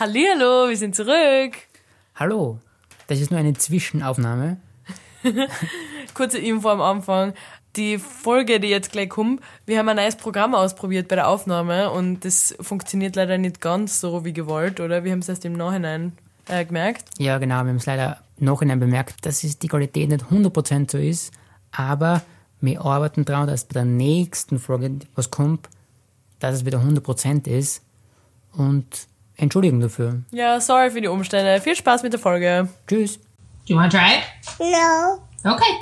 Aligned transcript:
Hallihallo, 0.00 0.70
wir 0.70 0.78
sind 0.78 0.96
zurück. 0.96 1.58
Hallo, 2.14 2.58
das 3.06 3.20
ist 3.20 3.30
nur 3.30 3.38
eine 3.38 3.52
Zwischenaufnahme. 3.52 4.56
Kurze 6.14 6.38
Info 6.38 6.70
am 6.70 6.80
Anfang. 6.80 7.34
Die 7.76 7.98
Folge, 7.98 8.60
die 8.60 8.68
jetzt 8.68 8.92
gleich 8.92 9.10
kommt, 9.10 9.42
wir 9.66 9.78
haben 9.78 9.90
ein 9.90 9.96
neues 9.96 10.16
Programm 10.16 10.54
ausprobiert 10.54 11.08
bei 11.08 11.16
der 11.16 11.28
Aufnahme 11.28 11.90
und 11.90 12.24
das 12.24 12.56
funktioniert 12.62 13.14
leider 13.14 13.36
nicht 13.36 13.60
ganz 13.60 14.00
so 14.00 14.24
wie 14.24 14.32
gewollt, 14.32 14.80
oder? 14.80 15.04
Wir 15.04 15.12
haben 15.12 15.18
es 15.18 15.28
erst 15.28 15.44
im 15.44 15.52
Nachhinein 15.52 16.12
äh, 16.48 16.64
gemerkt. 16.64 17.04
Ja, 17.18 17.36
genau, 17.36 17.56
wir 17.56 17.68
haben 17.68 17.76
es 17.76 17.84
leider 17.84 18.22
im 18.38 18.46
Nachhinein 18.46 18.80
bemerkt, 18.80 19.26
dass 19.26 19.44
es 19.44 19.58
die 19.58 19.68
Qualität 19.68 20.08
nicht 20.08 20.24
100% 20.24 20.90
so 20.90 20.96
ist, 20.96 21.30
aber 21.72 22.22
wir 22.62 22.80
arbeiten 22.80 23.26
daran, 23.26 23.48
dass 23.48 23.66
bei 23.66 23.74
der 23.74 23.84
nächsten 23.84 24.60
Folge, 24.60 25.00
was 25.14 25.30
kommt, 25.30 25.68
dass 26.38 26.54
es 26.54 26.64
wieder 26.64 26.78
100% 26.78 27.46
ist 27.48 27.82
und 28.54 29.09
Entschuldigung 29.40 29.80
dafür. 29.80 30.22
Ja, 30.32 30.60
sorry 30.60 30.90
für 30.90 31.00
die 31.00 31.08
Umstände. 31.08 31.62
Viel 31.62 31.74
Spaß 31.74 32.02
mit 32.02 32.12
der 32.12 32.20
Folge. 32.20 32.68
Tschüss. 32.86 33.18
Do 33.66 33.72
you 33.72 33.76
want 33.76 33.90
to 33.90 33.96
try 33.96 34.18
it? 34.18 34.24
No. 34.58 35.50
Okay. 35.50 35.72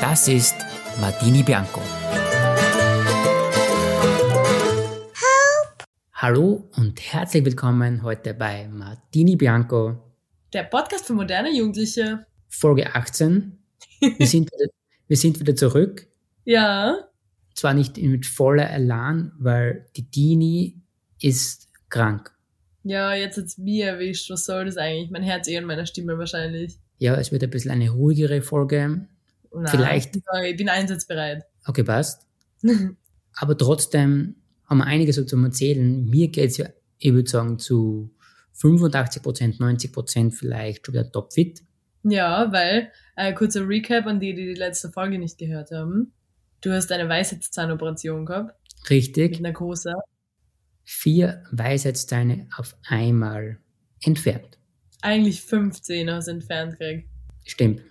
Das 0.00 0.26
ist 0.26 0.56
Martini 1.00 1.44
Bianco. 1.44 1.80
Hallo 6.12 6.68
und 6.76 7.00
herzlich 7.00 7.44
willkommen 7.44 8.02
heute 8.02 8.34
bei 8.34 8.66
Martini 8.66 9.36
Bianco, 9.36 9.94
Der 10.52 10.64
Podcast 10.64 11.06
für 11.06 11.12
moderne 11.12 11.56
Jugendliche. 11.56 12.26
Folge 12.48 12.96
18. 12.96 13.58
Wir 14.00 14.26
sind 14.26 14.50
wieder, 14.52 14.72
wir 15.06 15.16
sind 15.16 15.38
wieder 15.38 15.54
zurück. 15.54 16.08
Ja. 16.44 16.96
Zwar 17.54 17.74
nicht 17.74 17.96
mit 17.96 18.26
voller 18.26 18.68
Elan, 18.70 19.30
weil 19.38 19.86
die 19.94 20.10
Dini 20.10 20.81
ist 21.22 21.68
krank. 21.88 22.32
Ja, 22.84 23.14
jetzt 23.14 23.36
hat's 23.38 23.58
mir 23.58 23.86
erwischt. 23.86 24.30
Was 24.30 24.44
soll 24.44 24.64
das 24.64 24.76
eigentlich? 24.76 25.10
Mein 25.10 25.22
Herz 25.22 25.48
eh 25.48 25.56
in 25.56 25.64
meiner 25.64 25.86
Stimme 25.86 26.18
wahrscheinlich. 26.18 26.78
Ja, 26.98 27.14
es 27.16 27.32
wird 27.32 27.42
ein 27.42 27.50
bisschen 27.50 27.70
eine 27.70 27.90
ruhigere 27.90 28.42
Folge. 28.42 29.06
Nein, 29.54 29.66
Vielleicht. 29.68 30.16
Ich 30.16 30.56
bin 30.56 30.68
einsatzbereit. 30.68 31.44
Okay, 31.66 31.84
passt. 31.84 32.26
Aber 33.34 33.56
trotzdem 33.56 34.36
haben 34.66 34.78
wir 34.78 34.86
einiges 34.86 35.24
zum 35.26 35.44
Erzählen. 35.44 36.04
Mir 36.06 36.28
geht's 36.28 36.56
ja, 36.56 36.68
ich 36.98 37.12
würde 37.12 37.28
sagen, 37.28 37.58
zu 37.58 38.10
85 38.54 39.22
Prozent, 39.22 39.60
90 39.60 39.92
Prozent 39.92 40.34
vielleicht 40.34 40.86
schon 40.86 40.94
wieder 40.94 41.10
topfit. 41.10 41.62
Ja, 42.04 42.50
weil, 42.52 42.90
äh, 43.16 43.32
kurzer 43.32 43.68
Recap 43.68 44.06
an 44.06 44.18
die, 44.18 44.34
die 44.34 44.46
die 44.46 44.54
letzte 44.54 44.90
Folge 44.90 45.18
nicht 45.18 45.38
gehört 45.38 45.70
haben. 45.70 46.12
Du 46.60 46.72
hast 46.72 46.90
eine 46.92 47.08
Weisheitszahnoperation 47.08 48.26
gehabt. 48.26 48.54
Mit 48.80 48.90
Richtig. 48.90 49.40
Narkose. 49.40 49.94
Vier 50.84 51.44
Weisheitszähne 51.50 52.48
auf 52.56 52.76
einmal 52.88 53.58
entfernt. 54.02 54.58
Eigentlich 55.00 55.42
15 55.42 56.10
hast 56.10 56.28
du 56.28 56.32
entfernt 56.32 56.78
gekriegt. 56.78 57.08
Stimmt. 57.44 57.82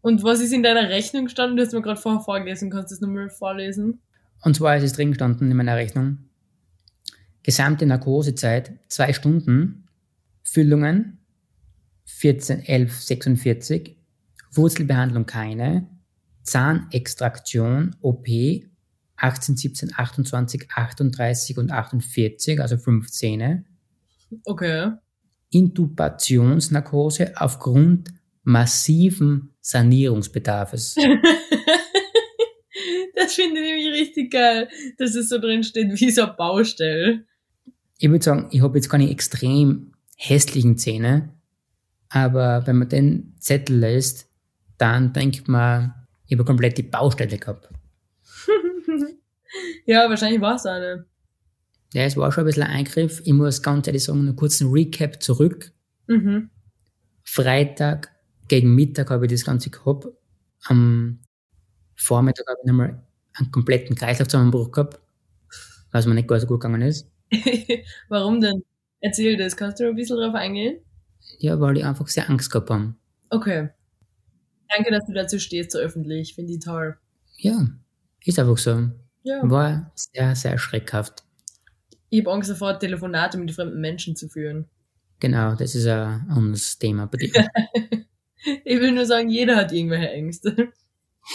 Und 0.00 0.22
was 0.22 0.40
ist 0.40 0.52
in 0.52 0.62
deiner 0.62 0.88
Rechnung 0.88 1.24
gestanden? 1.24 1.56
Du 1.56 1.62
hast 1.62 1.72
mir 1.72 1.82
gerade 1.82 2.00
vorher 2.00 2.20
vorgelesen. 2.20 2.70
Kannst 2.70 2.90
du 2.90 2.94
das 2.94 3.00
nochmal 3.00 3.30
vorlesen? 3.30 4.00
Und 4.42 4.56
zwar 4.56 4.76
ist 4.76 4.84
es 4.84 4.92
drin 4.92 5.10
gestanden 5.10 5.50
in 5.50 5.56
meiner 5.56 5.76
Rechnung. 5.76 6.18
Gesamte 7.42 7.86
Narkosezeit 7.86 8.78
zwei 8.88 9.12
Stunden. 9.12 9.88
Füllungen 10.42 11.18
14, 12.04 12.60
11, 12.64 13.00
46. 13.02 13.96
Wurzelbehandlung 14.52 15.26
keine. 15.26 15.88
Zahnextraktion 16.42 17.96
OP 18.00 18.26
18, 19.18 19.56
17, 19.56 19.92
28, 19.96 20.70
38 20.70 21.58
und 21.58 21.72
48, 21.72 22.60
also 22.60 22.78
fünf 22.78 23.10
Zähne. 23.10 23.64
Okay. 24.44 24.92
Intubationsnarkose 25.50 27.32
aufgrund 27.36 28.10
massiven 28.42 29.54
Sanierungsbedarfes. 29.60 30.94
das 33.14 33.34
finde 33.34 33.60
ich 33.60 33.66
nämlich 33.66 34.00
richtig 34.00 34.30
geil, 34.30 34.68
dass 34.98 35.14
es 35.14 35.28
so 35.28 35.38
drin 35.38 35.62
steht, 35.62 36.00
wie 36.00 36.10
so 36.10 36.22
eine 36.22 36.32
Baustelle. 36.34 37.26
ich 37.98 38.10
würde 38.10 38.24
sagen, 38.24 38.48
ich 38.50 38.62
habe 38.62 38.78
jetzt 38.78 38.88
keine 38.88 39.10
extrem 39.10 39.92
hässlichen 40.16 40.78
Zähne, 40.78 41.34
aber 42.08 42.66
wenn 42.66 42.76
man 42.76 42.88
den 42.88 43.34
Zettel 43.38 43.78
lässt, 43.78 44.28
dann 44.78 45.12
denkt 45.12 45.48
man, 45.48 45.94
ich 46.26 46.34
habe 46.34 46.44
komplett 46.44 46.78
die 46.78 46.82
Baustelle 46.82 47.38
gehabt. 47.38 47.68
Ja, 49.86 50.08
wahrscheinlich 50.08 50.40
war 50.40 50.56
es 50.56 50.66
eine. 50.66 51.06
Ja, 51.94 52.02
es 52.02 52.16
war 52.16 52.30
schon 52.30 52.44
ein 52.44 52.46
bisschen 52.46 52.64
ein 52.64 52.70
Eingriff. 52.70 53.22
Ich 53.24 53.32
muss 53.32 53.62
ganz 53.62 53.86
ehrlich 53.86 54.04
sagen, 54.04 54.20
einen 54.20 54.36
kurzen 54.36 54.70
Recap 54.70 55.22
zurück. 55.22 55.72
Mhm. 56.06 56.50
Freitag 57.24 58.10
gegen 58.48 58.74
Mittag 58.74 59.10
habe 59.10 59.26
ich 59.26 59.32
das 59.32 59.44
Ganze 59.44 59.70
gehabt. 59.70 60.06
Am 60.64 61.20
Vormittag 61.96 62.46
habe 62.46 62.58
ich 62.62 62.66
nochmal 62.66 63.02
einen 63.34 63.50
kompletten 63.50 63.96
Kreislaufzusammenbruch 63.96 64.72
gehabt, 64.72 65.00
was 65.90 66.06
mir 66.06 66.14
nicht 66.14 66.28
gar 66.28 66.40
so 66.40 66.46
gut 66.46 66.60
gegangen 66.60 66.82
ist. 66.82 67.10
Warum 68.08 68.40
denn? 68.40 68.62
Erzähl 69.00 69.36
das. 69.36 69.56
Kannst 69.56 69.80
du 69.80 69.88
ein 69.88 69.94
bisschen 69.94 70.16
drauf 70.16 70.34
eingehen? 70.34 70.80
Ja, 71.38 71.60
weil 71.60 71.78
ich 71.78 71.84
einfach 71.84 72.08
sehr 72.08 72.28
Angst 72.28 72.50
gehabt 72.50 72.70
habe. 72.70 72.94
Okay. 73.30 73.68
Danke, 74.68 74.90
dass 74.90 75.06
du 75.06 75.12
dazu 75.12 75.38
stehst, 75.38 75.72
so 75.72 75.78
öffentlich. 75.78 76.34
Finde 76.34 76.52
ich 76.52 76.60
toll. 76.60 76.96
Ja, 77.36 77.68
ist 78.24 78.38
einfach 78.38 78.58
so. 78.58 78.90
Ja. 79.28 79.42
War 79.42 79.92
sehr, 79.94 80.34
sehr 80.34 80.56
schreckhaft. 80.56 81.22
Ich 82.08 82.20
habe 82.20 82.32
Angst 82.32 82.48
davor, 82.48 82.78
Telefonate 82.78 83.36
mit 83.36 83.52
fremden 83.52 83.80
Menschen 83.80 84.16
zu 84.16 84.28
führen. 84.28 84.66
Genau, 85.20 85.54
das 85.54 85.74
ist 85.74 85.86
ein 85.86 86.26
anderes 86.30 86.78
Thema 86.78 87.06
bei 87.06 87.18
dir. 87.18 87.48
Ich 88.64 88.80
will 88.80 88.92
nur 88.92 89.04
sagen, 89.04 89.28
jeder 89.28 89.56
hat 89.56 89.72
irgendwelche 89.72 90.10
Ängste. 90.10 90.68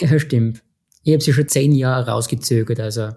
ja, 0.00 0.18
stimmt. 0.18 0.64
Ich 1.02 1.12
habe 1.12 1.22
sie 1.22 1.34
schon 1.34 1.46
zehn 1.46 1.72
Jahre 1.72 2.10
rausgezögert, 2.10 2.80
also 2.80 3.10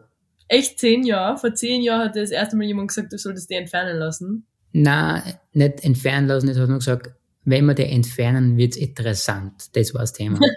Echt 0.49 0.77
zehn 0.77 1.03
Jahre? 1.03 1.37
Vor 1.37 1.53
zehn 1.55 1.81
Jahren 1.81 2.09
hat 2.09 2.17
das 2.17 2.31
erste 2.31 2.57
Mal 2.57 2.65
jemand 2.67 2.89
gesagt, 2.89 3.13
du 3.13 3.17
solltest 3.17 3.49
die 3.49 3.55
entfernen 3.55 3.97
lassen. 3.97 4.45
na, 4.73 5.23
nicht 5.53 5.85
entfernen 5.85 6.27
lassen, 6.27 6.47
das 6.47 6.57
hat 6.57 6.67
nur 6.67 6.79
gesagt, 6.79 7.11
wenn 7.45 7.65
wir 7.65 7.75
die 7.75 7.85
entfernen, 7.85 8.57
wird's 8.57 8.75
interessant. 8.75 9.75
Das 9.75 9.93
war 9.93 10.01
das 10.01 10.13
Thema. 10.13 10.39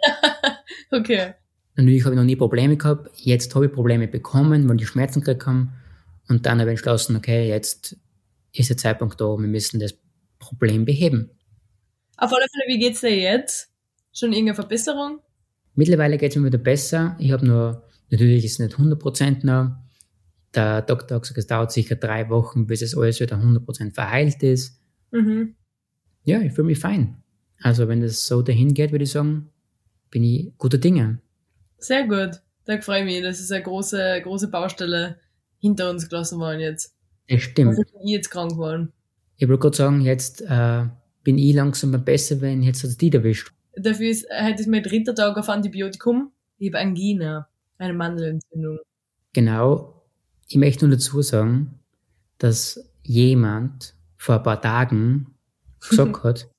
Okay. 0.93 1.35
Natürlich 1.77 2.05
habe 2.05 2.15
ich 2.15 2.19
noch 2.19 2.25
nie 2.25 2.37
Probleme 2.37 2.77
gehabt, 2.77 3.11
jetzt 3.17 3.55
habe 3.55 3.67
ich 3.67 3.73
Probleme 3.73 4.09
bekommen, 4.09 4.69
weil 4.69 4.77
die 4.77 4.87
Schmerzen 4.87 5.21
gekriegt 5.21 5.47
haben 5.47 5.73
und 6.29 6.47
dann 6.47 6.61
habe 6.61 6.71
ich 6.71 6.79
entschlossen, 6.79 7.17
okay, 7.17 7.49
jetzt 7.49 7.97
ist 8.53 8.69
der 8.69 8.77
Zeitpunkt 8.77 9.21
da, 9.21 9.37
wir 9.39 9.49
müssen 9.49 9.81
das 9.81 9.95
Problem 10.39 10.85
beheben. 10.85 11.31
Auf 12.17 12.33
alle 12.33 12.47
Fälle, 12.51 12.75
wie 12.75 12.79
geht's 12.79 13.01
dir 13.01 13.17
jetzt? 13.17 13.71
Schon 14.13 14.33
irgendeine 14.33 14.57
Verbesserung? 14.57 15.21
Mittlerweile 15.75 16.19
geht's 16.19 16.37
mir 16.37 16.47
wieder 16.47 16.59
besser. 16.59 17.17
Ich 17.19 17.33
habe 17.33 17.47
nur, 17.47 17.89
natürlich 18.11 18.45
ist 18.45 18.55
es 18.55 18.59
nicht 18.59 18.77
100% 18.77 19.47
noch. 19.47 19.77
Der 20.55 20.83
Doktor 20.83 21.17
hat 21.17 21.23
gesagt, 21.23 21.39
es 21.39 21.47
dauert 21.47 21.73
sicher 21.73 21.95
drei 21.95 22.29
Wochen, 22.29 22.67
bis 22.67 22.83
es 22.83 22.97
alles 22.97 23.21
wieder 23.21 23.37
100% 23.37 23.95
verheilt 23.95 24.43
ist. 24.43 24.81
Mhm. 25.13 25.55
Ja, 26.25 26.41
ich 26.41 26.53
fühle 26.53 26.67
mich 26.67 26.79
fein. 26.79 27.23
Also 27.63 27.89
wenn 27.89 28.01
das 28.01 28.27
so 28.27 28.43
dahin 28.43 28.75
geht, 28.75 28.91
würde 28.91 29.05
ich 29.05 29.13
sagen, 29.13 29.51
bin 30.11 30.25
ich 30.25 30.53
guter 30.59 30.79
Dinge. 30.79 31.21
Sehr 31.81 32.07
gut. 32.07 32.41
Da 32.67 32.81
freue 32.81 33.01
ich 33.01 33.05
mich. 33.05 33.23
Das 33.23 33.41
ist 33.41 33.51
eine 33.51 33.63
große, 33.63 34.21
große 34.23 34.49
Baustelle 34.49 35.19
hinter 35.59 35.91
uns 35.91 36.09
gelassen 36.09 36.39
worden 36.39 36.61
jetzt. 36.61 36.95
Das 37.29 37.43
stimmt. 37.43 37.71
Also 37.71 37.83
bin 37.83 38.03
ich 38.07 38.13
jetzt 38.13 38.31
krank 38.31 38.53
geworden. 38.53 38.93
Ich 39.37 39.49
wollte 39.49 39.63
gerade 39.63 39.77
sagen, 39.77 40.01
jetzt 40.03 40.43
äh, 40.43 40.85
bin 41.25 41.39
ich 41.39 41.55
langsam 41.55 41.91
mal 41.91 41.99
besser, 41.99 42.41
wenn 42.41 42.63
jetzt 42.63 42.85
hat 42.85 43.01
die 43.01 43.13
erwischt. 43.13 43.53
Dafür 43.75 44.11
ist, 44.11 44.27
heute 44.31 44.61
ist 44.61 44.69
mein 44.69 44.83
dritter 44.83 45.15
Tag 45.15 45.37
auf 45.37 45.49
Antibiotikum. 45.49 46.33
Ich 46.59 46.69
habe 46.69 46.79
Angina, 46.79 47.49
eine 47.79 47.95
Mandelentzündung. 47.95 48.79
Genau. 49.33 50.05
Ich 50.49 50.57
möchte 50.57 50.87
nur 50.87 50.97
dazu 50.97 51.23
sagen, 51.23 51.79
dass 52.39 52.91
jemand 53.03 53.95
vor 54.17 54.37
ein 54.37 54.43
paar 54.43 54.61
Tagen 54.61 55.35
gesagt 55.89 56.25
hat, 56.25 56.51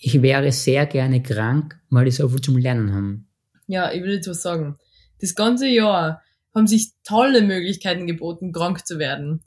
ich 0.00 0.20
wäre 0.20 0.52
sehr 0.52 0.86
gerne 0.86 1.22
krank, 1.22 1.80
weil 1.88 2.08
ich 2.08 2.16
so 2.16 2.28
viel 2.28 2.40
zum 2.40 2.58
Lernen 2.58 2.92
habe. 2.92 3.20
Ja, 3.66 3.92
ich 3.92 4.02
will 4.02 4.14
jetzt 4.14 4.28
was 4.28 4.42
sagen. 4.42 4.78
Das 5.20 5.34
ganze 5.34 5.66
Jahr 5.66 6.22
haben 6.54 6.66
sich 6.66 6.92
tolle 7.02 7.42
Möglichkeiten 7.42 8.06
geboten, 8.06 8.52
krank 8.52 8.86
zu 8.86 8.98
werden. 8.98 9.42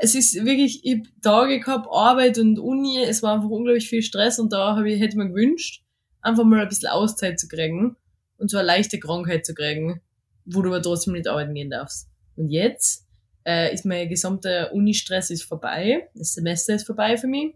Es 0.00 0.14
ist 0.14 0.34
wirklich, 0.34 0.84
ich 0.84 1.02
Tage 1.20 1.60
gehabt, 1.60 1.86
Arbeit 1.90 2.38
und 2.38 2.58
Uni, 2.58 3.02
es 3.02 3.22
war 3.22 3.34
einfach 3.34 3.50
unglaublich 3.50 3.88
viel 3.88 4.02
Stress 4.02 4.38
und 4.38 4.52
da 4.52 4.76
hab 4.76 4.84
ich, 4.84 5.00
hätte 5.00 5.18
mir 5.18 5.28
gewünscht, 5.28 5.84
einfach 6.22 6.44
mal 6.44 6.60
ein 6.60 6.68
bisschen 6.68 6.88
Auszeit 6.88 7.38
zu 7.38 7.48
kriegen 7.48 7.96
und 8.38 8.54
eine 8.54 8.62
leichte 8.62 8.98
Krankheit 8.98 9.44
zu 9.44 9.54
kriegen, 9.54 10.00
wo 10.44 10.62
du 10.62 10.70
aber 10.70 10.82
trotzdem 10.82 11.12
nicht 11.12 11.28
arbeiten 11.28 11.54
gehen 11.54 11.70
darfst. 11.70 12.08
Und 12.36 12.48
jetzt 12.48 13.06
äh, 13.44 13.72
ist 13.74 13.84
mein 13.84 14.08
gesamter 14.08 14.72
Uni-Stress 14.72 15.30
ist 15.30 15.42
vorbei, 15.42 16.08
das 16.14 16.34
Semester 16.34 16.74
ist 16.74 16.86
vorbei 16.86 17.16
für 17.16 17.26
mich. 17.26 17.54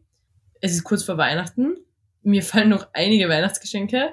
Es 0.61 0.73
ist 0.73 0.85
kurz 0.85 1.05
vor 1.05 1.17
Weihnachten, 1.17 1.77
mir 2.23 2.43
fallen 2.43 2.69
noch 2.69 2.89
einige 2.93 3.29
Weihnachtsgeschenke 3.29 4.11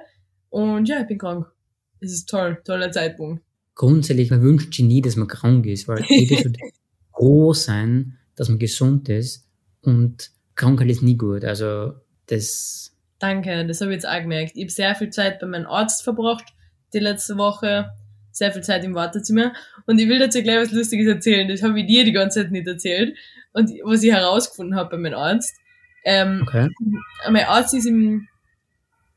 und 0.50 0.88
ja, 0.88 1.02
ich 1.02 1.08
bin 1.08 1.18
krank. 1.18 1.53
Es 2.04 2.12
ist 2.12 2.30
toll, 2.30 2.62
toller 2.66 2.92
Zeitpunkt. 2.92 3.44
Grundsätzlich, 3.76 4.30
man 4.30 4.42
wünscht 4.42 4.74
sich 4.74 4.86
nie, 4.86 5.02
dass 5.02 5.16
man 5.16 5.28
krank 5.28 5.66
ist, 5.66 5.88
weil 5.88 6.04
jeder 6.08 6.42
sollte 6.42 6.60
froh 7.14 7.54
sein, 7.54 8.18
dass 8.36 8.50
man 8.50 8.60
gesund 8.60 9.10
ist 9.10 9.48
und 9.82 10.32
Krankheit 10.56 10.90
ist 10.90 11.02
nie 11.02 11.18
gut. 11.18 11.44
Also 11.44 11.94
das. 12.28 12.96
Danke, 13.20 13.66
das 13.66 13.82
habe 13.82 13.92
ich 13.92 13.96
jetzt 13.96 14.08
auch 14.08 14.22
gemerkt. 14.22 14.52
Ich 14.56 14.64
habe 14.64 14.72
sehr 14.72 14.96
viel 14.96 15.10
Zeit 15.10 15.40
bei 15.40 15.48
meinem 15.48 15.66
Arzt 15.66 16.04
verbracht 16.04 16.54
die 16.94 17.00
letzte 17.00 17.38
Woche, 17.38 17.92
sehr 18.32 18.52
viel 18.52 18.64
Zeit 18.64 18.84
im 18.84 18.96
Wartezimmer 18.96 19.54
und 19.86 20.00
ich 20.00 20.08
will 20.08 20.20
dazu 20.20 20.42
gleich 20.42 20.58
was 20.58 20.72
Lustiges 20.72 21.08
erzählen. 21.08 21.48
Das 21.48 21.64
habe 21.64 21.80
ich 21.80 21.88
dir 21.88 22.04
die 22.04 22.12
ganze 22.12 22.42
Zeit 22.42 22.52
nicht 22.52 22.68
erzählt 22.68 23.18
und 23.54 23.70
was 23.84 24.04
ich 24.04 24.12
herausgefunden 24.12 24.76
habe 24.76 24.92
bei 24.92 24.98
meinem 24.98 25.16
Arzt. 25.16 25.56
Ähm, 26.06 26.44
okay. 26.46 26.70
Mein 27.30 27.46
Arzt 27.46 27.74
ist 27.74 27.86
im, 27.86 28.28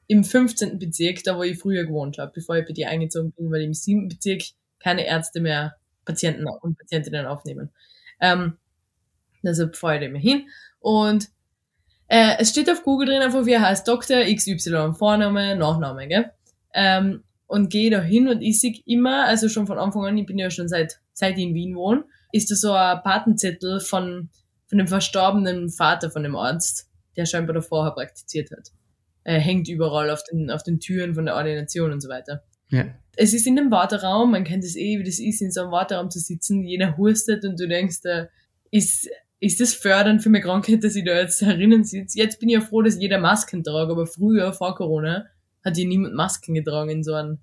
im 0.09 0.25
15. 0.25 0.79
Bezirk, 0.79 1.23
da 1.25 1.37
wo 1.37 1.43
ich 1.43 1.59
früher 1.59 1.85
gewohnt 1.85 2.19
habe, 2.19 2.33
bevor 2.35 2.57
ich 2.57 2.67
bei 2.67 2.73
dir 2.73 2.89
eingezogen 2.89 3.33
bin, 3.33 3.51
weil 3.51 3.63
im 3.63 3.75
7. 3.75 4.09
Bezirk 4.09 4.43
keine 4.79 5.07
Ärzte 5.07 5.41
mehr 5.41 5.77
Patienten 6.05 6.47
und 6.47 6.79
Patientinnen 6.79 7.27
aufnehmen. 7.27 7.71
Ähm, 8.21 8.57
deshalb 9.43 9.77
fahre 9.77 9.97
ich 9.97 10.01
da 10.01 10.07
immer 10.07 10.19
hin. 10.19 10.49
Und 10.79 11.29
äh, 12.09 12.37
es 12.39 12.51
steht 12.51 12.71
auf 12.71 12.85
Google 12.85 13.09
drin 13.09 13.23
einfach, 13.23 13.47
wie 13.47 13.53
er 13.53 13.63
heißt, 13.63 13.87
Dr. 13.87 14.23
XY, 14.23 14.95
Vorname, 14.97 15.57
Nachname, 15.57 16.07
gell? 16.07 16.31
Ähm, 16.73 17.25
und 17.49 17.71
gehe 17.71 17.91
da 17.91 18.01
hin 18.01 18.29
und 18.29 18.43
ich 18.43 18.61
sehe 18.61 18.75
immer, 18.87 19.27
also 19.27 19.49
schon 19.49 19.67
von 19.67 19.79
Anfang 19.79 20.05
an, 20.05 20.19
ich 20.19 20.27
bin 20.27 20.39
ja 20.39 20.51
schon 20.51 20.69
seit, 20.69 21.01
seit 21.13 21.37
ich 21.37 21.45
in 21.45 21.55
Wien 21.55 21.77
wohne, 21.77 22.05
ist 22.33 22.51
da 22.51 22.55
so 22.55 22.73
ein 22.73 23.03
Patenzettel 23.03 23.81
von, 23.81 24.31
von 24.67 24.79
dem 24.79 24.89
verstorbenen 24.89 25.71
Vater 25.71 26.11
von 26.11 26.23
dem 26.23 26.37
Arzt, 26.37 26.89
der 27.17 27.25
scheinbar 27.25 27.55
da 27.55 27.61
vorher 27.61 27.93
praktiziert 27.93 28.51
hat. 28.51 28.73
Er 29.29 29.41
hängt 29.41 29.69
überall 29.69 30.11
auf 30.11 30.23
den, 30.23 30.53
auf 30.53 30.63
den 30.63 30.79
Türen 30.79 31.17
von 31.17 31.27
der 31.27 31.35
Ordination 31.35 31.91
und 31.91 32.01
so 32.01 32.09
weiter. 32.09 32.45
Ja. 32.69 32.85
Es 33.17 33.35
ist 33.35 33.45
in 33.45 33.57
dem 33.57 33.73
Warteraum, 33.73 34.31
man 34.31 34.45
kennt 34.45 34.63
es 34.63 34.77
eh, 34.77 35.01
wie 35.01 35.05
das 35.05 35.19
ist, 35.19 35.43
in 35.43 35.51
so 35.51 35.63
einem 35.63 35.73
Warteraum 35.73 36.11
zu 36.11 36.21
sitzen, 36.21 36.63
jeder 36.63 36.97
hustet 36.97 37.45
und 37.45 37.59
du 37.59 37.67
denkst, 37.67 38.03
da 38.05 38.29
ist, 38.71 39.09
ist 39.41 39.61
das 39.61 39.75
fördernd 39.75 40.23
für 40.23 40.31
meine 40.31 40.45
Krankheit, 40.45 40.85
dass 40.85 40.95
ich 40.95 41.05
da 41.05 41.19
jetzt 41.19 41.43
herinnen 41.43 41.83
sitze? 41.83 42.17
Jetzt 42.19 42.39
bin 42.39 42.51
ich 42.51 42.55
ja 42.55 42.61
froh, 42.61 42.83
dass 42.83 43.01
jeder 43.01 43.19
Masken 43.19 43.65
trage, 43.65 43.91
aber 43.91 44.07
früher, 44.07 44.53
vor 44.53 44.77
Corona, 44.77 45.27
hat 45.65 45.77
ja 45.77 45.85
niemand 45.85 46.15
Masken 46.15 46.55
getragen 46.55 46.91
in 46.91 47.03
so 47.03 47.15
einem, 47.15 47.39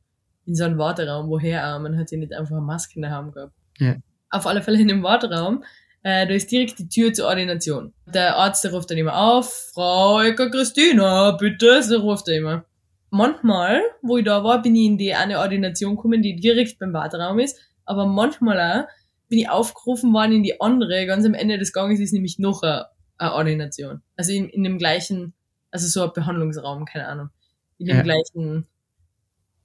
in 0.45 0.56
so 0.56 0.63
einem 0.63 0.77
Warteraum, 0.77 1.27
woher 1.27 1.75
auch, 1.75 1.81
man 1.81 1.97
hat 1.97 2.12
ja 2.12 2.18
nicht 2.18 2.31
einfach 2.31 2.62
Masken 2.62 3.01
daheim 3.01 3.33
gehabt. 3.33 3.53
Ja. 3.80 3.97
Auf 4.30 4.47
alle 4.47 4.62
Fälle 4.62 4.80
in 4.80 4.88
dem 4.88 5.03
Warteraum, 5.03 5.65
äh, 6.04 6.28
da 6.28 6.34
ist 6.34 6.52
direkt 6.52 6.80
die 6.80 6.90
Tür 6.90 7.14
zur 7.14 7.28
Ordination. 7.28 7.94
Der 8.06 8.38
Arzt, 8.38 8.64
der 8.64 8.72
ruft 8.74 8.92
dann 8.92 8.98
immer 8.98 9.18
auf, 9.18 9.72
Frau 9.74 10.22
Ecker 10.22 10.50
Christina, 10.50 11.32
bitte, 11.32 11.82
so 11.82 12.00
ruft 12.00 12.28
er 12.28 12.38
immer 12.38 12.66
manchmal, 13.14 13.84
wo 14.02 14.18
ich 14.18 14.26
da 14.26 14.44
war, 14.44 14.62
bin 14.62 14.76
ich 14.76 14.88
in 14.88 14.98
die 14.98 15.14
eine 15.14 15.40
Ordination 15.40 15.96
gekommen, 15.96 16.24
die 16.24 16.36
direkt 16.36 16.80
beim 16.80 16.94
Warteraum 16.94 17.40
ist, 17.40 17.60
aber 17.86 18.08
manchmal 18.08 18.60
auch 18.60 18.88
bin 19.30 19.40
ich 19.40 19.50
aufgerufen 19.50 20.14
worden 20.14 20.34
in 20.34 20.44
die 20.44 20.60
andere, 20.60 21.06
ganz 21.06 21.26
am 21.26 21.36
Ende 21.36 21.58
des 21.58 21.74
Ganges 21.74 22.00
ist 22.00 22.12
nämlich 22.12 22.40
noch 22.40 22.64
eine, 22.64 22.88
eine 23.18 23.34
Ordination. 23.34 24.02
Also 24.18 24.32
in, 24.34 24.50
in 24.50 24.64
dem 24.64 24.80
gleichen, 24.80 25.34
also 25.72 25.88
so 25.88 26.04
ein 26.04 26.14
Behandlungsraum, 26.14 26.86
keine 26.86 27.08
Ahnung. 27.08 27.30
In 27.78 27.88
dem 27.88 27.98
ja. 27.98 28.04
gleichen 28.04 28.68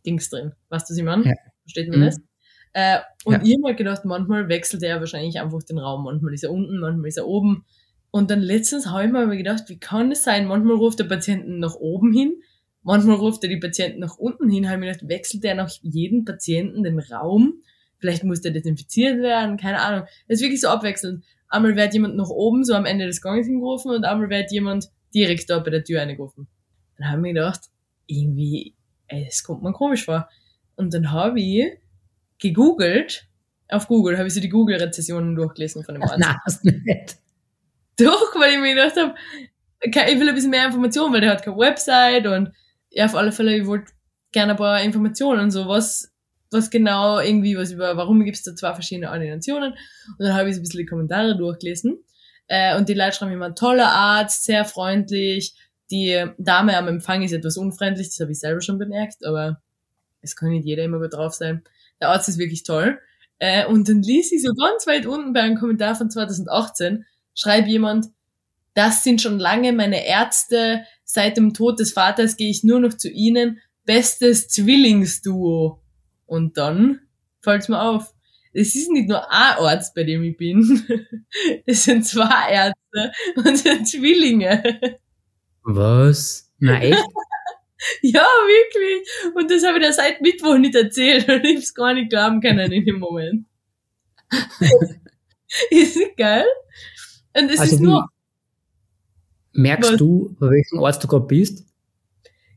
Dings 0.05 0.31
drin. 0.31 0.52
Weißt 0.69 0.88
du, 0.88 0.93
was 0.93 0.99
ich 0.99 1.05
meine? 1.05 1.25
Ja. 1.25 1.35
Versteht 1.62 1.88
man 1.88 2.00
mhm. 2.00 2.05
das? 2.05 2.20
Äh, 2.78 3.00
und 3.25 3.34
ja. 3.34 3.40
ich 3.42 3.54
habe 3.54 3.62
mir 3.62 3.75
gedacht, 3.75 4.04
manchmal 4.04 4.48
wechselt 4.48 4.82
er 4.82 5.00
wahrscheinlich 5.00 5.40
einfach 5.40 5.62
den 5.62 5.78
Raum. 5.78 6.04
Manchmal 6.04 6.34
ist 6.34 6.44
er 6.44 6.52
unten, 6.52 6.78
manchmal 6.78 7.08
ist 7.08 7.19
er 7.19 7.26
oben. 7.26 7.64
Und 8.10 8.30
dann 8.30 8.40
letztens 8.40 8.86
habe 8.86 9.04
ich 9.04 9.12
mir 9.12 9.36
gedacht, 9.36 9.64
wie 9.69 9.78
kann 9.78 10.12
es 10.12 10.22
sein? 10.25 10.46
Manchmal 10.46 10.76
ruft 10.76 10.98
der 10.98 11.04
Patienten 11.04 11.58
nach 11.58 11.75
oben 11.75 12.12
hin, 12.12 12.34
Manchmal 12.88 13.16
ruft 13.16 13.42
er 13.42 13.50
die 13.50 13.58
Patienten 13.58 14.00
nach 14.00 14.16
unten 14.16 14.48
hin, 14.48 14.70
habe 14.70 14.82
ich 14.82 14.92
gedacht, 14.92 15.10
wechselt 15.10 15.44
er 15.44 15.54
nach 15.54 15.70
jedem 15.82 16.25
Patienten 16.25 16.82
den 16.82 16.98
Raum? 16.98 17.62
Vielleicht 17.98 18.25
muss 18.25 18.40
der 18.40 18.52
desinfiziert 18.52 19.19
werden, 19.19 19.58
keine 19.58 19.80
Ahnung. 19.80 20.06
Das 20.26 20.38
ist 20.38 20.42
wirklich 20.42 20.62
so 20.62 20.69
abwechselnd. 20.69 21.22
Einmal 21.48 21.76
wird 21.76 21.92
jemand 21.92 22.16
nach 22.16 22.30
oben, 22.30 22.64
so 22.64 22.72
am 22.72 22.86
Ende 22.86 23.06
des 23.06 23.20
Ganges 23.20 23.46
hingerufen 23.46 23.90
und 23.90 24.04
einmal 24.04 24.30
wird 24.30 24.52
jemand 24.52 24.88
direkt 25.14 25.50
da 25.50 25.58
bei 25.58 25.70
der 25.70 25.84
Tür 25.84 26.00
eingerufen. 26.00 26.46
Dann 26.96 27.08
habe 27.08 27.19
ich 27.19 27.22
mir 27.22 27.34
gedacht, 27.34 27.60
irgendwie, 28.06 28.75
ey, 29.08 29.26
das 29.26 29.42
kommt 29.42 29.62
mir 29.62 29.72
komisch 29.75 30.06
vor. 30.06 30.28
Und 30.76 30.94
dann 30.94 31.10
habe 31.10 31.40
ich 31.40 31.78
gegoogelt, 32.38 33.26
auf 33.69 33.87
Google 33.87 34.17
habe 34.17 34.29
ich 34.29 34.35
so 34.35 34.40
die 34.40 34.49
Google-Rezessionen 34.49 35.35
durchgelesen 35.35 35.85
von 35.85 35.94
dem 35.94 36.02
Arzt. 36.02 36.19
Nein, 36.19 36.37
hast 36.44 36.64
du 36.64 36.70
nicht. 36.70 37.17
Doch, 37.99 38.35
weil 38.37 38.52
ich 38.52 38.58
mir 38.58 38.75
gedacht 38.75 38.96
habe, 38.96 39.14
ich 39.81 40.20
will 40.20 40.29
ein 40.29 40.35
bisschen 40.35 40.50
mehr 40.50 40.67
Informationen, 40.67 41.12
weil 41.12 41.20
der 41.20 41.31
hat 41.31 41.43
keine 41.43 41.58
Website 41.58 42.26
und 42.26 42.52
ja, 42.90 43.05
auf 43.05 43.14
alle 43.14 43.32
Fälle, 43.32 43.56
ich 43.56 43.67
wollte 43.67 43.93
gerne 44.32 44.52
ein 44.52 44.58
paar 44.58 44.81
Informationen 44.82 45.40
und 45.40 45.50
so, 45.50 45.69
was, 45.69 46.12
was 46.50 46.70
genau 46.70 47.19
irgendwie, 47.19 47.56
was 47.56 47.73
über, 47.73 47.96
warum 47.96 48.25
gibt 48.25 48.37
es 48.37 48.43
da 48.43 48.55
zwei 48.55 48.73
verschiedene 48.73 49.11
Ordinationen? 49.11 49.73
Und 49.73 50.26
dann 50.26 50.35
habe 50.35 50.49
ich 50.49 50.55
so 50.55 50.61
ein 50.61 50.64
bisschen 50.64 50.81
die 50.81 50.87
Kommentare 50.87 51.37
durchgelesen. 51.37 51.99
Äh, 52.46 52.76
und 52.76 52.88
die 52.88 52.94
Leute 52.94 53.17
schreiben 53.17 53.32
immer, 53.32 53.55
toller 53.55 53.90
Arzt, 53.90 54.44
sehr 54.44 54.64
freundlich. 54.64 55.55
Die 55.90 56.25
Dame 56.38 56.76
am 56.76 56.88
Empfang 56.88 57.23
ist 57.23 57.32
etwas 57.32 57.56
unfreundlich, 57.56 58.08
das 58.08 58.20
habe 58.20 58.32
ich 58.32 58.40
selber 58.40 58.61
schon 58.61 58.79
bemerkt, 58.79 59.25
aber 59.25 59.61
es 60.23 60.37
kann 60.37 60.50
nicht 60.50 60.67
jeder 60.67 60.85
immer 60.85 60.99
gut 60.99 61.14
drauf 61.14 61.35
sein. 61.35 61.62
Der 62.00 62.10
Arzt 62.10 62.28
ist 62.28 62.38
wirklich 62.38 62.62
toll. 62.62 62.98
Äh, 63.38 63.66
und 63.66 63.88
dann 63.88 64.02
ließ 64.02 64.32
ich 64.32 64.42
so 64.42 64.52
ganz 64.54 64.86
weit 64.86 65.06
unten 65.06 65.32
bei 65.32 65.40
einem 65.40 65.58
Kommentar 65.58 65.94
von 65.94 66.10
2018, 66.10 67.04
schreibt 67.34 67.68
jemand, 67.68 68.06
das 68.74 69.02
sind 69.02 69.20
schon 69.20 69.38
lange 69.38 69.72
meine 69.72 70.06
Ärzte, 70.06 70.84
Seit 71.10 71.38
dem 71.38 71.54
Tod 71.54 71.80
des 71.80 71.94
Vaters 71.94 72.36
gehe 72.36 72.50
ich 72.50 72.64
nur 72.64 72.80
noch 72.80 72.92
zu 72.92 73.08
ihnen. 73.08 73.60
Bestes 73.86 74.48
Zwillingsduo. 74.48 75.80
Und 76.26 76.58
dann 76.58 77.00
fällt's 77.40 77.70
mir 77.70 77.80
auf. 77.80 78.12
Es 78.52 78.74
ist 78.74 78.90
nicht 78.90 79.08
nur 79.08 79.24
ein 79.32 79.56
Arzt, 79.56 79.94
bei 79.94 80.04
dem 80.04 80.22
ich 80.22 80.36
bin. 80.36 80.86
Es 81.64 81.84
sind 81.84 82.06
zwei 82.06 82.50
Ärzte 82.50 83.12
und 83.36 83.56
sind 83.56 83.88
Zwillinge. 83.88 84.98
Was? 85.62 86.52
Nein. 86.58 86.94
ja, 88.02 88.25
wirklich. 88.25 89.34
Und 89.34 89.50
das 89.50 89.64
habe 89.64 89.78
ich 89.78 89.86
dir 89.86 89.92
seit 89.92 90.20
Mittwoch 90.20 90.58
nicht 90.58 90.75
erzählt 90.75 91.28
und 91.28 91.44
ich 91.44 91.56
hab's 91.56 91.75
gar 91.75 91.94
nicht 91.94 92.10
glauben 92.10 92.40
können 92.40 92.72
in 92.72 92.84
dem 92.84 92.98
Moment. 92.98 93.46
ist 95.70 95.96
nicht 95.96 96.16
geil? 96.16 96.46
Und 97.34 97.50
es 97.50 97.60
also 97.60 97.76
ist 97.76 97.80
nur 97.80 98.08
Merkst 99.58 99.92
Was? 99.92 99.98
du, 99.98 100.36
bei 100.38 100.50
welchem 100.50 100.78
Ort 100.78 101.02
du 101.02 101.08
gerade 101.08 101.26
bist? 101.26 101.64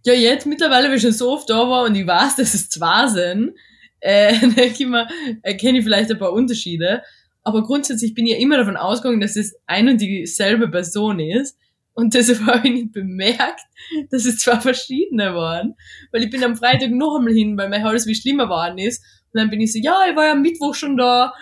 Ja, 0.06 0.14
jetzt 0.14 0.46
mittlerweile, 0.46 0.88
weil 0.88 0.98
ich 0.98 1.02
schon 1.02 1.12
so 1.12 1.32
oft 1.32 1.50
da 1.50 1.68
war 1.68 1.86
und 1.86 1.96
ich 1.96 2.06
weiß, 2.06 2.36
dass 2.36 2.54
es 2.54 2.70
zwei 2.70 3.08
sind, 3.08 3.56
äh, 4.00 4.38
denke 4.40 4.84
ich 4.84 4.88
mir, 4.88 5.08
erkenne 5.42 5.80
ich 5.80 5.84
vielleicht 5.84 6.12
ein 6.12 6.20
paar 6.20 6.34
Unterschiede. 6.34 7.02
Aber 7.44 7.64
grundsätzlich 7.64 8.14
bin 8.14 8.28
ich 8.28 8.34
ja 8.34 8.38
immer 8.38 8.58
davon 8.58 8.78
ausgegangen, 8.78 9.20
dass 9.20 9.36
es 9.36 9.56
ein 9.66 9.90
und 9.90 10.00
dieselbe 10.00 10.70
Person 10.70 11.20
ist. 11.20 11.58
Und 11.94 12.14
deshalb 12.14 12.40
habe 12.46 12.68
ich 12.68 12.74
nicht 12.74 12.92
bemerkt, 12.94 13.62
dass 14.10 14.26
es 14.26 14.40
zwei 14.40 14.60
verschiedene 14.60 15.36
waren. 15.36 15.76
Weil 16.12 16.24
ich 16.24 16.30
bin 16.30 16.44
am 16.44 16.56
Freitag 16.56 16.92
noch 16.92 17.18
einmal 17.18 17.34
hin, 17.34 17.58
weil 17.58 17.70
mein 17.70 17.84
Hals 17.84 18.08
wie 18.08 18.16
schlimmer 18.16 18.46
geworden 18.46 18.78
ist. 18.78 19.04
Und 19.34 19.40
dann 19.40 19.50
bin 19.50 19.62
ich 19.62 19.74
so, 19.74 19.80
ja, 19.80 20.06
ich 20.10 20.16
war 20.16 20.26
ja 20.26 20.32
am 20.34 20.42
Mittwoch 20.42 20.76
schon 20.76 20.98
da. 20.98 21.34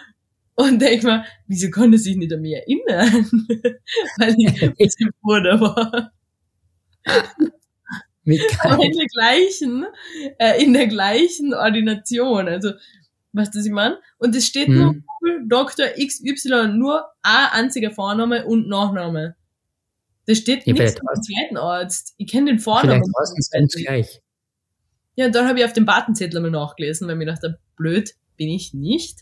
Und 0.56 0.82
denk 0.82 1.04
mal, 1.04 1.26
wieso 1.48 1.70
konnte 1.72 1.98
sich 1.98 2.18
nicht 2.18 2.34
an 2.34 2.42
mich 2.42 2.54
erinnern? 2.54 3.30
Weil 4.18 4.36
ich 4.38 4.62
ein 4.62 4.76
bisschen 4.76 5.10
Bruder 5.22 5.60
war. 5.62 6.12
Aber 8.60 8.84
in 8.84 8.92
der 8.92 9.08
gleichen, 9.08 9.86
äh, 10.38 10.62
in 10.62 10.74
der 10.74 10.88
gleichen 10.88 11.54
Ordination. 11.54 12.50
Also, 12.50 12.74
was 13.32 13.52
das 13.52 13.66
ich 13.66 13.72
meine? 13.72 14.00
Und 14.18 14.36
es 14.36 14.48
steht 14.48 14.68
hm. 14.68 14.76
nur 14.76 14.96
Dr. 15.48 15.88
XY, 15.88 16.74
nur 16.74 17.06
ein 17.22 17.48
einziger 17.52 17.92
Vorname 17.92 18.46
und 18.46 18.68
Nachname. 18.68 19.36
Das 20.30 20.38
steht 20.38 20.68
ja, 20.68 20.74
nichts 20.74 20.94
vom 21.00 21.24
zweiten 21.24 21.58
Arzt. 21.58 22.14
Ich 22.18 22.28
kenne 22.28 22.52
den 22.52 22.60
Vornamen. 22.60 23.02
Vielleicht 23.02 23.52
ganz 23.52 23.74
gleich. 23.74 24.22
Ja, 25.16 25.26
und 25.26 25.34
dann 25.34 25.48
habe 25.48 25.58
ich 25.58 25.66
auf 25.66 25.74
dem 25.74 25.88
Batenzettel 25.88 26.40
mal 26.40 26.52
nachgelesen, 26.52 27.08
weil 27.08 27.16
mir 27.16 27.26
dachte, 27.26 27.58
blöd 27.76 28.12
bin 28.38 28.50
ich 28.50 28.72
nicht. 28.76 29.22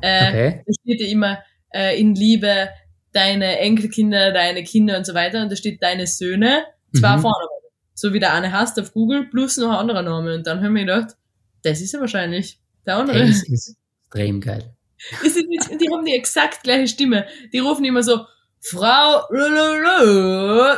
Äh, 0.00 0.28
okay. 0.28 0.64
Da 0.66 0.72
steht 0.80 1.00
ja 1.02 1.08
immer 1.08 1.40
äh, 1.74 2.00
in 2.00 2.14
Liebe 2.14 2.70
deine 3.12 3.58
Enkelkinder, 3.58 4.32
deine 4.32 4.64
Kinder 4.64 4.96
und 4.96 5.04
so 5.04 5.12
weiter. 5.12 5.42
Und 5.42 5.52
da 5.52 5.56
steht 5.56 5.82
deine 5.82 6.06
Söhne, 6.06 6.64
zwei 6.94 7.18
mhm. 7.18 7.20
vorne. 7.20 7.46
So 7.92 8.14
wie 8.14 8.18
der 8.18 8.32
eine 8.32 8.50
hast 8.50 8.80
auf 8.80 8.94
Google, 8.94 9.26
plus 9.28 9.58
noch 9.58 9.72
ein 9.72 9.76
anderer 9.76 10.02
Name. 10.02 10.36
Und 10.36 10.46
dann 10.46 10.62
haben 10.62 10.74
wir 10.74 10.86
gedacht, 10.86 11.16
das 11.64 11.82
ist 11.82 11.92
ja 11.92 12.00
wahrscheinlich 12.00 12.60
der 12.86 12.96
andere. 12.96 13.26
Das 13.26 13.42
ist 13.46 13.76
extrem 14.06 14.40
geil. 14.40 14.72
Ist 15.22 15.36
nicht, 15.36 15.68
die 15.78 15.90
haben 15.90 16.06
die 16.06 16.14
exakt 16.14 16.62
gleiche 16.62 16.88
Stimme. 16.88 17.26
Die 17.52 17.58
rufen 17.58 17.84
immer 17.84 18.02
so, 18.02 18.24
Frau, 18.68 19.22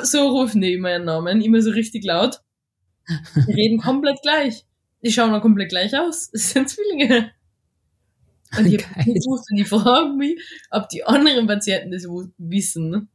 so 0.04 0.28
rufen 0.28 0.60
die 0.60 0.74
immer 0.74 0.90
ihren 0.90 1.04
Namen, 1.04 1.40
immer 1.40 1.62
so 1.62 1.70
richtig 1.70 2.04
laut. 2.04 2.40
Die 3.46 3.52
reden 3.52 3.78
komplett 3.82 4.20
gleich. 4.22 4.64
Die 5.02 5.12
schauen 5.12 5.32
auch 5.32 5.40
komplett 5.40 5.70
gleich 5.70 5.96
aus. 5.96 6.30
Das 6.30 6.50
sind 6.50 6.68
Zwillinge. 6.68 7.30
Und 8.56 8.66
ich 8.66 8.84
habe 8.86 9.04
gewusst 9.04 9.50
und 9.50 9.58
ich 9.58 9.68
frage 9.68 10.12
mich, 10.14 10.40
ob 10.70 10.88
die 10.88 11.04
anderen 11.04 11.46
Patienten 11.46 11.90
das 11.92 12.04
wissen. 12.38 13.08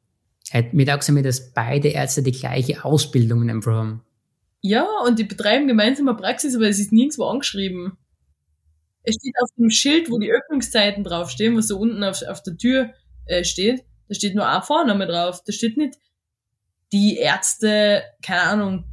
Mir 0.72 0.86
dachte 0.86 1.12
mir, 1.12 1.24
dass 1.24 1.54
beide 1.54 1.90
Ärzte 1.90 2.22
die 2.22 2.32
gleiche 2.32 2.86
Ausbildung 2.86 3.44
in 3.44 3.50
einfach 3.50 3.74
haben. 3.74 4.04
Ja, 4.62 4.88
und 5.06 5.20
die 5.20 5.24
betreiben 5.24 5.68
gemeinsam 5.68 6.08
eine 6.08 6.18
Praxis, 6.18 6.56
aber 6.56 6.68
es 6.68 6.80
ist 6.80 6.92
nirgendwo 6.92 7.26
angeschrieben. 7.26 7.98
Es 9.04 9.16
steht 9.16 9.34
auf 9.42 9.50
dem 9.58 9.70
Schild, 9.70 10.10
wo 10.10 10.20
die 10.20 10.32
Öffnungszeiten 10.32 11.04
draufstehen, 11.04 11.58
was 11.58 11.68
so 11.68 11.78
unten 11.78 12.04
auf, 12.04 12.22
auf 12.24 12.42
der 12.44 12.56
Tür 12.56 12.94
äh, 13.26 13.44
steht, 13.44 13.84
Da 14.08 14.16
steht 14.16 14.36
nur 14.36 14.48
ein 14.48 14.62
Vorname 14.62 15.08
drauf. 15.08 15.42
Da 15.46 15.52
steht 15.54 15.78
nicht 15.78 15.96
die 16.92 17.18
Ärzte, 17.18 18.04
keine 18.22 18.42
Ahnung, 18.42 18.84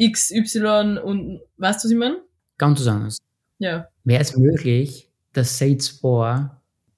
XY 0.00 0.98
und 1.02 1.40
weißt 1.56 1.82
du, 1.82 1.86
was 1.88 1.90
ich 1.90 1.96
meine? 1.96 2.18
Ganz 2.58 2.80
was 2.80 2.86
anderes. 2.88 3.18
Ja. 3.58 3.88
Wäre 4.04 4.20
es 4.22 4.36
möglich, 4.36 5.10
dass 5.32 5.58
sie 5.58 5.78
zwei 5.78 6.50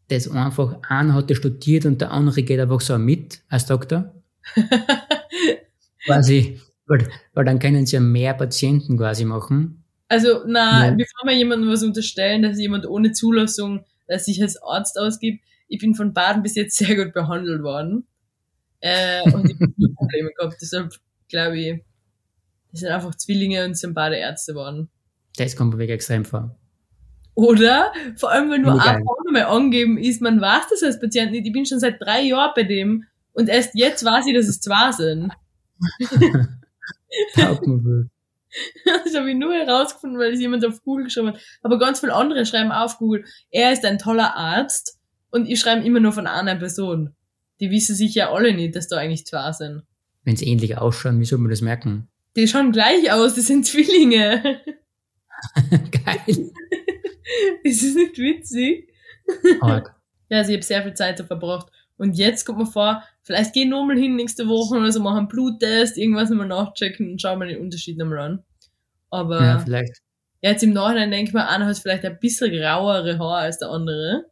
das 0.08 0.28
einfach, 0.30 0.78
einer 0.88 1.14
hat 1.14 1.34
studiert 1.36 1.84
und 1.84 2.00
der 2.00 2.10
andere 2.10 2.42
geht 2.42 2.58
einfach 2.58 2.80
so 2.80 2.98
mit 2.98 3.42
als 3.48 3.66
Doktor? 3.66 4.14
quasi, 6.06 6.60
weil, 6.86 7.08
weil 7.34 7.44
dann 7.44 7.58
können 7.58 7.86
sie 7.86 7.96
ja 7.96 8.00
mehr 8.00 8.34
Patienten 8.34 8.96
quasi 8.96 9.24
machen. 9.24 9.84
Also, 10.08 10.42
na, 10.46 10.86
Ja. 10.86 10.90
bevor 10.92 11.26
wir 11.26 11.36
jemandem 11.36 11.70
was 11.70 11.82
unterstellen, 11.82 12.42
dass 12.42 12.58
jemand 12.58 12.86
ohne 12.86 13.12
Zulassung 13.12 13.84
äh, 14.06 14.18
sich 14.18 14.40
als 14.40 14.60
Arzt 14.62 14.98
ausgibt, 14.98 15.44
ich 15.68 15.78
bin 15.78 15.94
von 15.94 16.12
Baden 16.12 16.42
bis 16.42 16.54
jetzt 16.54 16.76
sehr 16.76 16.96
gut 16.96 17.12
behandelt 17.14 17.62
worden. 17.62 18.06
Äh, 18.80 19.22
und 19.30 19.50
ich 19.50 19.56
habe 19.56 19.72
nie 19.76 19.94
Probleme 19.94 20.30
gehabt. 20.32 20.56
Deshalb 20.60 20.94
glaube 21.28 21.58
ich, 21.58 21.84
das 22.72 22.80
sind 22.80 22.90
einfach 22.90 23.14
Zwillinge 23.14 23.64
und 23.64 23.76
sind 23.76 23.94
beide 23.94 24.16
Ärzte 24.16 24.52
geworden. 24.52 24.88
Das 25.36 25.56
kommt 25.56 25.72
mir 25.72 25.78
wirklich 25.78 25.94
extrem 25.94 26.24
vor. 26.24 26.56
Oder? 27.34 27.92
Vor 28.16 28.32
allem, 28.32 28.50
wenn 28.50 28.62
nur 28.62 28.72
Mega 28.72 28.84
ein 28.84 28.96
geil. 28.96 29.04
Vorname 29.04 29.46
angeben 29.46 29.96
ist, 29.96 30.20
man 30.20 30.40
weiß 30.40 30.64
das 30.70 30.82
als 30.82 31.00
Patient 31.00 31.30
nicht. 31.30 31.46
Ich 31.46 31.52
bin 31.52 31.66
schon 31.66 31.78
seit 31.78 32.00
drei 32.00 32.22
Jahren 32.22 32.52
bei 32.54 32.64
dem 32.64 33.04
und 33.32 33.48
erst 33.48 33.74
jetzt 33.74 34.04
weiß 34.04 34.26
ich, 34.26 34.34
dass 34.34 34.48
es 34.48 34.60
zwei 34.60 34.92
sind. 34.92 35.32
Das 38.84 39.14
habe 39.14 39.30
ich 39.30 39.36
nur 39.36 39.52
herausgefunden, 39.52 40.18
weil 40.18 40.32
es 40.32 40.40
jemand 40.40 40.64
auf 40.64 40.82
Google 40.82 41.04
geschrieben 41.04 41.28
hat. 41.28 41.40
Aber 41.62 41.78
ganz 41.78 42.00
viele 42.00 42.14
andere 42.14 42.46
schreiben 42.46 42.72
auf 42.72 42.96
Google, 42.98 43.24
er 43.50 43.72
ist 43.72 43.84
ein 43.84 43.98
toller 43.98 44.34
Arzt 44.34 44.97
und 45.30 45.48
ich 45.48 45.60
schreibe 45.60 45.84
immer 45.84 46.00
nur 46.00 46.12
von 46.12 46.26
einer 46.26 46.56
Person. 46.56 47.14
Die 47.60 47.70
wissen 47.70 47.94
sich 47.94 48.14
ja 48.14 48.32
alle 48.32 48.54
nicht, 48.54 48.76
dass 48.76 48.88
da 48.88 48.96
eigentlich 48.98 49.26
zwei 49.26 49.52
sind. 49.52 49.82
Wenn 50.24 50.36
sie 50.36 50.46
ähnlich 50.46 50.76
ausschauen, 50.78 51.20
wie 51.20 51.24
soll 51.24 51.38
man 51.38 51.50
das 51.50 51.60
merken? 51.60 52.08
Die 52.36 52.46
schauen 52.46 52.72
gleich 52.72 53.10
aus, 53.10 53.34
das 53.34 53.46
sind 53.46 53.66
Zwillinge. 53.66 54.42
Geil. 56.04 56.24
ist 57.62 57.82
das 57.82 57.94
nicht 57.94 58.18
witzig? 58.18 58.88
Arg. 59.60 59.94
Ja, 60.28 60.38
also 60.38 60.50
ich 60.50 60.56
habe 60.56 60.64
sehr 60.64 60.82
viel 60.82 60.94
Zeit 60.94 61.18
da 61.18 61.24
verbracht. 61.24 61.68
Und 61.96 62.16
jetzt 62.16 62.44
kommt 62.44 62.58
mir 62.58 62.66
vor, 62.66 63.02
vielleicht 63.22 63.52
gehen 63.54 63.70
wir 63.70 63.76
nochmal 63.78 63.98
hin 63.98 64.14
nächste 64.14 64.46
Woche 64.46 64.76
oder 64.76 64.92
so, 64.92 65.00
machen 65.00 65.18
einen 65.18 65.28
Bluttest, 65.28 65.98
irgendwas 65.98 66.30
nochmal 66.30 66.46
nachchecken 66.46 67.10
und 67.10 67.20
schauen 67.20 67.40
wir 67.40 67.46
den 67.46 67.60
Unterschied 67.60 67.98
nochmal 67.98 68.18
an. 68.18 68.44
Aber 69.10 69.42
Ja, 69.42 69.58
vielleicht. 69.58 69.98
jetzt 70.40 70.62
im 70.62 70.72
Nachhinein 70.72 71.10
denke 71.10 71.30
ich 71.30 71.34
mir, 71.34 71.48
einer 71.48 71.66
hat 71.66 71.78
vielleicht 71.78 72.04
ein 72.04 72.18
bisschen 72.20 72.52
grauere 72.52 73.18
Haare 73.18 73.36
als 73.38 73.58
der 73.58 73.70
andere. 73.70 74.26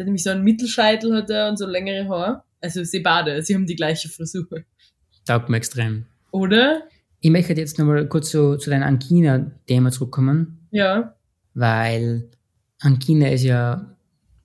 Der 0.00 0.04
hat 0.04 0.06
nämlich 0.06 0.22
so 0.22 0.30
einen 0.30 0.44
Mittelscheitel 0.44 1.14
hat 1.14 1.28
er 1.28 1.50
und 1.50 1.58
so 1.58 1.66
längere 1.66 2.08
Haare. 2.08 2.42
Also 2.62 2.82
sie 2.84 3.00
beide, 3.00 3.42
sie 3.42 3.54
haben 3.54 3.66
die 3.66 3.76
gleiche 3.76 4.08
Frisur. 4.08 4.46
Taugt 5.26 5.50
mir 5.50 5.58
extrem. 5.58 6.06
Oder? 6.30 6.84
Ich 7.20 7.30
möchte 7.30 7.52
jetzt 7.52 7.78
nochmal 7.78 8.08
kurz 8.08 8.30
zu, 8.30 8.56
zu 8.56 8.70
deinem 8.70 8.84
Angina-Thema 8.84 9.90
zurückkommen, 9.90 10.66
Ja. 10.70 11.14
weil 11.52 12.30
Angina 12.80 13.28
ist 13.28 13.42
ja 13.44 13.94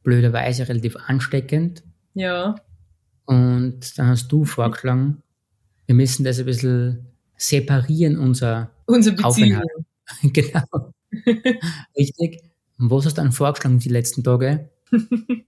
blöderweise 0.03 0.67
relativ 0.67 0.97
ansteckend. 1.07 1.83
Ja. 2.15 2.55
Und 3.24 3.97
dann 3.97 4.07
hast 4.07 4.27
du 4.33 4.43
vorgeschlagen, 4.43 5.24
wir 5.85 5.95
müssen 5.95 6.25
das 6.25 6.38
ein 6.38 6.45
bisschen 6.47 7.05
separieren, 7.38 8.19
unser 8.19 8.71
Unsere 8.88 9.15
Beziehung. 9.15 9.62
Aufenthalt. 9.62 9.85
Genau. 10.33 10.91
Richtig. 11.97 12.41
Und 12.77 12.91
was 12.91 13.05
hast 13.05 13.17
du 13.17 13.21
dann 13.21 13.31
vorgeschlagen 13.31 13.79
die 13.79 13.88
letzten 13.88 14.21
Tage? 14.21 14.69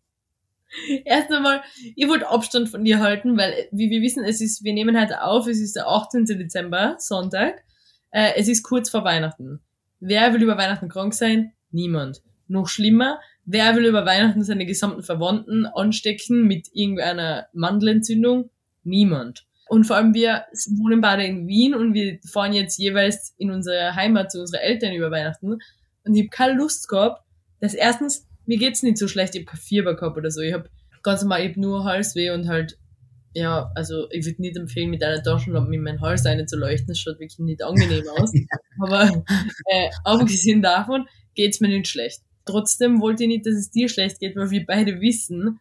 Erst 1.05 1.31
einmal, 1.31 1.61
ich 1.95 2.07
wollte 2.07 2.29
Abstand 2.29 2.69
von 2.69 2.83
dir 2.83 2.99
halten, 2.99 3.37
weil, 3.37 3.67
wie 3.71 3.89
wir 3.89 4.01
wissen, 4.01 4.23
es 4.23 4.41
ist, 4.41 4.63
wir 4.63 4.73
nehmen 4.73 4.99
heute 4.99 5.23
auf, 5.23 5.47
es 5.47 5.59
ist 5.59 5.75
der 5.75 5.87
18. 5.87 6.25
Dezember, 6.25 6.95
Sonntag. 6.99 7.63
Äh, 8.11 8.33
es 8.35 8.47
ist 8.47 8.63
kurz 8.63 8.89
vor 8.89 9.03
Weihnachten. 9.03 9.61
Wer 9.99 10.33
will 10.33 10.43
über 10.43 10.57
Weihnachten 10.57 10.89
krank 10.89 11.13
sein? 11.13 11.53
Niemand. 11.71 12.21
Noch 12.47 12.67
schlimmer, 12.67 13.19
wer 13.45 13.75
will 13.75 13.85
über 13.85 14.05
Weihnachten 14.05 14.43
seine 14.43 14.65
gesamten 14.65 15.03
Verwandten 15.03 15.65
anstecken 15.65 16.43
mit 16.43 16.67
irgendeiner 16.73 17.47
Mandelentzündung? 17.53 18.49
Niemand. 18.83 19.47
Und 19.69 19.85
vor 19.85 19.97
allem 19.97 20.13
wir 20.13 20.45
wohnen 20.79 21.01
beide 21.01 21.25
in 21.25 21.47
Wien 21.47 21.73
und 21.73 21.93
wir 21.93 22.19
fahren 22.25 22.53
jetzt 22.53 22.77
jeweils 22.77 23.33
in 23.37 23.51
unsere 23.51 23.95
Heimat 23.95 24.31
zu 24.31 24.39
unseren 24.39 24.61
Eltern 24.61 24.93
über 24.93 25.11
Weihnachten. 25.11 25.57
Und 26.03 26.13
ich 26.13 26.21
habe 26.21 26.29
keine 26.29 26.53
Lust 26.53 26.87
gehabt, 26.87 27.23
dass 27.59 27.73
erstens, 27.73 28.26
mir 28.47 28.57
geht's 28.57 28.81
nicht 28.81 28.97
so 28.97 29.07
schlecht, 29.07 29.35
ich 29.35 29.41
habe 29.41 29.51
kein 29.51 29.59
Fieber 29.59 29.95
gehabt 29.95 30.17
oder 30.17 30.31
so. 30.31 30.41
Ich 30.41 30.53
habe 30.53 30.69
ganz 31.03 31.21
normal, 31.21 31.41
ich 31.43 31.49
hab 31.49 31.57
nur 31.57 31.83
Halsweh 31.83 32.31
und 32.31 32.47
halt, 32.47 32.79
ja, 33.33 33.71
also 33.75 34.09
ich 34.09 34.25
würde 34.25 34.41
nicht 34.41 34.57
empfehlen, 34.57 34.89
mit 34.89 35.03
einer 35.03 35.21
Taschenlampe 35.21 35.75
in 35.75 35.83
meinen 35.83 36.01
Hals 36.01 36.25
reinzuleuchten. 36.25 36.87
Das 36.87 36.99
schaut 36.99 37.19
wirklich 37.19 37.37
nicht 37.39 37.61
angenehm 37.61 38.05
aus. 38.17 38.31
Aber 38.79 39.23
äh, 39.65 39.89
abgesehen 40.03 40.61
davon 40.61 41.05
geht's 41.35 41.59
mir 41.59 41.67
nicht 41.67 41.87
schlecht. 41.87 42.21
Trotzdem 42.45 43.01
wollte 43.01 43.23
ich 43.23 43.29
nicht, 43.29 43.45
dass 43.45 43.55
es 43.55 43.69
dir 43.69 43.89
schlecht 43.89 44.19
geht, 44.19 44.35
weil 44.35 44.49
wir 44.49 44.65
beide 44.65 45.01
wissen, 45.01 45.59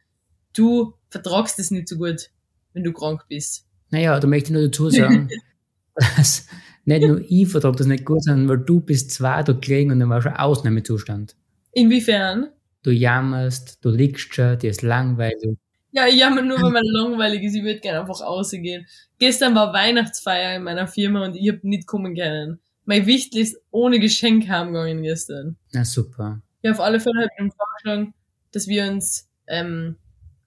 du 0.55 0.95
vertragst 1.11 1.59
es 1.59 1.71
nicht 1.71 1.89
so 1.89 1.97
gut, 1.97 2.31
wenn 2.73 2.85
du 2.85 2.93
krank 2.93 3.23
bist. 3.29 3.67
Naja, 3.91 4.19
da 4.21 4.27
möchte 4.27 4.49
ich 4.49 4.53
nur 4.53 4.63
dazu 4.63 4.91
sagen, 4.91 5.29
dass 6.17 6.47
nicht 6.85 7.03
nur 7.07 7.21
ich 7.29 7.49
vertrage 7.49 7.79
das 7.79 7.87
nicht 7.89 8.05
gut, 8.05 8.23
sondern 8.23 8.49
weil 8.49 8.65
du 8.65 8.81
bist 8.81 9.11
zwei 9.11 9.43
da 9.43 9.53
gelegen 9.53 9.91
und 9.91 9.99
dann 9.99 10.09
war 10.09 10.23
schon 10.23 10.33
Ausnahmezustand. 10.33 11.35
Inwiefern? 11.73 12.49
Du 12.87 12.93
jammerst, 12.93 13.85
du 13.85 13.91
liegst 13.91 14.33
schon, 14.33 14.61
dir 14.61 14.71
ist 14.71 14.83
langweilig. 14.83 15.59
Ja, 15.91 16.07
ich 16.07 16.15
jammer 16.15 16.41
nur, 16.41 16.63
weil 16.63 16.71
man 16.71 16.85
langweilig 16.85 17.43
ist. 17.43 17.57
Ich 17.57 17.65
würde 17.65 17.81
gerne 17.81 17.99
einfach 17.99 18.21
rausgehen. 18.21 18.87
Gestern 19.19 19.57
war 19.57 19.73
Weihnachtsfeier 19.73 20.55
in 20.55 20.63
meiner 20.63 20.87
Firma 20.87 21.25
und 21.25 21.35
ich 21.35 21.49
hab 21.51 21.65
nicht 21.65 21.89
kommen 21.89 22.15
können. 22.15 22.61
Mein 22.85 23.05
Wichtel 23.07 23.41
ist 23.41 23.57
ohne 23.73 23.99
Geschenk 23.99 24.49
heimgegangen 24.49 25.03
gestern. 25.03 25.57
Na 25.73 25.85
super. 25.85 26.41
Ja, 26.63 26.71
auf 26.71 26.79
alle 26.79 27.01
Fälle 27.01 27.23
habe 27.23 27.29
ich 27.37 27.43
ihm 27.45 27.51
vorgeschlagen, 27.51 28.15
dass 28.53 28.69
wir 28.69 28.85
uns 28.89 29.29
ähm, 29.49 29.97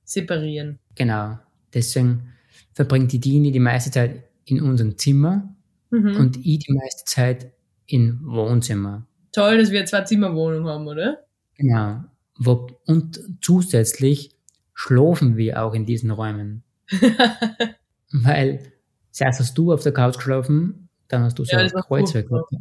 separieren. 0.06 0.80
Genau. 0.96 1.40
Deswegen 1.74 2.32
verbringt 2.72 3.12
die 3.12 3.20
Dini 3.20 3.52
die 3.52 3.60
meiste 3.60 3.92
Zeit 3.92 4.24
in 4.46 4.62
unserem 4.62 4.98
Zimmer 4.98 5.54
Mhm. 5.90 6.16
und 6.16 6.38
ich 6.46 6.60
die 6.60 6.72
meiste 6.72 7.04
Zeit 7.04 7.52
im 7.88 8.22
Wohnzimmer. 8.24 9.06
Toll, 9.34 9.58
dass 9.58 9.72
wir 9.72 9.86
zwei 9.86 10.04
Zimmerwohnung 10.04 10.68
haben, 10.70 10.88
oder? 10.88 11.26
Genau. 11.58 12.04
Wo, 12.40 12.68
und 12.86 13.20
zusätzlich 13.42 14.32
schlafen 14.74 15.36
wir 15.36 15.62
auch 15.62 15.74
in 15.74 15.86
diesen 15.86 16.10
Räumen. 16.10 16.64
Weil 18.12 18.72
zuerst 19.12 19.42
hast 19.42 19.58
du 19.58 19.74
auf 19.74 19.84
der 19.84 19.92
Couch 19.92 20.16
geschlafen, 20.16 20.90
dann 21.10 21.24
hast 21.24 21.38
du 21.38 21.44
so 21.44 21.52
Ja, 21.52 21.60
ein 21.60 22.06
gehabt. 22.06 22.54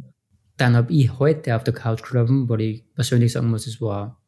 Dann 0.57 0.75
habe 0.75 0.91
ich 0.91 1.17
heute 1.17 1.55
auf 1.55 1.63
der 1.63 1.73
Couch 1.73 2.01
geschlafen, 2.01 2.49
weil 2.49 2.59
ich 2.59 2.93
persönlich 2.93 3.31
sagen 3.31 3.49
muss, 3.49 3.65
es 3.65 3.79
war 3.79 4.21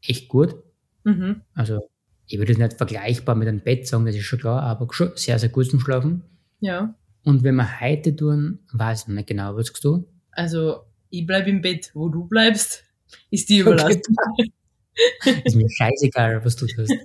echt 0.00 0.28
gut. 0.28 0.56
mhm. 1.04 1.42
Also 1.52 1.80
ich 2.26 2.38
würde 2.38 2.52
es 2.52 2.58
nicht 2.58 2.78
vergleichbar 2.78 3.34
mit 3.34 3.48
einem 3.48 3.60
Bett 3.60 3.86
sagen, 3.86 4.06
das 4.06 4.16
ist 4.16 4.24
schon 4.24 4.38
klar, 4.38 4.62
aber 4.62 4.88
schon 4.92 5.12
sehr, 5.14 5.38
sehr 5.38 5.50
gut 5.50 5.68
zum 5.68 5.80
Schlafen. 5.80 6.22
Ja. 6.60 6.94
Und 7.24 7.42
wenn 7.42 7.56
wir 7.56 7.80
heute 7.80 8.16
tun, 8.16 8.60
weiß 8.72 9.02
ich 9.02 9.08
nicht 9.08 9.26
genau, 9.26 9.54
was 9.56 9.66
sagst 9.66 9.84
du? 9.84 10.08
Also, 10.30 10.84
ich 11.10 11.26
bleib 11.26 11.46
im 11.46 11.60
Bett. 11.60 11.90
Wo 11.92 12.08
du 12.08 12.26
bleibst, 12.26 12.84
ist 13.30 13.50
dir 13.50 13.62
überlassen. 13.62 14.00
Ist 15.44 15.56
mir 15.56 15.68
scheißegal, 15.68 16.44
was 16.44 16.56
du 16.56 16.66
tust. 16.66 16.92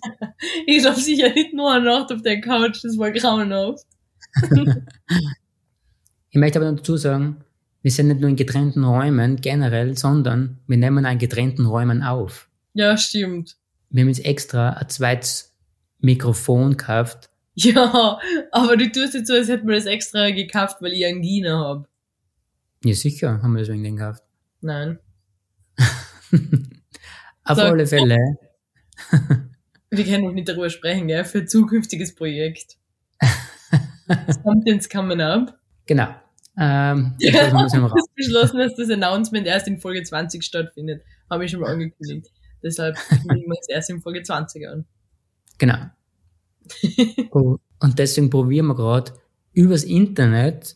Ich 0.66 0.82
schlaf 0.82 0.96
sicher 0.96 1.34
nicht 1.34 1.54
nur 1.54 1.74
eine 1.74 1.86
Nacht 1.86 2.14
auf 2.14 2.22
der 2.22 2.40
Couch, 2.40 2.84
das 2.84 2.98
war 2.98 3.12
grauenhaft. 3.12 3.86
Ich 6.32 6.38
möchte 6.38 6.60
aber 6.60 6.70
noch 6.70 6.78
dazu 6.78 6.96
sagen, 6.96 7.44
wir 7.82 7.90
sind 7.90 8.08
nicht 8.08 8.22
nur 8.22 8.30
in 8.30 8.36
getrennten 8.36 8.84
Räumen 8.84 9.38
generell, 9.38 9.98
sondern 9.98 10.60
wir 10.68 10.78
nehmen 10.78 11.06
an 11.06 11.18
getrennten 11.18 11.66
Räumen 11.66 12.04
auf. 12.04 12.50
Ja, 12.76 12.96
stimmt. 12.98 13.58
Wir 13.90 14.02
haben 14.02 14.10
jetzt 14.10 14.26
extra 14.26 14.74
ein 14.74 14.90
zweites 14.90 15.56
Mikrofon 16.00 16.72
gekauft. 16.78 17.30
Ja, 17.56 18.18
aber 18.54 18.78
du 18.78 18.90
tust 18.90 19.16
jetzt 19.16 19.28
so, 19.28 19.34
als 19.34 19.50
hätten 19.50 19.68
wir 19.68 19.76
das 19.76 19.86
extra 19.86 20.30
gekauft, 20.30 20.78
weil 20.80 20.94
ich 20.94 21.06
Angina 21.06 21.60
hab. 21.60 21.90
Ja, 22.86 22.94
sicher, 22.94 23.42
haben 23.42 23.52
wir 23.52 23.60
das 23.60 23.70
wegen 23.70 23.84
den 23.84 23.98
gekauft. 23.98 24.24
Nein. 24.62 25.00
Auf 27.50 27.58
alle 27.60 27.86
Fälle, 27.88 28.18
Wir 29.92 30.06
können 30.06 30.26
noch 30.26 30.34
nicht 30.34 30.48
darüber 30.48 30.70
sprechen, 30.70 31.08
gell? 31.08 31.26
Für 31.26 31.40
ein 31.40 31.48
zukünftiges 31.48 32.14
Projekt. 32.14 32.78
Something's 34.44 34.88
coming 34.90 35.22
up. 35.22 35.58
genau. 35.86 36.10
Ähm, 36.58 37.16
Ja, 37.20 37.50
das 37.50 37.74
beschlossen, 38.16 38.60
dass 38.60 38.76
das 38.76 38.90
Announcement 38.90 39.48
erst 39.48 39.68
in 39.68 39.80
Folge 39.80 40.04
20 40.04 40.44
stattfindet. 40.44 41.04
Habe 41.30 41.46
ich 41.46 41.52
schon 41.52 41.62
mal 41.62 41.72
angekündigt. 41.72 42.28
Deshalb 42.62 42.98
kündigen 43.08 43.50
wir 43.50 43.58
es 43.60 43.70
erst 43.70 43.90
in 43.90 44.02
Folge 44.02 44.22
20 44.22 44.68
an. 44.68 44.86
Genau. 45.58 45.78
Und 47.80 47.98
deswegen 48.00 48.30
probieren 48.30 48.68
wir 48.68 48.76
gerade 48.76 49.14
übers 49.54 49.84
Internet, 49.84 50.76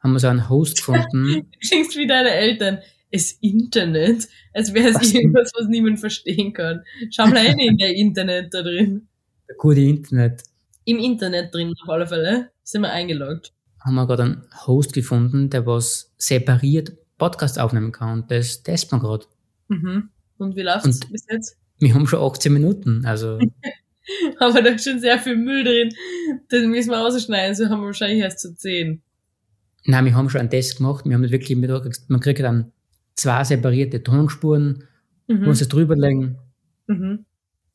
haben 0.00 0.12
wir 0.12 0.20
so 0.20 0.28
einen 0.28 0.48
Host 0.48 0.78
gefunden. 0.78 1.46
Du 1.52 1.68
klingst 1.68 1.96
wie 1.96 2.06
deine 2.06 2.30
Eltern. 2.30 2.78
Es 3.14 3.30
Internet, 3.40 4.28
als 4.52 4.74
wäre 4.74 4.88
es 4.88 5.12
irgendwas, 5.14 5.52
was 5.56 5.68
niemand 5.68 6.00
verstehen 6.00 6.52
kann. 6.52 6.82
Schau 7.10 7.26
mal 7.28 7.36
rein 7.46 7.58
in 7.60 7.76
der 7.76 7.94
Internet 7.94 8.52
da 8.52 8.62
drin. 8.62 9.06
der 9.48 9.54
gute 9.56 9.80
Internet. 9.80 10.42
Im 10.84 10.98
Internet 10.98 11.54
drin, 11.54 11.72
auf 11.82 11.88
alle 11.88 12.06
Fälle. 12.08 12.50
Sind 12.64 12.82
wir 12.82 12.90
eingeloggt. 12.90 13.52
Haben 13.84 13.94
wir 13.94 14.06
gerade 14.06 14.22
einen 14.24 14.42
Host 14.66 14.92
gefunden, 14.94 15.48
der 15.48 15.64
was 15.64 16.12
separiert 16.16 16.92
Podcast 17.16 17.58
aufnehmen 17.60 17.92
kann. 17.92 18.22
Und 18.22 18.30
das 18.32 18.62
testen 18.64 18.98
wir 18.98 19.06
gerade. 19.06 19.26
Mhm. 19.68 20.08
Und 20.38 20.56
wie 20.56 20.62
läuft's 20.62 20.86
Und- 21.02 21.12
bis 21.12 21.24
jetzt? 21.30 21.56
Wir 21.78 21.94
haben 21.94 22.06
schon 22.06 22.20
18 22.20 22.52
Minuten. 22.52 23.04
Also, 23.06 23.38
Aber 24.38 24.60
da 24.62 24.70
ist 24.70 24.84
schon 24.84 24.98
sehr 25.00 25.18
viel 25.18 25.36
Müll 25.36 25.62
drin. 25.64 25.90
Das 26.48 26.64
müssen 26.66 26.90
wir 26.90 26.98
rausschneiden, 26.98 27.54
so 27.54 27.66
haben 27.68 27.80
wir 27.80 27.86
wahrscheinlich 27.86 28.20
erst 28.22 28.40
zu 28.40 28.54
10. 28.56 29.02
nein, 29.86 30.04
wir 30.04 30.14
haben 30.14 30.28
schon 30.30 30.40
einen 30.40 30.50
Test 30.50 30.78
gemacht. 30.78 31.04
Wir 31.04 31.14
haben 31.14 31.30
wirklich, 31.30 31.56
mit, 31.56 31.70
man 32.08 32.20
kriegt 32.20 32.40
dann 32.40 32.72
zwei 33.14 33.44
separierte 33.44 34.02
Tonspuren, 34.02 34.84
Mhm. 35.26 35.44
muss 35.44 35.60
es 35.60 35.68
drüberlegen 35.68 36.36
Mhm. 36.86 37.24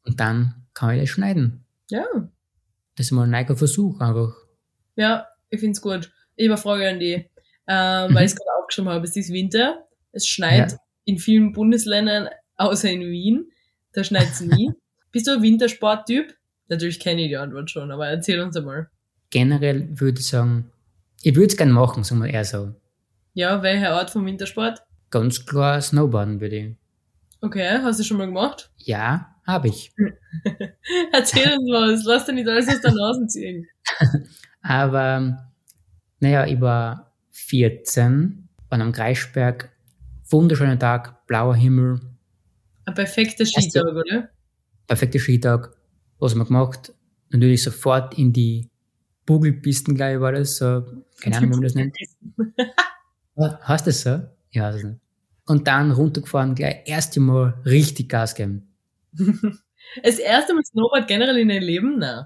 und 0.06 0.20
dann 0.20 0.66
kann 0.74 0.94
ich 0.96 1.02
das 1.02 1.10
schneiden. 1.10 1.66
Ja. 1.90 2.06
Das 2.96 3.08
ist 3.08 3.12
mal 3.12 3.24
ein 3.24 3.32
neuer 3.32 3.56
Versuch 3.58 4.00
einfach. 4.00 4.36
Ja, 4.96 5.26
ich 5.50 5.60
find's 5.60 5.82
gut. 5.82 6.12
Ich 6.36 6.48
habe 6.48 6.54
eine 6.54 6.62
Frage 6.62 6.90
an 6.90 7.00
die, 7.00 7.14
ähm, 7.68 8.12
Mhm. 8.12 8.16
weil 8.16 8.26
ich 8.26 8.32
es 8.32 8.36
gerade 8.36 8.50
aufgeschrieben 8.60 8.90
habe. 8.92 9.06
Es 9.06 9.16
ist 9.16 9.32
Winter, 9.34 9.86
es 10.12 10.28
schneit 10.28 10.72
Ja. 10.74 10.78
in 11.06 11.18
vielen 11.18 11.54
Bundesländern, 11.54 12.30
außer 12.58 12.90
in 12.92 13.02
Wien. 13.02 13.50
Da 13.94 14.04
schneit's 14.04 14.42
nie. 14.42 14.72
Bist 15.12 15.26
du 15.28 15.32
ein 15.32 15.42
Wintersporttyp? 15.42 16.36
Natürlich 16.68 17.00
kenne 17.00 17.24
ich 17.24 17.30
die 17.30 17.38
Antwort 17.38 17.72
schon, 17.72 17.90
aber 17.92 18.08
erzähl 18.10 18.40
uns 18.42 18.56
einmal. 18.56 18.90
Generell 19.32 20.00
würde 20.00 20.20
ich 20.20 20.28
sagen, 20.28 20.72
ich 21.24 21.36
würde 21.36 21.48
es 21.48 21.58
gerne 21.58 21.74
machen, 21.74 22.04
sagen 22.04 22.22
wir 22.22 22.30
eher 22.30 22.46
so. 22.46 22.76
Ja, 23.34 23.64
welche 23.64 23.90
Art 23.90 24.12
von 24.12 24.24
Wintersport? 24.26 24.84
Ganz 25.10 25.46
klar 25.46 25.82
Snowboarden 25.82 26.40
würde 26.42 26.56
ich. 26.56 26.76
Okay, 27.42 27.68
hast 27.82 28.00
du 28.00 28.04
schon 28.04 28.18
mal 28.18 28.26
gemacht? 28.28 28.72
Ja, 28.78 29.36
habe 29.48 29.70
ich. 29.70 29.94
Erzähl 31.14 31.58
uns 31.58 31.72
was, 31.72 32.04
lass 32.06 32.26
dir 32.26 32.34
nicht 32.34 32.48
alles 32.48 32.68
aus 32.68 32.82
der 32.82 32.94
Nase 32.94 33.26
ziehen. 33.28 33.66
Aber, 34.62 35.50
naja, 36.20 36.46
ich 36.46 36.60
war 36.60 37.14
14 37.32 38.50
an 38.70 38.82
einem 38.82 38.92
Kreisberg, 38.92 39.72
wunderschöner 40.30 40.78
Tag, 40.78 41.26
blauer 41.28 41.56
Himmel, 41.56 42.00
Ein 42.86 42.94
perfekter 42.94 43.46
Hast 43.46 43.56
du- 43.56 43.62
Skitag, 43.62 43.86
oder? 43.96 44.30
perfekter 44.88 45.20
Skitag. 45.20 45.76
Was 46.20 46.34
haben 46.34 46.40
wir 46.40 46.46
gemacht? 46.46 46.94
Natürlich 47.32 47.64
sofort 47.64 48.18
in 48.18 48.34
die 48.34 48.70
Bugelpisten, 49.26 49.96
glaube 49.96 50.14
ich, 50.16 50.20
war 50.20 50.32
das. 50.34 50.58
So, 50.58 50.84
keine 51.22 51.38
Ahnung, 51.38 51.52
wie 51.52 51.56
man 51.56 51.62
das 51.64 51.76
nennt. 51.76 51.96
Was, 53.36 53.62
Heißt 53.68 53.88
das 53.88 54.02
so? 54.02 54.22
Ja, 54.52 54.64
weiß 54.64 54.78
ich 54.78 54.84
nicht. 54.84 55.00
Und 55.46 55.68
dann 55.68 55.92
runtergefahren, 55.92 56.56
gleich 56.56 56.82
erste 56.86 57.20
Mal 57.20 57.56
richtig 57.66 58.10
Gas 58.10 58.36
geben. 58.36 58.74
Das 60.04 60.20
erste 60.20 60.54
Mal 60.54 60.64
Snowboard 60.64 61.08
generell 61.08 61.38
in 61.38 61.50
deinem 61.50 61.64
Leben? 61.64 61.98
Nein. 61.98 62.26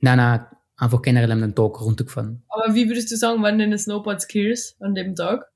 Nein, 0.00 0.16
nein, 0.16 0.46
einfach 0.76 1.02
generell 1.02 1.30
an 1.30 1.42
einem 1.42 1.54
Tag 1.54 1.80
runtergefahren. 1.80 2.42
Aber 2.48 2.74
wie 2.74 2.88
würdest 2.88 3.10
du 3.10 3.16
sagen, 3.16 3.42
waren 3.42 3.58
deine 3.58 3.78
Snowboard-Skills 3.78 4.76
an 4.80 4.94
dem 4.94 5.14
Tag? 5.14 5.46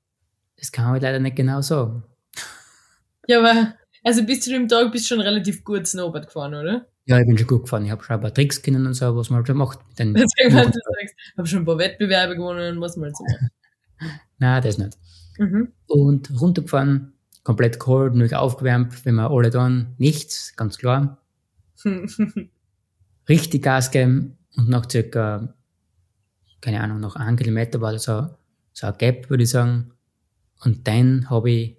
Das 0.57 0.71
kann 0.71 0.95
ich 0.95 1.01
leider 1.01 1.19
nicht 1.19 1.35
genau 1.35 1.61
sagen. 1.61 2.03
Ja, 3.27 3.39
aber, 3.39 3.73
also 4.03 4.23
bis 4.23 4.41
zu 4.41 4.49
dem 4.49 4.67
Tag 4.67 4.91
bist 4.91 5.05
du 5.05 5.15
schon 5.15 5.21
relativ 5.21 5.63
gut 5.63 5.87
Snowboard 5.87 6.27
gefahren, 6.27 6.53
oder? 6.53 6.87
Ja, 7.05 7.19
ich 7.19 7.25
bin 7.25 7.37
schon 7.37 7.47
gut 7.47 7.63
gefahren. 7.63 7.85
Ich 7.85 7.91
habe 7.91 8.03
schon 8.03 8.15
ein 8.15 8.21
paar 8.21 8.33
Tricks 8.33 8.61
kennen 8.61 8.85
und 8.85 8.93
so, 8.93 9.15
was 9.15 9.29
man 9.29 9.37
halt 9.37 9.47
schon 9.47 9.57
macht. 9.57 9.79
Den 9.97 10.13
Deswegen, 10.13 10.55
wenn 10.55 10.71
du 10.71 10.79
sagst, 10.79 11.15
hab 11.37 11.47
schon 11.47 11.59
ein 11.59 11.65
paar 11.65 11.77
Wettbewerbe 11.77 12.35
gewonnen, 12.35 12.79
was 12.79 12.95
man 12.95 13.05
halt 13.05 13.17
so 13.17 13.23
macht. 13.23 13.51
Nein, 14.37 14.61
das 14.63 14.77
nicht. 14.77 14.97
Mhm. 15.41 15.73
Und 15.87 16.39
runtergefahren, 16.39 17.13
komplett 17.43 17.79
kalt, 17.79 18.13
nicht 18.15 18.35
aufgewärmt, 18.35 19.05
wenn 19.05 19.15
wir 19.15 19.31
alle 19.31 19.49
dann 19.49 19.95
nichts, 19.97 20.55
ganz 20.55 20.77
klar. 20.77 21.17
Richtig 23.29 23.63
Gas 23.63 23.91
geben 23.91 24.37
und 24.55 24.69
nach 24.69 24.89
circa, 24.89 25.53
keine 26.61 26.81
Ahnung, 26.81 26.99
nach 26.99 27.15
einem 27.15 27.37
Kilometer 27.37 27.81
war 27.81 27.93
das 27.93 28.03
so, 28.03 28.29
so 28.73 28.87
ein 28.87 28.97
Gap, 28.97 29.29
würde 29.29 29.43
ich 29.43 29.49
sagen. 29.49 29.91
Und 30.63 30.87
dann 30.87 31.29
habe 31.29 31.51
ich 31.51 31.77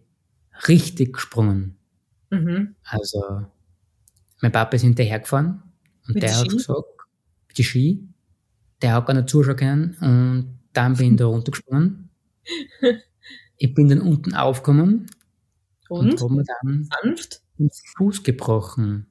richtig 0.69 1.15
gesprungen. 1.15 1.77
mhm. 2.31 2.75
Also, 2.85 3.47
mein 4.41 4.53
Papa 4.53 4.77
ist 4.77 4.83
hinterhergefahren 4.83 5.63
und 6.09 6.15
Mit 6.15 6.23
der 6.23 6.37
hat 6.37 6.51
Ski? 6.51 6.57
gesagt, 6.57 6.87
mit 7.49 7.59
die 7.59 7.65
Ski, 7.65 8.09
der 8.83 8.95
hat 8.95 9.07
gar 9.07 9.15
nicht 9.15 9.31
zuschauen 9.31 9.57
können 9.57 9.97
und 10.01 10.59
dann 10.73 10.97
bin 10.97 11.13
ich 11.13 11.19
da 11.19 11.27
runtergesprungen. 11.35 12.11
Ich 13.57 13.75
bin 13.75 13.89
dann 13.89 14.01
unten 14.01 14.35
aufgekommen 14.35 15.11
und, 15.89 16.13
Und? 16.13 16.21
habe 16.21 16.35
mir 16.35 16.45
dann 16.63 16.89
Sanft? 17.03 17.43
den 17.59 17.71
Fuß 17.97 18.23
gebrochen. 18.23 19.07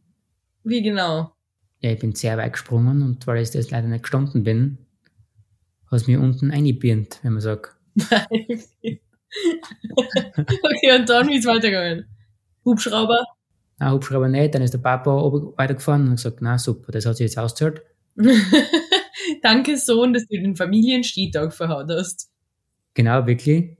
Wie 0.63 0.81
genau? 0.81 1.33
Ja, 1.79 1.91
ich 1.91 1.99
bin 1.99 2.13
sehr 2.13 2.37
weit 2.37 2.53
gesprungen 2.53 3.01
und 3.01 3.25
weil 3.27 3.41
ich 3.41 3.51
das 3.51 3.71
leider 3.71 3.87
nicht 3.87 4.03
gestanden 4.03 4.43
bin, 4.43 4.77
hat 5.89 6.01
es 6.01 6.07
mir 6.07 6.19
unten 6.19 6.51
eingebirnt, 6.51 7.19
wenn 7.23 7.33
man 7.33 7.41
sagt. 7.41 7.75
okay, 7.99 9.01
und 10.95 11.09
dann 11.09 11.27
wie 11.27 11.37
ist 11.37 11.45
weitergegangen? 11.47 12.05
Hubschrauber? 12.63 13.25
Ah, 13.79 13.91
Hubschrauber 13.93 14.27
nicht, 14.27 14.53
dann 14.53 14.61
ist 14.61 14.73
der 14.73 14.79
Papa 14.79 15.11
weitergefahren 15.57 16.03
und 16.03 16.09
hat 16.11 16.17
gesagt, 16.17 16.41
na 16.41 16.57
super, 16.59 16.91
das 16.91 17.05
hat 17.05 17.17
sich 17.17 17.25
jetzt 17.25 17.37
ausgezahlt. 17.37 17.81
Danke, 19.41 19.77
Sohn, 19.77 20.13
dass 20.13 20.27
du 20.27 20.39
den 20.39 20.55
Familienskitag 20.55 21.53
verhaut 21.53 21.89
hast. 21.89 22.29
Genau, 22.93 23.25
wirklich. 23.25 23.77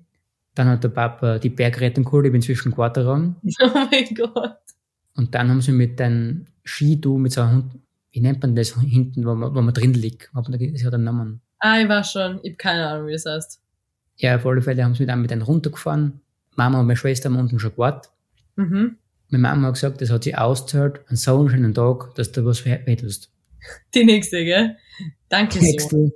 Dann 0.56 0.68
hat 0.68 0.84
der 0.84 0.90
Papa 0.90 1.40
die 1.40 1.50
Bergrettung 1.50 2.04
geholt, 2.04 2.26
ich 2.26 2.32
bin 2.32 2.42
zwischen 2.42 2.72
Quarterraum. 2.72 3.36
Oh 3.62 3.70
mein 3.74 4.14
Gott. 4.16 4.58
Und 5.16 5.34
dann 5.36 5.50
haben 5.50 5.62
sie 5.62 5.72
mit 5.72 6.00
den 6.00 6.48
Skidu, 6.64 7.18
mit 7.18 7.32
so 7.32 7.42
einem 7.42 7.54
Hund, 7.54 7.80
wie 8.12 8.22
nennt 8.22 8.42
man 8.42 8.56
das 8.56 8.76
hinten, 8.80 9.26
wo 9.26 9.34
man, 9.36 9.56
wo 9.56 9.62
man 9.62 9.74
drin 9.74 9.94
liegt? 9.94 10.30
Das 10.34 10.84
hat 10.84 10.94
einen 10.94 11.06
Namen. 11.06 11.42
Ah, 11.60 11.80
ich 11.80 11.88
weiß 11.88 12.12
schon. 12.12 12.40
Ich 12.44 12.52
hab 12.54 12.60
keine 12.60 12.88
Ahnung, 12.88 13.08
wie 13.08 13.14
das 13.14 13.26
heißt. 13.26 13.62
Ja, 14.18 14.36
auf 14.36 14.46
alle 14.46 14.62
Fälle 14.62 14.84
haben 14.84 14.96
sie 14.96 15.06
dann 15.06 15.22
mit 15.22 15.32
denen 15.32 15.42
runtergefahren. 15.42 16.22
Mama 16.56 16.80
und 16.80 16.88
meine 16.88 16.98
Schwester 16.98 17.30
haben 17.30 17.40
unten 17.40 17.60
schon 17.60 17.72
gewartet. 17.72 18.12
Mhm. 18.56 18.98
Meine 19.30 19.42
Mama 19.42 19.68
hat 19.68 19.76
gesagt, 19.76 20.02
das 20.02 20.10
hat 20.10 20.24
sie 20.24 20.36
ausgezahlt, 20.36 21.02
an 21.08 21.16
so 21.16 21.40
einem 21.40 21.50
schönen 21.50 21.74
Tag, 21.74 22.14
dass 22.16 22.32
du 22.32 22.44
was 22.46 22.66
wehtust. 22.66 23.32
Die 23.96 24.04
nächste, 24.04 24.44
gell? 24.44 24.76
Danke, 25.30 25.60
Sohn. 25.60 25.64
Nächste. 25.64 25.98
Nicht, 25.98 26.14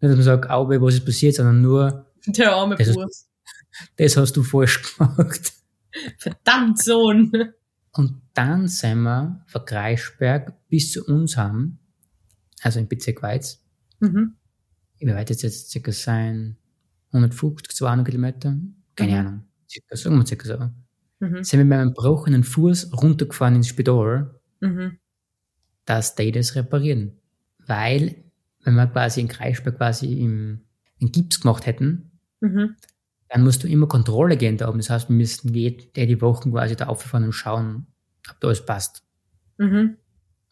dass 0.00 0.14
man 0.14 0.22
sagt, 0.22 0.50
Auwe, 0.50 0.80
was 0.80 0.94
ist 0.94 1.04
passiert, 1.04 1.34
sondern 1.34 1.60
nur, 1.62 2.06
Der 2.26 2.54
arme 2.54 2.76
Burs. 2.76 3.28
Das 3.96 4.16
hast 4.16 4.36
du 4.36 4.42
falsch 4.42 4.82
gemacht. 4.98 5.52
Verdammt, 6.18 6.82
Sohn. 6.82 7.32
Und 7.92 8.20
dann 8.34 8.66
sind 8.68 9.02
wir 9.02 9.44
von 9.46 9.64
Kreisberg 9.64 10.52
bis 10.68 10.92
zu 10.92 11.04
uns 11.04 11.36
haben, 11.36 11.78
also 12.62 12.80
im 12.80 12.88
Bezirk 12.88 13.22
Weiz, 13.22 13.60
Mhm. 14.00 14.34
wie 14.98 15.06
weit 15.06 15.30
jetzt 15.30 15.42
jetzt 15.42 15.70
circa 15.70 15.92
sein? 15.92 16.56
150, 17.12 17.74
200 17.76 18.06
Kilometer? 18.06 18.56
Keine 18.96 19.12
Mhm. 19.12 19.18
Ahnung. 19.18 19.44
Circa, 19.70 19.96
sagen 19.96 20.16
wir 20.18 20.26
circa 20.26 20.46
so. 20.48 21.24
Mhm. 21.26 21.44
Sind 21.44 21.58
wir 21.60 21.64
mit 21.64 21.68
meinem 21.78 21.88
gebrochenen 21.94 22.42
Fuß 22.42 22.92
runtergefahren 22.92 23.54
ins 23.56 23.68
Spital, 23.68 24.40
Mhm. 24.60 24.98
dass 25.84 26.16
die 26.16 26.32
das 26.32 26.56
reparieren. 26.56 27.12
Weil, 27.66 28.24
wenn 28.64 28.74
wir 28.74 28.86
quasi 28.88 29.20
in 29.20 29.28
Kreisberg 29.28 29.76
quasi 29.76 30.20
im, 30.20 30.62
in 30.98 31.12
Gips 31.12 31.40
gemacht 31.40 31.66
hätten, 31.66 32.10
Mhm. 32.40 32.74
Dann 33.34 33.42
musst 33.42 33.64
du 33.64 33.66
immer 33.66 33.88
Kontrolle 33.88 34.36
gehen 34.36 34.58
da 34.58 34.68
oben. 34.68 34.78
Das 34.78 34.90
heißt, 34.90 35.08
wir 35.08 35.16
müssten 35.16 35.52
jede 35.52 36.20
Wochen 36.20 36.52
quasi 36.52 36.76
da 36.76 36.86
auffahren 36.86 37.24
und 37.24 37.32
schauen, 37.32 37.88
ob 38.30 38.38
da 38.38 38.46
alles 38.46 38.64
passt. 38.64 39.02
Mhm. 39.58 39.96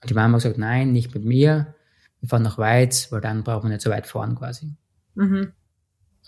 Und 0.01 0.11
die 0.11 0.15
Mama 0.15 0.35
hat 0.35 0.43
gesagt, 0.43 0.59
nein, 0.59 0.91
nicht 0.91 1.15
mit 1.15 1.25
mir. 1.25 1.77
Wir 2.19 2.29
fahren 2.29 2.43
nach 2.43 2.59
Weiz, 2.59 3.13
weil 3.13 3.21
dann 3.21 3.45
brauchen 3.45 3.69
wir 3.69 3.75
nicht 3.75 3.83
so 3.83 3.91
weit 3.91 4.09
fahren 4.09 4.35
quasi. 4.35 4.75
Mhm. 5.15 5.53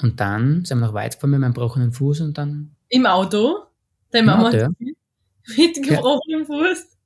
Und 0.00 0.20
dann 0.20 0.64
sind 0.64 0.78
wir 0.78 0.86
nach 0.86 0.94
Weiz 0.94 1.16
gefahren 1.16 1.32
mit 1.32 1.40
meinem 1.40 1.54
gebrochenen 1.54 1.90
Fuß 1.90 2.20
und 2.20 2.38
dann, 2.38 2.76
Im 2.88 3.04
Auto? 3.04 3.64
Deine 4.12 4.26
Mama 4.26 4.46
Auto, 4.46 4.58
hat 4.58 4.70
mit 5.56 5.82
gebrochenem 5.82 6.46
Fuß? 6.46 6.96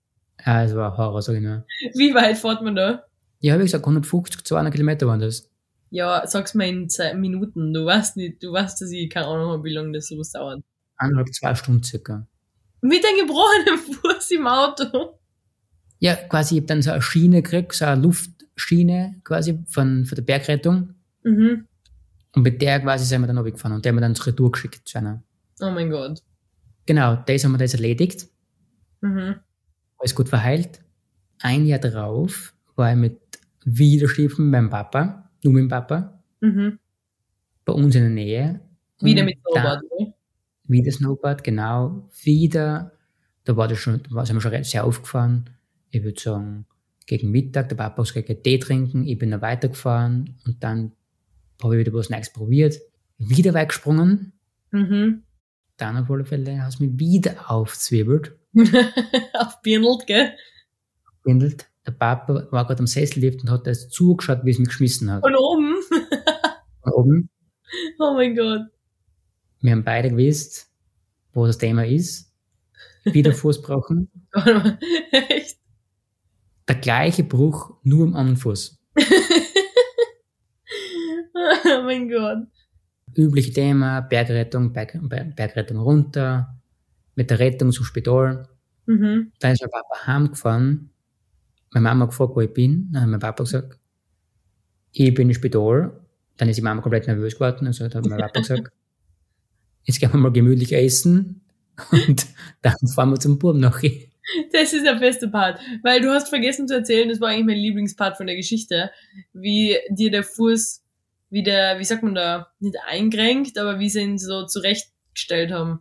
ja, 0.45 0.63
es 0.63 0.77
war 0.77 0.95
Horror, 0.99 1.23
sag 1.23 1.37
ich 1.37 1.43
nur. 1.43 1.65
Wie 1.95 2.15
weit 2.15 2.37
fährt 2.37 2.61
man 2.61 2.77
da? 2.77 3.05
Ja, 3.41 3.55
habe 3.55 3.63
ich 3.63 3.69
gesagt, 3.69 3.85
150, 3.85 4.45
200 4.45 4.75
Kilometer 4.75 5.07
waren 5.07 5.21
das. 5.21 5.49
Ja, 5.91 6.27
sag's 6.27 6.55
mal 6.55 6.69
in 6.69 6.89
zwei 6.89 7.15
Minuten. 7.15 7.73
Du 7.73 7.87
weißt 7.87 8.17
nicht, 8.17 8.43
du 8.43 8.53
weißt, 8.53 8.81
dass 8.81 8.91
ich 8.91 9.09
keine 9.09 9.27
Ahnung 9.27 9.53
habe, 9.53 9.65
wie 9.65 9.73
lange 9.73 9.93
das 9.93 10.09
sowas 10.09 10.33
dauert. 10.33 10.63
Eineinhalb, 10.97 11.33
zwei 11.35 11.55
Stunden 11.55 11.83
circa. 11.83 12.27
Mit 12.81 13.05
einem 13.05 13.27
gebrochenen 13.27 13.79
Fuß 13.79 14.31
im 14.33 14.47
Auto? 14.47 15.19
Ja, 15.99 16.15
quasi, 16.15 16.57
ich 16.57 16.61
habe 16.61 16.67
dann 16.67 16.83
so 16.83 16.91
eine 16.91 17.03
Schiene 17.03 17.43
gekriegt, 17.43 17.73
so 17.73 17.87
eine 17.87 18.01
Luftschiene 18.03 19.21
quasi 19.25 19.59
von, 19.67 20.05
von 20.05 20.17
der 20.17 20.23
Bergrettung. 20.23 20.95
Mhm. 21.25 21.67
Und 22.35 22.43
mit 22.43 22.61
der 22.63 22.81
quasi 22.81 23.05
sind 23.05 23.23
wir 23.23 23.27
dann 23.27 23.39
runtergefahren 23.39 23.75
und 23.75 23.85
der 23.85 23.91
haben 23.91 23.97
wir 23.97 24.03
dann 24.03 24.15
zur 24.15 24.27
Retour 24.27 24.53
geschickt 24.53 24.87
zu 24.87 24.99
einer. 24.99 25.23
Oh 25.61 25.71
mein 25.71 25.91
Gott. 25.91 26.23
Genau, 26.87 27.17
das 27.17 27.45
haben 27.45 27.53
wir 27.53 27.59
das 27.59 27.75
erledigt. 27.75 28.29
Mhm. 29.01 29.37
Alles 29.99 30.15
gut 30.15 30.29
verheilt. 30.29 30.81
Ein 31.41 31.67
Jahr 31.67 31.79
darauf 31.79 32.55
war 32.77 32.93
ich 32.93 32.99
mit 32.99 33.21
mit 33.65 34.39
meinem 34.39 34.71
Papa, 34.71 35.28
nur 35.43 35.53
mit 35.55 35.63
dem 35.63 35.69
Papa, 35.69 36.21
Mhm. 36.41 36.79
bei 37.65 37.73
uns 37.73 37.95
in 37.95 38.03
der 38.03 38.11
Nähe. 38.11 38.61
Wieder 39.01 39.25
mit 39.25 39.39
Snowboard, 39.41 39.83
oder? 39.91 40.15
Wieder 40.65 40.93
Snowboard, 40.93 41.45
genau. 41.45 42.09
Wieder, 42.23 42.93
da 43.45 43.57
war 43.57 43.69
das 43.69 43.79
schon, 43.79 44.03
da 44.13 44.25
sind 44.27 44.37
wir 44.37 44.41
schon 44.41 44.65
sehr 44.65 44.85
aufgefahren. 44.85 45.51
Ich 45.91 46.03
würde 46.03 46.21
sagen, 46.21 46.67
gegen 47.07 47.31
Mittag, 47.31 47.69
der 47.71 47.77
Papa 47.77 48.03
hat 48.05 48.13
gesagt, 48.15 48.45
Tee 48.45 48.59
trinken, 48.59 49.07
ich 49.07 49.19
bin 49.19 49.31
dann 49.31 49.41
weitergefahren 49.41 50.37
und 50.47 50.63
dann 50.63 50.93
habe 51.63 51.75
ich 51.81 51.87
wieder 51.87 51.97
was 51.97 52.11
Neues 52.11 52.33
probiert, 52.33 52.79
wieder 53.19 53.55
weggesprungen, 53.55 54.33
Mhm. 54.71 55.23
dann 55.79 55.97
auf 55.97 56.11
alle 56.11 56.25
Fälle 56.27 56.63
hast 56.63 56.79
du 56.81 56.85
mich 56.85 56.99
wieder 56.99 57.51
aufzwiebelt, 57.51 58.37
Auf 59.35 59.63
Birnelt, 59.63 60.07
gell? 60.07 60.33
bindelt. 61.23 61.69
Der 61.89 61.95
Papa 61.95 62.47
war 62.51 62.67
gerade 62.67 62.81
am 62.81 62.87
Sessellift 62.87 63.41
und 63.41 63.51
hat 63.51 63.67
erst 63.67 63.93
zugeschaut, 63.93 64.45
wie 64.45 64.51
es 64.51 64.59
mich 64.59 64.69
geschmissen 64.69 65.11
hat. 65.11 65.23
Von 65.23 65.35
oben. 65.35 65.75
Von 66.83 66.93
oben. 66.93 67.31
Oh 67.99 68.15
mein 68.15 68.35
Gott. 68.35 68.63
Wir 69.61 69.73
haben 69.73 69.85
beide 69.85 70.09
gewusst, 70.09 70.71
wo 71.35 71.47
das 71.47 71.59
Thema 71.59 71.85
ist. 71.85 72.33
Wieder 73.05 73.35
Fuß 73.35 73.61
brauchen. 73.61 74.11
Echt? 75.13 75.59
Der 76.67 76.77
gleiche 76.77 77.25
Bruch, 77.25 77.77
nur 77.83 78.07
am 78.07 78.15
anderen 78.15 78.37
Fuß. 78.37 78.79
Oh 81.35 81.83
mein 81.85 82.09
Gott. 82.09 82.49
Übliche 83.15 83.53
Thema, 83.53 84.01
Bergrettung, 84.01 84.73
Berg, 84.73 84.99
Berg, 85.03 85.37
Bergrettung 85.37 85.79
runter, 85.79 86.59
mit 87.15 87.31
der 87.31 87.39
Rettung 87.39 87.71
zum 87.73 87.85
Spital. 87.85 88.49
Mhm. 88.87 89.33
Dann 89.39 89.53
ist 89.53 89.61
mein 89.61 89.71
Papa 89.71 90.07
heimgefahren. 90.07 90.91
Meine 91.71 91.85
Mama 91.85 92.07
gefragt, 92.07 92.33
wo 92.35 92.41
ich 92.41 92.53
bin. 92.53 92.89
Dann 92.93 93.03
hat 93.03 93.09
mein 93.09 93.21
Papa 93.21 93.45
gesagt, 93.45 93.79
ich 94.93 95.13
bin 95.15 95.29
im 95.29 95.35
Spital. 95.35 96.01
Dann 96.37 96.49
ist 96.49 96.57
die 96.57 96.63
Mama 96.63 96.81
komplett 96.81 97.07
nervös 97.07 97.35
geworden. 97.35 97.67
Also 97.67 97.85
hat 97.85 97.95
mein 98.07 98.19
Papa 98.19 98.41
gesagt, 98.41 98.73
jetzt 99.85 100.01
gehen 100.01 100.13
wir 100.13 100.19
mal 100.19 100.33
gemütlich 100.33 100.73
essen 100.73 101.43
und 101.91 102.27
dann 102.63 102.77
fahren 102.95 103.11
wir 103.11 103.21
zum 103.21 103.39
Buben 103.39 103.61
nachher. 103.61 104.09
Das 104.53 104.73
ist 104.73 104.85
der 104.85 104.97
beste 104.97 105.29
Part. 105.29 105.59
Weil 105.83 106.01
du 106.01 106.11
hast 106.11 106.29
vergessen 106.29 106.69
zu 106.69 106.75
erzählen, 106.75 107.09
das 107.09 107.21
war 107.21 107.29
eigentlich 107.29 107.47
mein 107.47 107.57
Lieblingspart 107.57 108.17
von 108.17 108.27
der 108.27 108.37
Geschichte, 108.37 108.91
wie 109.33 109.77
dir 109.91 110.11
der 110.11 110.23
Fuß 110.23 110.83
wieder, 111.31 111.79
wie 111.79 111.85
sagt 111.85 112.03
man 112.03 112.15
da, 112.15 112.49
nicht 112.61 112.77
eingerenkt, 112.87 113.59
aber 113.59 113.79
wie 113.79 113.89
sie 113.89 114.01
ihn 114.01 114.19
so 114.19 114.47
zurechtgestellt 114.47 115.51
haben. 115.51 115.81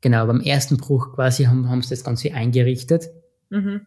Genau, 0.00 0.26
beim 0.26 0.40
ersten 0.40 0.76
Bruch 0.76 1.14
quasi 1.14 1.44
haben, 1.44 1.68
haben 1.68 1.82
sie 1.82 1.90
das 1.90 2.04
Ganze 2.04 2.32
eingerichtet. 2.34 3.08
Mhm. 3.50 3.86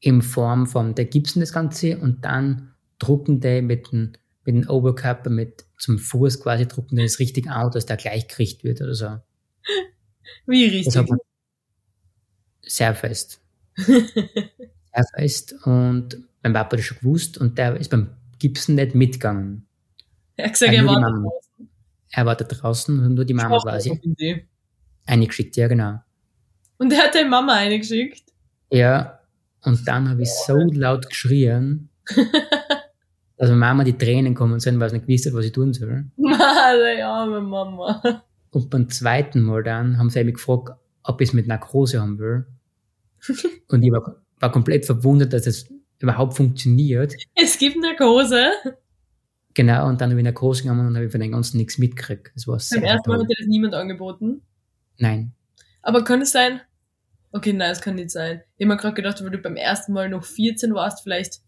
In 0.00 0.22
Form 0.22 0.66
von, 0.66 0.94
der 0.94 1.06
gipsen 1.06 1.40
das 1.40 1.52
Ganze 1.52 1.98
und 1.98 2.24
dann 2.24 2.74
drucken 2.98 3.40
die 3.40 3.62
mit 3.62 3.92
dem, 3.92 4.12
mit 4.44 4.54
dem 4.54 4.68
Oberkörper 4.68 5.30
mit 5.30 5.64
zum 5.78 5.98
Fuß 5.98 6.40
quasi 6.40 6.66
drucken 6.66 6.96
die 6.96 7.02
das 7.02 7.18
richtig 7.18 7.50
out, 7.50 7.74
dass 7.74 7.86
der 7.86 7.96
gleich 7.96 8.28
gekriegt 8.28 8.64
wird 8.64 8.80
oder 8.80 8.94
so. 8.94 9.06
Wie 10.46 10.64
richtig. 10.64 10.94
Sehr 12.62 12.94
fest. 12.94 13.40
Sehr 13.76 15.04
fest 15.14 15.54
und 15.64 16.16
mein 16.42 16.52
Papa 16.52 16.72
hat 16.72 16.72
das 16.74 16.86
schon 16.86 16.98
gewusst 16.98 17.38
und 17.38 17.58
der 17.58 17.76
ist 17.76 17.90
beim 17.90 18.10
Gipsen 18.38 18.76
nicht 18.76 18.94
mitgegangen. 18.94 19.66
er 20.36 20.46
hat 20.46 20.52
gesagt, 20.52 20.72
er 20.72 20.86
war 20.86 21.00
Mama. 21.00 21.30
Er 22.10 22.24
war 22.24 22.36
da 22.36 22.44
draußen 22.44 22.98
und 23.04 23.14
nur 23.14 23.24
die 23.24 23.34
Mama 23.34 23.58
quasi 23.58 24.00
eingeschickt, 25.06 25.56
ja 25.56 25.68
genau. 25.68 26.00
Und 26.78 26.92
er 26.92 27.04
hat 27.04 27.14
deine 27.14 27.28
Mama 27.28 27.54
eingeschickt. 27.54 28.32
Ja, 28.70 29.15
und 29.66 29.86
dann 29.88 30.08
habe 30.08 30.22
ich 30.22 30.30
so 30.30 30.56
laut 30.56 31.08
geschrien, 31.08 31.88
dass 33.36 33.48
meine 33.48 33.56
Mama 33.56 33.84
die 33.84 33.98
Tränen 33.98 34.34
kommen 34.34 34.60
sind, 34.60 34.78
weil 34.78 34.90
sie 34.90 34.96
nicht 34.98 35.06
gewusst 35.06 35.26
hat, 35.26 35.34
was 35.34 35.44
ich 35.44 35.52
tun 35.52 35.72
soll. 35.72 36.06
Meine 36.16 37.04
arme 37.04 37.40
Mama. 37.40 38.22
Und 38.50 38.70
beim 38.70 38.88
zweiten 38.88 39.42
Mal 39.42 39.64
dann 39.64 39.98
haben 39.98 40.08
sie 40.08 40.22
mich 40.22 40.34
gefragt, 40.34 40.70
ob 41.02 41.20
ich 41.20 41.30
es 41.30 41.34
mit 41.34 41.48
Narkose 41.48 42.00
haben 42.00 42.18
will. 42.18 42.46
Und 43.68 43.82
ich 43.82 43.90
war, 43.90 44.22
war 44.38 44.52
komplett 44.52 44.86
verwundert, 44.86 45.32
dass 45.32 45.48
es 45.48 45.68
überhaupt 45.98 46.36
funktioniert. 46.36 47.14
Es 47.34 47.58
gibt 47.58 47.76
Narkose. 47.76 48.50
Genau, 49.54 49.88
und 49.88 50.00
dann 50.02 50.10
habe 50.10 50.20
ich 50.20 50.24
Narkose 50.24 50.64
genommen 50.64 50.86
und 50.86 50.96
habe 50.96 51.08
von 51.08 51.18
den 51.18 51.32
ganzen 51.32 51.56
nichts 51.56 51.78
mitgekriegt. 51.78 52.30
Das 52.34 52.46
war 52.46 52.58
Beim 52.58 52.82
ersten 52.82 53.10
Mal 53.10 53.20
hat 53.20 53.30
dir 53.30 53.36
das 53.38 53.46
niemand 53.46 53.72
angeboten. 53.72 54.42
Nein. 54.98 55.32
Aber 55.80 56.04
kann 56.04 56.20
es 56.20 56.32
sein? 56.32 56.60
Okay, 57.32 57.52
nein, 57.52 57.70
es 57.70 57.80
kann 57.80 57.96
nicht 57.96 58.10
sein. 58.10 58.42
Ich 58.56 58.64
habe 58.64 58.74
mir 58.74 58.80
gerade 58.80 58.94
gedacht, 58.94 59.22
weil 59.22 59.30
du 59.30 59.38
beim 59.38 59.56
ersten 59.56 59.92
Mal 59.92 60.08
noch 60.08 60.24
14 60.24 60.74
warst, 60.74 61.02
vielleicht 61.02 61.40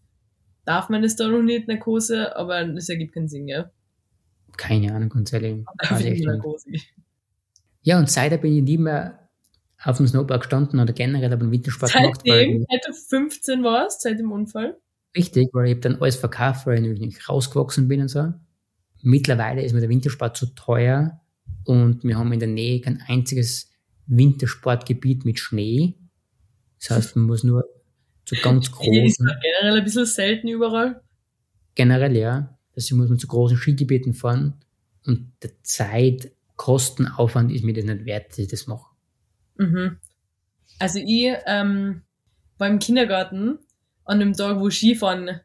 darf 0.65 0.89
man 0.89 1.01
das 1.01 1.15
da 1.15 1.27
noch 1.27 1.41
nicht, 1.41 1.67
Narkose, 1.67 2.35
aber 2.35 2.63
das 2.65 2.89
ergibt 2.89 3.13
keinen 3.13 3.27
Sinn, 3.27 3.47
ja. 3.47 3.71
Keine 4.57 4.93
Ahnung, 4.93 5.09
ganz 5.09 5.31
ehrlich. 5.33 5.65
Nicht 5.91 6.03
nicht. 6.03 6.25
Narkose. 6.25 6.69
Ja, 7.81 7.97
und 7.97 8.09
seitdem 8.09 8.41
bin 8.41 8.57
ich 8.57 8.63
nie 8.63 8.77
mehr 8.77 9.29
auf 9.83 9.97
dem 9.97 10.07
Snowboard 10.07 10.41
gestanden 10.41 10.79
oder 10.79 10.93
generell 10.93 11.33
auf 11.33 11.39
dem 11.39 11.51
Wintersport 11.51 11.93
gemacht, 11.93 12.21
weil 12.25 12.45
Seitdem, 12.45 12.65
seit 12.69 12.87
du 12.87 12.93
15 12.93 13.63
warst, 13.63 14.01
seit 14.01 14.19
dem 14.19 14.31
Unfall. 14.31 14.77
Richtig, 15.15 15.49
weil 15.53 15.71
ich 15.71 15.79
dann 15.79 15.95
alles 16.01 16.17
verkauft, 16.17 16.67
weil 16.67 16.75
ich 16.75 16.99
nämlich 16.99 17.29
rausgewachsen 17.29 17.87
bin 17.87 18.01
und 18.01 18.09
so. 18.09 18.33
Mittlerweile 19.01 19.63
ist 19.63 19.73
mir 19.73 19.79
der 19.79 19.89
Wintersport 19.89 20.35
zu 20.35 20.47
teuer 20.47 21.21
und 21.63 22.03
wir 22.03 22.17
haben 22.17 22.31
in 22.33 22.39
der 22.39 22.49
Nähe 22.49 22.81
kein 22.81 23.01
einziges 23.07 23.68
Wintersportgebiet 24.09 25.23
mit 25.23 25.39
Schnee. 25.39 25.95
Das 26.79 26.91
heißt, 26.91 27.15
man 27.15 27.25
muss 27.25 27.43
nur 27.43 27.63
zu 28.25 28.35
ganz 28.35 28.67
ist 28.67 28.71
großen, 28.73 29.25
man 29.25 29.39
generell 29.41 29.77
ein 29.77 29.83
bisschen 29.83 30.05
selten 30.05 30.47
überall. 30.47 31.01
generell 31.75 32.15
ja, 32.17 32.57
deswegen 32.75 32.99
muss 32.99 33.09
man 33.09 33.19
zu 33.19 33.27
großen 33.27 33.57
Skigebieten 33.57 34.13
fahren 34.13 34.55
und 35.05 35.31
der 35.41 35.51
Zeit, 35.63 36.31
Kostenaufwand 36.55 37.53
ist 37.53 37.63
mir 37.63 37.73
das 37.73 37.85
nicht 37.85 38.03
wert, 38.03 38.31
dass 38.31 38.39
ich 38.39 38.49
das 38.49 38.67
mache. 38.67 38.93
Mhm. 39.55 39.97
Also 40.77 40.99
ich 40.99 41.33
ähm, 41.45 42.01
war 42.57 42.67
im 42.67 42.79
Kindergarten 42.79 43.59
an 44.03 44.19
dem 44.19 44.33
Tag, 44.33 44.59
wo 44.59 44.69
Skifahren, 44.69 45.39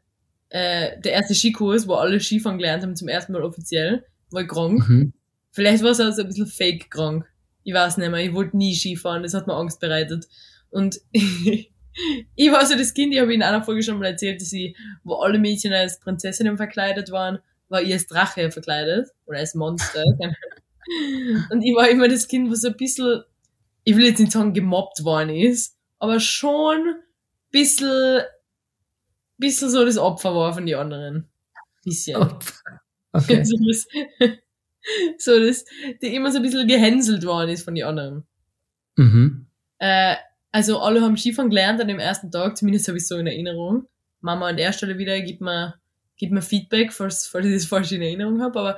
äh, 0.49 0.99
der 0.99 1.13
erste 1.13 1.33
Skikurs, 1.33 1.87
wo 1.87 1.93
alle 1.93 2.19
Skifahren 2.19 2.57
gelernt 2.57 2.83
haben 2.83 2.95
zum 2.95 3.07
ersten 3.07 3.31
Mal 3.31 3.43
offiziell, 3.43 4.05
war 4.31 4.41
ich 4.41 4.47
krank. 4.47 4.89
Mhm. 4.89 5.13
Vielleicht 5.51 5.83
war 5.83 5.91
es 5.91 6.01
also 6.01 6.21
ein 6.21 6.27
bisschen 6.27 6.47
fake 6.47 6.91
krank. 6.91 7.25
Ich 7.65 7.73
weiß 7.73 7.97
nicht 7.97 8.09
mehr, 8.09 8.23
ich 8.23 8.33
wollte 8.33 8.55
nie 8.55 8.73
Skifahren, 8.73 9.23
das 9.23 9.33
hat 9.33 9.47
mir 9.47 9.55
Angst 9.55 9.81
bereitet. 9.81 10.27
Und 10.69 11.01
ich 11.13 12.51
war 12.51 12.65
so 12.65 12.77
das 12.77 12.93
Kind, 12.93 13.13
ich 13.13 13.19
habe 13.19 13.33
in 13.33 13.43
einer 13.43 13.63
Folge 13.63 13.83
schon 13.83 13.99
mal 13.99 14.05
erzählt, 14.05 14.39
dass 14.39 14.53
ich, 14.53 14.77
wo 15.03 15.15
alle 15.15 15.39
Mädchen 15.39 15.73
als 15.73 15.99
Prinzessinnen 15.99 16.55
verkleidet 16.57 17.11
waren, 17.11 17.39
war 17.67 17.81
ich 17.81 17.91
als 17.91 18.07
Drache 18.07 18.49
verkleidet 18.51 19.09
oder 19.25 19.39
als 19.39 19.55
Monster. 19.55 20.03
Und 21.49 21.61
ich 21.63 21.75
war 21.75 21.89
immer 21.89 22.07
das 22.07 22.27
Kind, 22.27 22.51
was 22.51 22.61
so 22.61 22.69
ein 22.69 22.77
bisschen, 22.77 23.23
ich 23.83 23.97
will 23.97 24.05
jetzt 24.05 24.19
nicht 24.19 24.31
sagen 24.31 24.53
gemobbt 24.53 25.03
worden 25.03 25.29
ist, 25.35 25.75
aber 25.99 26.19
schon 26.19 26.77
ein 26.77 26.95
bisschen, 27.51 28.21
bisschen 29.37 29.69
so 29.69 29.83
das 29.83 29.97
Opfer 29.97 30.35
war 30.35 30.53
von 30.53 30.65
den 30.65 30.75
anderen. 30.75 31.27
Bisschen. 31.83 32.21
Oh, 32.21 32.37
Okay. 33.15 33.43
So 33.45 33.55
das, 33.65 33.87
so 35.17 35.39
das, 35.39 35.65
die 36.01 36.15
immer 36.15 36.31
so 36.31 36.37
ein 36.37 36.43
bisschen 36.43 36.67
gehänselt 36.67 37.25
worden 37.25 37.49
ist 37.49 37.63
von 37.63 37.75
den 37.75 37.85
anderen. 37.85 38.23
Mhm. 38.95 39.47
Äh, 39.79 40.15
also 40.51 40.79
alle 40.79 41.01
haben 41.01 41.17
Skifahren 41.17 41.49
gelernt 41.49 41.81
an 41.81 41.87
dem 41.87 41.99
ersten 41.99 42.31
Tag, 42.31 42.57
zumindest 42.57 42.87
habe 42.87 42.97
ich 42.97 43.07
so 43.07 43.17
in 43.17 43.27
Erinnerung. 43.27 43.87
Mama 44.21 44.47
an 44.47 44.57
der 44.57 44.73
Stelle 44.73 44.97
wieder, 44.97 45.19
gib 45.21 45.41
mir, 45.41 45.75
gib 46.17 46.31
mir 46.31 46.41
Feedback, 46.41 46.93
falls, 46.93 47.27
falls 47.27 47.45
ich 47.45 47.53
das 47.53 47.65
falsch 47.65 47.91
in 47.91 48.01
Erinnerung 48.01 48.41
habe. 48.41 48.59
Aber 48.59 48.77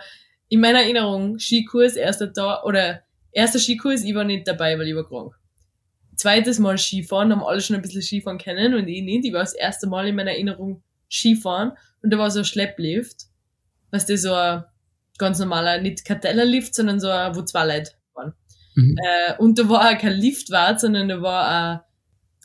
in 0.50 0.60
meiner 0.60 0.82
Erinnerung, 0.82 1.40
Skikurs, 1.40 1.96
erster 1.96 2.34
Tag, 2.34 2.64
oder 2.66 3.02
erster 3.32 3.60
Skikurs, 3.60 4.04
ich 4.04 4.16
war 4.16 4.24
nicht 4.24 4.48
dabei, 4.48 4.78
weil 4.78 4.88
ich 4.88 4.96
war 4.96 5.08
krank. 5.08 5.34
Zweites 6.16 6.58
Mal 6.58 6.78
Skifahren, 6.78 7.32
haben 7.32 7.44
alle 7.44 7.62
schon 7.62 7.76
ein 7.76 7.82
bisschen 7.82 8.02
Skifahren 8.02 8.40
kennen 8.40 8.74
und 8.74 8.88
ich 8.88 9.04
nicht. 9.04 9.26
Ich 9.26 9.34
war 9.34 9.42
das 9.42 9.54
erste 9.54 9.88
Mal 9.88 10.08
in 10.08 10.16
meiner 10.16 10.32
Erinnerung 10.32 10.82
Skifahren 11.12 11.74
und 12.02 12.12
da 12.12 12.18
war 12.18 12.32
so 12.32 12.40
ein 12.40 12.46
Schlepplift. 12.46 13.28
Weißt 13.92 14.10
du, 14.10 14.18
so 14.18 14.34
ein 14.34 14.64
ganz 15.18 15.40
normaler, 15.40 15.82
nicht 15.82 16.06
Kartellerlift, 16.06 16.76
sondern 16.76 17.00
so 17.00 17.10
ein, 17.10 17.36
wo 17.36 17.42
zwei 17.42 17.66
Leute 17.66 17.92
waren. 18.14 18.34
Mhm. 18.76 18.96
Äh, 18.98 19.38
und 19.38 19.58
da 19.60 19.70
war 19.70 19.90
auch 19.90 19.98
kein 19.98 20.14
Liftwart, 20.14 20.80
sondern 20.80 21.08
da 21.10 21.22
war 21.22 21.86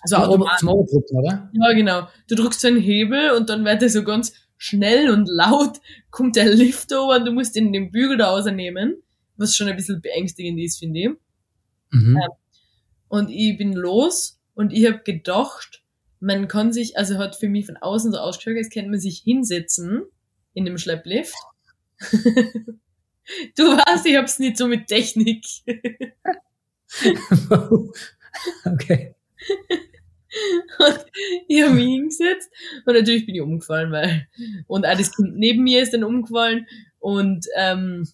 so 0.04 0.16
ein 0.16 0.22
Automat. 0.22 0.58
zum 0.58 0.68
Oberdrucken, 0.68 1.18
oder? 1.18 1.50
Ja, 1.52 1.72
genau. 1.72 2.08
Du 2.28 2.35
drückst 2.35 2.61
so 2.61 2.68
einen 2.68 2.80
Hebel 2.80 3.30
und 3.32 3.48
dann 3.48 3.64
wird 3.64 3.82
er 3.82 3.88
so 3.88 4.02
ganz 4.02 4.32
schnell 4.56 5.11
und 5.11 5.28
laut 5.28 5.80
kommt 6.11 6.37
der 6.37 6.52
Lift 6.52 6.92
over 6.92 7.16
und 7.16 7.24
du 7.24 7.32
musst 7.32 7.56
den, 7.56 7.72
den 7.72 7.90
Bügel 7.90 8.16
da 8.16 8.30
rausnehmen, 8.30 9.02
was 9.37 9.54
schon 9.54 9.68
ein 9.68 9.76
bisschen 9.76 10.00
beängstigend 10.00 10.61
ist, 10.61 10.78
finde 10.78 11.00
ich. 11.00 11.08
Mhm. 11.90 12.18
Ja. 12.20 12.28
Und 13.08 13.30
ich 13.30 13.58
bin 13.58 13.74
los 13.74 14.40
und 14.54 14.72
ich 14.72 14.87
habe 14.87 15.00
gedacht, 15.04 15.82
man 16.20 16.48
kann 16.48 16.72
sich, 16.72 16.96
also 16.96 17.18
hat 17.18 17.37
für 17.37 17.48
mich 17.48 17.66
von 17.66 17.76
außen 17.76 18.12
so 18.12 18.18
ausgeschaut, 18.18 18.56
als 18.56 18.70
könnte 18.70 18.90
man 18.90 19.00
sich 19.00 19.18
hinsetzen 19.18 20.02
in 20.54 20.64
dem 20.64 20.78
Schlepplift. 20.78 21.35
du 23.56 23.62
weißt, 23.62 24.06
ich 24.06 24.16
hab's 24.16 24.38
nicht 24.38 24.56
so 24.56 24.66
mit 24.68 24.86
Technik. 24.86 25.44
okay. 28.64 29.14
Und 30.78 31.06
ich 31.46 31.62
habe 31.62 31.74
mich 31.74 31.84
hingesetzt 31.84 32.50
und 32.86 32.94
natürlich 32.94 33.26
bin 33.26 33.34
ich 33.34 33.42
umgefallen, 33.42 33.92
weil 33.92 34.26
und 34.66 34.86
auch 34.86 34.96
das 34.96 35.14
Kind 35.14 35.36
neben 35.36 35.62
mir 35.62 35.82
ist 35.82 35.92
dann 35.92 36.04
umgefallen 36.04 36.66
und 37.00 37.46
ähm, 37.56 38.08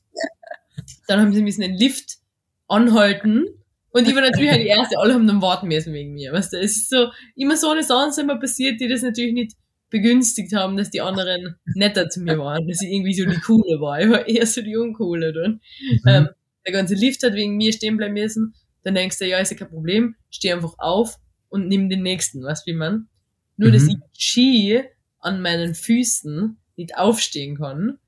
dann 1.06 1.20
haben 1.20 1.32
sie 1.32 1.42
müssen 1.42 1.60
den 1.60 1.74
Lift 1.74 2.18
anhalten 2.66 3.46
Und 3.90 4.08
ich 4.08 4.14
war 4.14 4.22
natürlich 4.22 4.50
halt 4.50 4.62
die 4.62 4.68
Erste, 4.68 4.98
alle 4.98 5.14
haben 5.14 5.26
dann 5.26 5.42
warten 5.42 5.68
müssen 5.68 5.92
wegen 5.92 6.12
mir. 6.12 6.32
Weißt 6.32 6.52
du, 6.52 6.58
es 6.58 6.76
ist 6.76 6.90
so, 6.90 7.08
immer 7.36 7.56
so 7.56 7.70
eine 7.70 7.82
Sache 7.82 8.20
immer 8.20 8.38
passiert, 8.38 8.80
die 8.80 8.88
das 8.88 9.02
natürlich 9.02 9.32
nicht 9.32 9.52
begünstigt 9.90 10.54
haben, 10.54 10.76
dass 10.76 10.90
die 10.90 11.00
anderen 11.00 11.56
netter 11.74 12.08
zu 12.08 12.20
mir 12.20 12.38
waren, 12.38 12.68
dass 12.68 12.82
ich 12.82 12.90
irgendwie 12.90 13.14
so 13.14 13.24
die 13.24 13.40
Coole 13.40 13.80
war. 13.80 14.00
Ich 14.00 14.10
war 14.10 14.28
eher 14.28 14.46
so 14.46 14.62
die 14.62 14.76
Uncoole 14.76 15.32
dann. 15.32 15.60
Mhm. 15.80 16.00
Ähm, 16.06 16.28
der 16.66 16.72
ganze 16.72 16.94
Lift 16.94 17.22
hat 17.22 17.34
wegen 17.34 17.56
mir 17.56 17.72
stehen 17.72 17.96
bleiben 17.96 18.14
müssen. 18.14 18.54
Dann 18.84 18.94
denkst 18.94 19.18
du, 19.18 19.26
ja, 19.26 19.38
ist 19.38 19.50
ja 19.50 19.56
kein 19.56 19.70
Problem, 19.70 20.16
steh 20.30 20.52
einfach 20.52 20.74
auf 20.78 21.16
und 21.48 21.68
nimm 21.68 21.88
den 21.88 22.02
nächsten, 22.02 22.42
weißt 22.42 22.66
du, 22.66 22.72
wie 22.72 22.76
man? 22.76 23.08
Nur, 23.56 23.70
mhm. 23.70 23.72
dass 23.72 23.88
ich 23.88 23.96
Ski 24.16 24.82
an 25.20 25.40
meinen 25.40 25.74
Füßen 25.74 26.58
nicht 26.76 26.96
aufstehen 26.96 27.56
kann. 27.56 27.98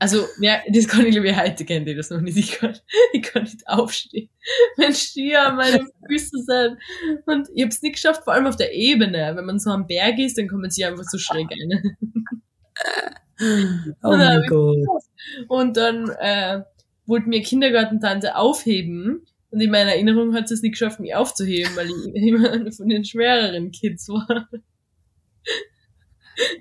Also, 0.00 0.26
ja, 0.40 0.60
das 0.66 0.88
kann 0.88 1.04
ich, 1.04 1.12
glaube 1.12 1.28
ich, 1.28 1.36
heute 1.36 1.66
kennt 1.66 1.86
ihr 1.86 1.94
das 1.94 2.08
noch 2.08 2.22
nicht. 2.22 2.38
Ich 2.38 2.52
kann, 2.52 2.74
ich 3.12 3.20
kann 3.20 3.42
nicht 3.42 3.68
aufstehen, 3.68 4.30
wenn 4.78 4.94
Ski 4.94 5.36
an 5.36 5.56
meinen 5.56 5.86
Füßen 6.08 6.42
sind. 6.42 6.78
Und 7.26 7.48
ich 7.54 7.62
habe 7.62 7.68
es 7.68 7.82
nicht 7.82 7.96
geschafft, 7.96 8.24
vor 8.24 8.32
allem 8.32 8.46
auf 8.46 8.56
der 8.56 8.72
Ebene. 8.74 9.32
Wenn 9.36 9.44
man 9.44 9.58
so 9.58 9.68
am 9.68 9.86
Berg 9.86 10.18
ist, 10.18 10.38
dann 10.38 10.48
kommen 10.48 10.70
sie 10.70 10.86
einfach 10.86 11.04
so 11.04 11.18
schräg 11.18 11.48
ein. 11.52 11.96
oh 14.02 14.16
mein 14.16 14.42
Gott. 14.48 15.02
Und 15.48 15.76
dann 15.76 16.08
äh, 16.18 16.62
wollte 17.04 17.28
mir 17.28 17.42
Kindergartentante 17.42 18.36
aufheben. 18.36 19.26
Und 19.50 19.60
in 19.60 19.70
meiner 19.70 19.90
Erinnerung 19.90 20.34
hat 20.34 20.48
sie 20.48 20.54
es 20.54 20.62
nicht 20.62 20.72
geschafft, 20.72 21.00
mich 21.00 21.14
aufzuheben, 21.14 21.76
weil 21.76 21.88
ich 21.88 22.14
immer 22.14 22.72
von 22.72 22.88
den 22.88 23.04
schwereren 23.04 23.70
Kids 23.70 24.08
war. 24.08 24.48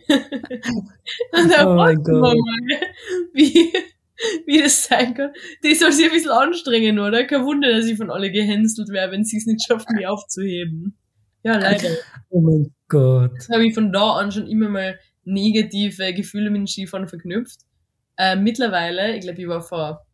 Und 0.08 1.52
da 1.52 1.72
oh 1.72 1.76
mein 1.76 1.96
Gott. 2.04 2.22
Mal, 2.22 2.36
wie, 3.34 3.74
wie 4.46 4.62
das 4.62 4.86
sein 4.86 5.14
kann. 5.14 5.32
Die 5.64 5.76
soll 5.76 5.92
sich 5.92 6.06
ein 6.06 6.12
bisschen 6.12 6.32
anstrengen, 6.32 7.00
oder? 7.00 7.26
Kein 7.26 7.46
Wunder, 7.46 7.72
dass 7.72 7.86
ich 7.86 7.98
von 7.98 8.12
alle 8.12 8.32
gehänselt 8.32 8.90
wäre, 8.90 9.12
wenn 9.12 9.24
sie 9.24 9.38
es 9.38 9.46
nicht 9.46 9.66
schaffen, 9.66 9.96
mich 9.96 10.08
aufzuheben. 10.08 10.98
Ja, 11.44 11.58
leider. 11.58 11.90
Oh 12.30 12.42
mein 12.42 12.74
Gott. 12.88 13.32
Das 13.38 13.50
habe 13.50 13.66
ich 13.66 13.74
von 13.74 13.94
da 13.94 14.18
an 14.18 14.32
schon 14.32 14.48
immer 14.48 14.70
mal 14.70 15.00
negative 15.24 16.14
Gefühle 16.14 16.50
mit 16.50 16.60
dem 16.60 16.68
Skifahren 16.68 17.08
verknüpft. 17.08 17.62
Äh, 18.18 18.36
mittlerweile, 18.36 19.16
ich 19.16 19.22
glaube, 19.22 19.42
ich 19.42 19.48
war 19.48 19.62
vor 19.62 20.06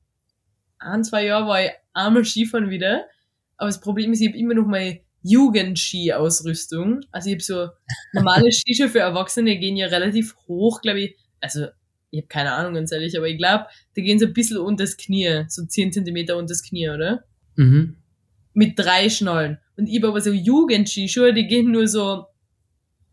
ein, 0.77 1.03
zwei 1.03 1.25
Jahren, 1.25 1.47
war 1.47 1.63
ich 1.63 1.71
einmal 1.93 2.25
Skifahren 2.25 2.69
wieder. 2.69 3.05
Aber 3.57 3.69
das 3.69 3.79
Problem 3.79 4.11
ist, 4.11 4.21
ich 4.21 4.27
habe 4.27 4.37
immer 4.37 4.53
noch 4.53 4.67
meine 4.67 4.99
Jugendski-Ausrüstung. 5.25 7.01
Also 7.11 7.29
ich 7.29 7.35
habe 7.35 7.43
so 7.43 7.69
normale 8.13 8.51
Skischuhe 8.51 8.89
für 8.89 8.99
Erwachsene 8.99 9.57
gehen 9.57 9.75
ja 9.75 9.87
relativ 9.87 10.35
hoch, 10.47 10.81
glaube 10.81 11.01
ich. 11.01 11.17
Also 11.41 11.65
ich 12.11 12.21
habe 12.21 12.27
keine 12.27 12.51
Ahnung, 12.53 12.75
ganz 12.75 12.91
ehrlich, 12.91 13.17
aber 13.17 13.27
ich 13.27 13.37
glaube, 13.37 13.65
die 13.95 14.03
gehen 14.03 14.19
so 14.19 14.27
ein 14.27 14.33
bisschen 14.33 14.57
unter 14.57 14.83
das 14.83 14.97
Knie, 14.97 15.45
so 15.47 15.65
10 15.65 15.91
Zentimeter 15.91 16.37
unter 16.37 16.53
das 16.53 16.63
Knie, 16.63 16.89
oder? 16.89 17.23
Mhm. 17.55 17.97
Mit 18.53 18.77
drei 18.77 19.09
Schnallen. 19.09 19.57
Und 19.75 19.87
ich 19.87 19.97
habe 19.97 20.09
aber 20.09 20.21
so 20.21 20.31
Jugendskischuhe, 20.31 21.33
die 21.33 21.47
gehen 21.47 21.71
nur 21.71 21.87
so 21.87 22.25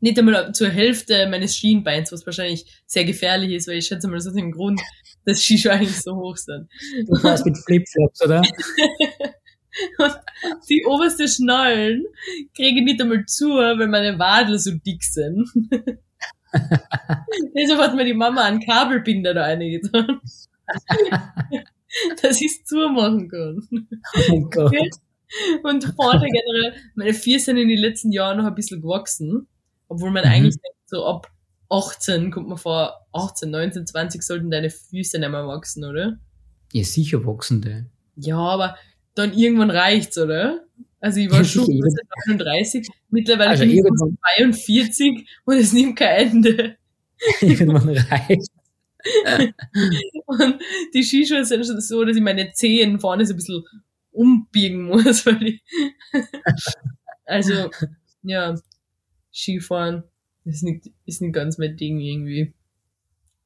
nicht 0.01 0.19
einmal 0.19 0.53
zur 0.53 0.69
Hälfte 0.69 1.29
meines 1.29 1.57
Schienbeins, 1.57 2.13
was 2.13 2.27
wahrscheinlich 2.27 2.67
sehr 2.87 3.05
gefährlich 3.05 3.53
ist, 3.53 3.69
weil 3.69 3.79
ich 3.79 3.87
schätze 3.87 4.09
mal, 4.09 4.17
das 4.17 4.27
ist 4.27 4.37
den 4.37 4.53
Grund, 4.53 4.81
dass 5.25 5.43
Skischuhe 5.43 5.73
eigentlich 5.73 6.01
so 6.01 6.15
hoch 6.15 6.37
sind. 6.37 6.69
Du 7.07 7.23
warst 7.23 7.47
mit 7.47 7.57
Flipflops, 7.57 8.23
oder? 8.23 8.43
Und 9.99 10.15
die 10.69 10.85
oberste 10.87 11.29
Schnallen 11.29 12.05
kriege 12.55 12.79
ich 12.79 12.85
nicht 12.85 13.01
einmal 13.01 13.25
zu, 13.27 13.51
weil 13.51 13.89
meine 13.89 14.19
Wadel 14.19 14.59
so 14.59 14.73
dick 14.73 15.03
sind. 15.03 15.49
Deshalb 17.57 17.81
hat 17.81 17.95
mir 17.95 18.05
die 18.05 18.15
Mama 18.15 18.43
einen 18.43 18.61
Kabelbinder 18.61 19.33
da 19.33 19.43
reingetan. 19.43 20.21
dass 22.23 22.41
ich 22.41 22.47
es 22.47 22.65
zumachen 22.65 23.29
kann. 23.29 23.69
Oh 24.31 24.41
Gott. 24.51 24.75
Und 25.63 25.85
vorne 25.97 26.27
generell, 26.27 26.75
meine 26.95 27.15
vier 27.15 27.41
sind 27.41 27.57
in 27.57 27.69
den 27.69 27.79
letzten 27.79 28.13
Jahren 28.13 28.39
noch 28.39 28.45
ein 28.45 28.55
bisschen 28.55 28.83
gewachsen. 28.83 29.47
Obwohl 29.89 30.11
man 30.11 30.25
mhm. 30.25 30.31
eigentlich 30.31 30.55
denkt, 30.57 30.89
so 30.89 31.07
ab 31.07 31.31
18 31.71 32.31
kommt 32.31 32.49
man 32.49 32.59
vor, 32.59 33.07
18, 33.13 33.51
19, 33.51 33.87
20 33.87 34.23
sollten 34.23 34.51
deine 34.51 34.71
Füße 34.71 35.19
nicht 35.19 35.31
mehr 35.31 35.47
wachsen, 35.47 35.85
oder? 35.85 36.19
Ja, 36.73 36.85
sicher 36.85 37.25
wachsende. 37.27 37.87
Ja, 38.17 38.39
aber 38.39 38.77
dann 39.15 39.33
irgendwann 39.33 39.71
reicht's, 39.71 40.19
oder? 40.19 40.65
Also 41.01 41.21
ich 41.21 41.31
war 41.31 41.45
schon 41.45 41.67
39, 42.27 42.89
mittlerweile 43.11 43.51
also 43.51 43.65
bin 43.65 43.73
ich 43.73 43.83
42 44.37 45.29
und 45.45 45.57
es 45.57 45.73
nimmt 45.73 45.97
kein 45.97 46.31
Ende. 46.31 46.77
Irgendwann 47.41 47.89
reicht. 47.89 48.51
und 50.27 50.61
die 50.95 51.03
Skischuhe 51.03 51.45
sind 51.45 51.67
schon 51.67 51.81
so, 51.81 52.05
dass 52.05 52.17
ich 52.17 52.23
meine 52.23 52.53
Zehen 52.53 53.01
vorne 53.01 53.27
so 53.27 53.35
ein 53.35 53.37
bisschen 53.37 53.65
umbiegen 54.13 54.85
muss, 54.85 55.27
weil 55.27 55.43
ich 55.43 55.63
also, 57.25 57.71
ja, 58.23 58.55
Skifahren 59.33 60.05
ist 60.45 60.63
nicht, 60.63 60.91
ist 61.07 61.23
nicht 61.23 61.35
ganz 61.35 61.59
mein 61.59 61.77
Ding 61.77 62.01
irgendwie. 62.01 62.53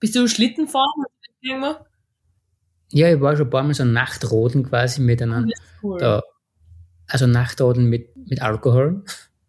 Bist 0.00 0.16
du 0.16 0.28
Schlittenfahren? 0.28 1.04
Ja, 2.92 3.12
ich 3.12 3.20
war 3.20 3.36
schon 3.36 3.46
ein 3.46 3.50
paar 3.50 3.62
Mal 3.64 3.74
so 3.74 3.84
Nachtroden 3.84 4.64
quasi 4.64 5.00
mit 5.00 5.20
einer, 5.20 5.46
cool. 5.82 5.98
da, 5.98 6.22
also 7.06 7.26
Nachtroden 7.26 7.86
mit, 7.86 8.16
mit 8.16 8.42
Alkohol. 8.42 9.04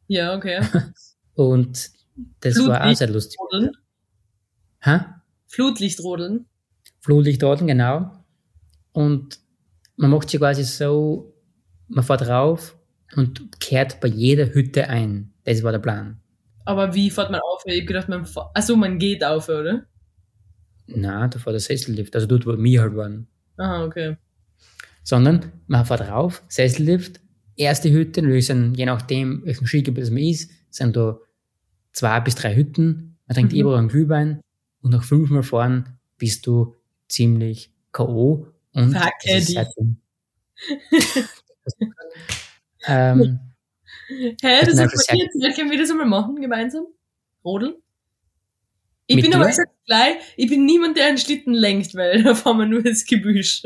Ja, 0.08 0.36
okay. 0.36 0.62
Und 1.36 1.92
das 2.40 2.58
war 2.66 2.86
auch 2.86 2.96
sehr 2.96 3.10
lustig. 3.10 3.38
Hä? 4.80 5.00
Flutlichtrodeln. 5.48 6.46
Flutlichtrodeln, 7.02 7.68
genau. 7.68 8.12
Und 8.92 9.40
man 9.98 10.10
macht 10.10 10.30
sich 10.30 10.40
quasi 10.40 10.64
so, 10.64 11.34
man 11.88 12.04
fährt 12.04 12.28
rauf 12.28 12.78
und 13.16 13.60
kehrt 13.60 14.00
bei 14.00 14.08
jeder 14.08 14.54
Hütte 14.54 14.88
ein. 14.88 15.34
Das 15.44 15.64
war 15.64 15.72
der 15.72 15.80
Plan. 15.80 16.20
Aber 16.66 16.94
wie 16.94 17.10
fährt 17.10 17.32
man 17.32 17.40
auf? 17.42 17.62
Ich 17.66 17.82
hab 17.82 17.88
gedacht, 17.88 18.10
man 18.10 18.26
fährt, 18.26 18.48
achso, 18.54 18.76
man 18.76 19.00
geht 19.00 19.24
auf, 19.24 19.48
oder? 19.50 19.86
Na, 20.88 21.28
da 21.28 21.40
fährt 21.40 21.54
der 21.54 21.60
Sessellift, 21.60 22.16
also 22.16 22.28
dort, 22.28 22.46
wo 22.46 22.58
wir 22.58 22.82
halt 22.82 22.96
waren. 22.96 23.28
Aha, 23.58 23.86
okay. 23.86 24.18
Sondern 25.04 25.52
man 25.68 25.86
fährt 25.86 26.02
rauf, 26.02 26.44
Sessellift, 26.48 27.20
erste 27.56 27.92
Hütte, 27.92 28.22
natürlich 28.22 28.48
sind, 28.48 28.76
je 28.76 28.86
nachdem, 28.86 29.44
welchen 29.46 29.68
Skigebiet 29.68 30.04
es 30.04 30.10
man 30.10 30.24
ist, 30.24 30.52
sind 30.70 30.96
da 30.96 31.18
zwei 31.94 32.20
bis 32.20 32.36
drei 32.36 32.56
Hütten, 32.56 33.18
man 33.28 33.36
trinkt 33.36 33.54
mhm. 33.54 33.60
überall 33.60 33.80
einen 33.80 33.90
Glühwein 33.90 34.42
und 34.82 34.92
nach 34.92 35.04
fünfmal 35.04 35.44
fahren 35.44 36.00
bist 36.18 36.48
du 36.48 36.76
ziemlich 37.10 37.74
K.O. 37.92 38.48
und 38.74 39.00
halt, 39.00 39.14
ähm, 42.88 43.40
Hä, 44.10 44.36
hey, 44.42 44.66
das 44.66 44.80
ist 44.80 44.92
passiert, 44.92 45.30
können 45.56 45.70
wir 45.70 45.78
das 45.78 45.92
einmal 45.92 46.06
machen, 46.08 46.40
gemeinsam? 46.40 46.86
Rodeln? 47.44 47.76
Ich 49.08 49.22
bin 49.22 49.32
dir? 49.32 49.38
aber 49.38 49.48
gesagt 49.48 49.72
gleich, 49.86 50.18
ich 50.36 50.48
bin 50.50 50.66
niemand, 50.66 50.98
der 50.98 51.08
einen 51.08 51.18
Schlitten 51.18 51.54
lenkt, 51.54 51.96
weil 51.96 52.24
da 52.24 52.36
fahren 52.36 52.58
wir 52.58 52.66
nur 52.66 52.86
ins 52.86 53.06
Gebüsch. 53.06 53.64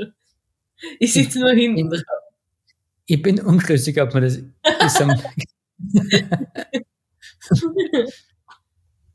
Ich 0.99 1.13
sitze 1.13 1.39
nur 1.39 1.51
hinten 1.51 1.89
drauf. 1.89 2.04
Ich 3.06 3.21
bin 3.21 3.39
unschlüssig, 3.41 3.99
ob 4.01 4.13
man 4.13 4.23
das 4.23 4.38
ist. 4.38 4.45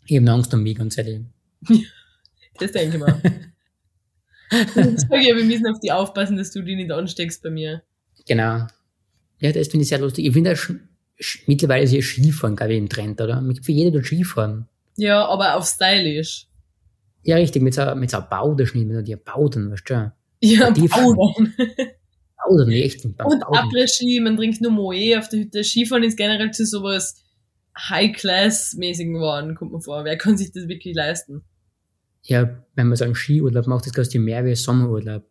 ich 0.06 0.16
habe 0.18 0.30
Angst 0.30 0.52
um 0.52 0.62
mich, 0.62 0.76
ganz 0.76 0.98
ehrlich. 0.98 1.22
Das 2.58 2.72
denke 2.72 2.96
ich 2.96 3.00
mal. 3.00 3.20
Ja, 4.52 5.34
wir 5.34 5.44
müssen 5.44 5.66
auf 5.66 5.80
die 5.80 5.90
aufpassen, 5.90 6.36
dass 6.36 6.52
du 6.52 6.62
die 6.62 6.76
nicht 6.76 6.92
ansteckst 6.92 7.42
bei 7.42 7.50
mir. 7.50 7.82
Genau. 8.28 8.68
Ja, 9.40 9.52
das 9.52 9.66
finde 9.66 9.82
ich 9.82 9.88
sehr 9.88 9.98
lustig. 9.98 10.24
Ich 10.24 10.32
finde 10.32 10.56
mittlerweile 11.46 11.82
ist 11.82 11.92
ja 11.92 12.00
Skifahren, 12.00 12.54
glaube 12.54 12.74
ich, 12.74 12.78
im 12.78 12.88
Trend, 12.88 13.20
oder? 13.20 13.42
Für 13.60 13.72
jeder 13.72 13.98
tut 13.98 14.06
Skifahren. 14.06 14.68
Ja, 14.96 15.26
aber 15.26 15.56
auf 15.56 15.66
stylisch. 15.66 16.46
Ja, 17.22 17.36
richtig, 17.36 17.62
mit 17.62 17.74
so, 17.74 17.94
mit 17.94 18.10
so 18.10 18.18
Bauderschnitt, 18.28 18.86
mit 18.86 18.96
so 18.96 19.02
die 19.02 19.16
Bauden, 19.16 19.70
weißt 19.70 19.90
du? 19.90 20.12
Ja, 20.40 20.70
Bauden. 20.70 21.54
Bauden, 22.36 22.70
echt. 22.70 23.04
Und 23.04 23.20
Après-Ski, 23.20 24.20
man 24.20 24.36
trinkt 24.36 24.60
nur 24.60 24.70
Moe 24.70 25.18
auf 25.18 25.28
der 25.28 25.40
Hütte. 25.40 25.64
Skifahren 25.64 26.04
ist 26.04 26.16
generell 26.16 26.50
zu 26.52 26.64
sowas 26.64 27.16
High-Class-mäßigen 27.76 29.14
geworden, 29.14 29.54
kommt 29.54 29.72
man 29.72 29.82
vor. 29.82 30.04
Wer 30.04 30.16
kann 30.16 30.36
sich 30.36 30.52
das 30.52 30.68
wirklich 30.68 30.94
leisten? 30.94 31.42
Ja, 32.22 32.64
wenn 32.74 32.88
man 32.88 32.96
so 32.96 33.04
einen 33.04 33.14
Skiurlaub 33.14 33.66
macht, 33.66 33.86
das 33.86 33.92
kostet 33.92 34.20
mehr 34.20 34.44
wie 34.44 34.50
ein 34.50 34.56
Sommerurlaub. 34.56 35.24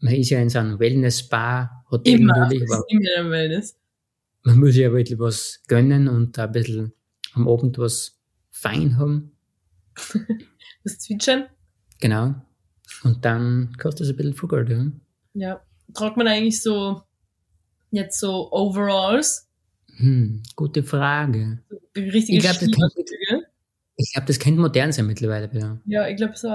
Man 0.00 0.14
ist 0.14 0.30
ja 0.30 0.40
in 0.40 0.50
so 0.50 0.58
einem 0.58 0.78
Wellness-Spa, 0.78 1.84
Hotel 1.90 2.20
immer, 2.20 2.36
natürlich. 2.36 2.70
Aber 2.70 2.84
immer 2.88 3.16
im 3.18 3.30
Wellness. 3.30 3.78
Man 4.42 4.58
muss 4.60 4.76
ja 4.76 4.92
wirklich 4.92 5.18
was 5.18 5.62
gönnen 5.66 6.08
und 6.08 6.38
ein 6.38 6.52
bisschen 6.52 6.92
am 7.32 7.48
Abend 7.48 7.78
was 7.78 8.15
fein 8.60 8.98
haben. 8.98 9.32
das 10.84 10.98
Zwitschern? 10.98 11.46
Genau. 12.00 12.34
Und 13.04 13.24
dann 13.24 13.76
kostet 13.78 14.06
es 14.06 14.10
ein 14.10 14.16
bisschen 14.16 14.34
Fugel, 14.34 14.70
ja. 14.70 14.92
Ja. 15.34 15.62
Tragt 15.94 16.16
man 16.16 16.26
eigentlich 16.26 16.62
so 16.62 17.02
jetzt 17.90 18.18
so 18.18 18.50
Overalls? 18.52 19.48
Hm, 19.96 20.42
gute 20.56 20.82
Frage. 20.82 21.62
Richtige 21.96 22.38
ich 22.38 22.44
glaube, 22.44 22.58
das, 22.58 22.68
ich 23.96 24.12
glaub, 24.12 24.26
das 24.26 24.38
kennt 24.38 24.58
modern 24.58 24.92
sein 24.92 25.06
mittlerweile, 25.06 25.48
ja. 25.52 25.78
Ja, 25.86 26.08
ich 26.08 26.16
glaube 26.16 26.36
so. 26.36 26.48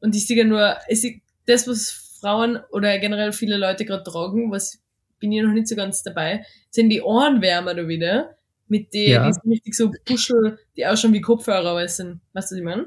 Und 0.00 0.16
ich 0.16 0.26
sehe 0.26 0.38
ja 0.38 0.44
nur, 0.44 0.76
sehe 0.88 1.20
das, 1.46 1.68
was 1.68 2.18
Frauen 2.20 2.58
oder 2.70 2.98
generell 2.98 3.32
viele 3.32 3.56
Leute 3.56 3.84
gerade 3.84 4.02
tragen, 4.02 4.50
was 4.50 4.80
bin 5.18 5.30
ich 5.32 5.42
noch 5.42 5.52
nicht 5.52 5.68
so 5.68 5.76
ganz 5.76 6.02
dabei, 6.02 6.44
sind 6.70 6.90
die 6.90 7.00
Ohrenwärmer 7.00 7.74
da 7.74 7.86
wieder. 7.86 8.36
Mit 8.72 8.94
denen, 8.94 9.12
Ja. 9.12 9.30
die 9.30 9.50
richtig 9.50 9.74
so 9.74 9.92
Puschel, 10.06 10.58
die 10.76 10.86
auch 10.86 10.96
schon 10.96 11.12
wie 11.12 11.20
Kopfhörer 11.20 11.86
sind. 11.88 12.20
Weißt 12.32 12.50
du, 12.50 12.54
was 12.54 12.58
ich 12.58 12.64
meine? 12.64 12.86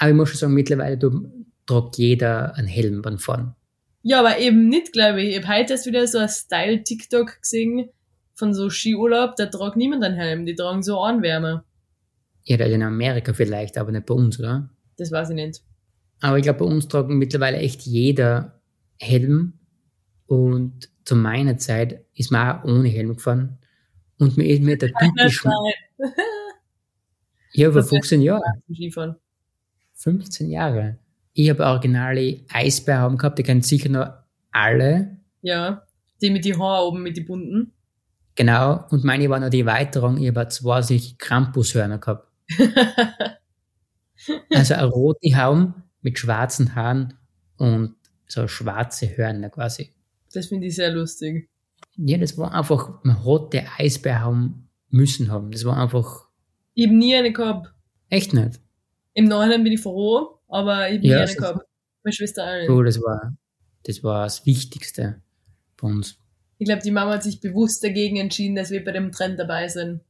Aber 0.00 0.10
ich 0.10 0.16
muss 0.16 0.28
schon 0.30 0.38
sagen, 0.38 0.54
mittlerweile 0.54 0.98
du, 0.98 1.30
tragt 1.66 1.98
jeder 1.98 2.56
einen 2.56 2.66
Helm 2.66 3.00
beim 3.00 3.18
Fahren. 3.18 3.54
Ja, 4.02 4.18
aber 4.18 4.40
eben 4.40 4.68
nicht, 4.68 4.92
glaube 4.92 5.22
ich. 5.22 5.36
Ich 5.36 5.44
habe 5.44 5.56
heute 5.60 5.74
erst 5.74 5.86
wieder 5.86 6.04
so 6.08 6.18
ein 6.18 6.28
Style-TikTok 6.28 7.40
gesehen 7.40 7.90
von 8.34 8.52
so 8.54 8.68
Skiurlaub, 8.70 9.36
da 9.36 9.46
tragt 9.46 9.76
niemand 9.76 10.02
einen 10.02 10.16
Helm, 10.16 10.46
die 10.46 10.56
tragen 10.56 10.82
so 10.82 10.98
Ohrenwärmer. 10.98 11.64
Ja, 12.42 12.56
in 12.66 12.82
Amerika 12.82 13.32
vielleicht, 13.32 13.78
aber 13.78 13.92
nicht 13.92 14.06
bei 14.06 14.14
uns, 14.14 14.40
oder? 14.40 14.68
Das 14.96 15.12
weiß 15.12 15.30
ich 15.30 15.36
nicht. 15.36 15.62
Aber 16.22 16.38
ich 16.38 16.42
glaube, 16.42 16.58
bei 16.58 16.64
uns 16.64 16.88
tragen 16.88 17.18
mittlerweile 17.18 17.58
echt 17.58 17.82
jeder 17.82 18.60
Helm. 18.98 19.60
Und 20.26 20.88
zu 21.04 21.14
meiner 21.14 21.56
Zeit 21.58 22.04
ist 22.14 22.32
man 22.32 22.58
auch 22.58 22.64
ohne 22.64 22.88
Helm 22.88 23.14
gefahren. 23.14 23.58
Und 24.24 24.36
mir 24.36 24.44
ist 24.54 24.62
mir 24.62 24.76
der 24.78 24.92
typische, 24.92 25.48
ja, 27.52 27.74
wär- 27.74 27.82
15 27.84 28.20
Jahren, 28.22 28.42
zum 28.66 28.74
Skifahren. 28.74 29.16
15 29.94 30.50
Jahre. 30.50 30.98
Ich 31.34 31.50
habe 31.50 31.64
originale 31.64 32.40
Eisbärhauben 32.52 33.18
gehabt, 33.18 33.38
die 33.38 33.42
kennen 33.42 33.62
sicher 33.62 33.88
noch 33.88 34.12
alle. 34.52 35.16
Ja, 35.42 35.86
die 36.20 36.30
mit 36.30 36.44
die 36.44 36.56
Haare 36.56 36.86
oben, 36.86 37.02
mit 37.02 37.16
die 37.16 37.22
bunten. 37.22 37.72
Genau. 38.36 38.84
Und 38.90 39.04
meine 39.04 39.28
war 39.30 39.38
noch 39.40 39.50
die 39.50 39.60
Erweiterung. 39.60 40.16
Ich 40.18 40.28
habe 40.28 40.48
zwei 40.48 40.82
solche 40.82 41.16
Krampushörner 41.16 41.98
gehabt. 41.98 42.28
Also 44.54 44.74
eine 44.74 44.86
rote 44.86 45.36
Haum 45.36 45.74
mit 46.00 46.18
schwarzen 46.18 46.74
Haaren 46.74 47.14
und 47.58 47.94
so 48.26 48.48
schwarze 48.48 49.16
Hörner 49.16 49.50
quasi. 49.50 49.92
das 50.32 50.46
finde 50.46 50.68
ich 50.68 50.76
sehr 50.76 50.90
lustig. 50.92 51.50
Ja, 51.96 52.18
das 52.18 52.36
war 52.38 52.52
einfach, 52.52 53.02
man 53.04 53.24
hat 53.24 53.52
der 53.52 53.66
Eisbärhaum 53.78 54.68
müssen 54.90 55.30
haben. 55.30 55.50
Das 55.52 55.64
war 55.64 55.76
einfach 55.76 56.28
Ich 56.74 56.86
habe 56.86 56.96
nie 56.96 57.14
eine 57.14 57.32
gehabt. 57.32 57.72
echt 58.08 58.32
nicht. 58.34 58.60
Im 59.14 59.26
Nachhinein 59.26 59.62
bin 59.64 59.72
ich 59.72 59.80
froh, 59.80 60.38
aber 60.48 60.88
ich 60.88 60.96
habe 60.96 61.00
nie 61.00 61.08
Ja, 61.08 61.16
eine 61.16 61.24
es 61.24 61.30
ist- 61.32 61.38
gehabt. 61.38 61.66
Meine 62.02 62.12
Schwester 62.12 62.44
auch 62.44 62.56
nicht. 62.58 62.66
So, 62.66 62.82
das 62.82 63.00
war, 63.00 63.36
das 63.84 64.02
war 64.02 64.24
das 64.24 64.44
Wichtigste 64.44 65.22
bei 65.80 65.88
uns. 65.88 66.18
Ich 66.58 66.66
glaube, 66.66 66.82
die 66.82 66.90
Mama 66.90 67.12
hat 67.14 67.22
sich 67.22 67.40
bewusst 67.40 67.82
dagegen 67.82 68.16
entschieden, 68.16 68.54
dass 68.56 68.70
wir 68.70 68.84
bei 68.84 68.92
dem 68.92 69.10
Trend 69.12 69.38
dabei 69.38 69.68
sind. 69.68 70.00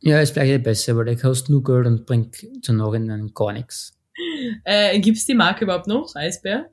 Ja, 0.00 0.20
ist 0.20 0.32
vielleicht 0.32 0.64
besser, 0.64 0.96
weil 0.96 1.04
der 1.06 1.16
kostet 1.16 1.50
nur 1.50 1.62
Geld 1.62 1.86
und 1.86 2.04
bringt 2.06 2.36
zu 2.62 2.72
Nachhinein 2.72 3.32
gar 3.34 3.52
nichts. 3.52 3.98
Äh, 4.64 4.98
gibt's 5.00 5.24
die 5.26 5.34
Marke 5.34 5.64
überhaupt 5.64 5.86
noch? 5.86 6.14
Eisbär? 6.14 6.70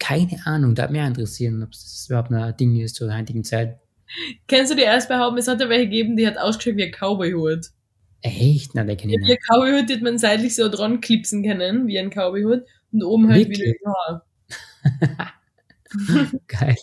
Keine 0.00 0.40
Ahnung, 0.46 0.74
da 0.74 0.84
hat 0.84 0.90
mich 0.90 1.00
interessieren, 1.02 1.62
ob 1.62 1.70
das 1.70 2.06
überhaupt 2.08 2.30
noch 2.32 2.42
ein 2.42 2.56
Ding 2.56 2.74
ist 2.80 2.96
zur 2.96 3.14
heutigen 3.16 3.44
Zeit. 3.44 3.78
Kennst 4.48 4.72
du 4.72 4.76
die 4.76 4.86
Eisbärhauben? 4.86 5.38
Es 5.38 5.46
hat 5.46 5.60
ja 5.60 5.68
welche 5.68 5.84
gegeben, 5.84 6.16
die 6.16 6.26
hat 6.26 6.36
ausgeschaut 6.38 6.76
wie 6.76 6.84
ein 6.84 6.90
Cowboyhut. 6.92 7.66
Echt? 8.22 8.74
Nein, 8.74 8.86
der 8.88 8.96
kenne 8.96 9.12
ich 9.12 9.18
Wie 9.20 9.24
ein 9.24 9.28
nicht. 9.28 9.40
Cowboyhut, 9.48 9.88
den 9.88 10.02
man 10.02 10.18
seitlich 10.18 10.56
so 10.56 10.68
dran 10.68 11.00
klipsen 11.00 11.44
können, 11.44 11.86
wie 11.86 11.98
ein 11.98 12.10
Cowboyhut. 12.10 12.64
Und 12.92 13.02
oben 13.04 13.28
halt 13.28 13.48
Wirklich? 13.48 13.60
wieder 13.60 13.72
die 13.72 13.86
Haare. 13.86 14.22
Geil. 16.48 16.76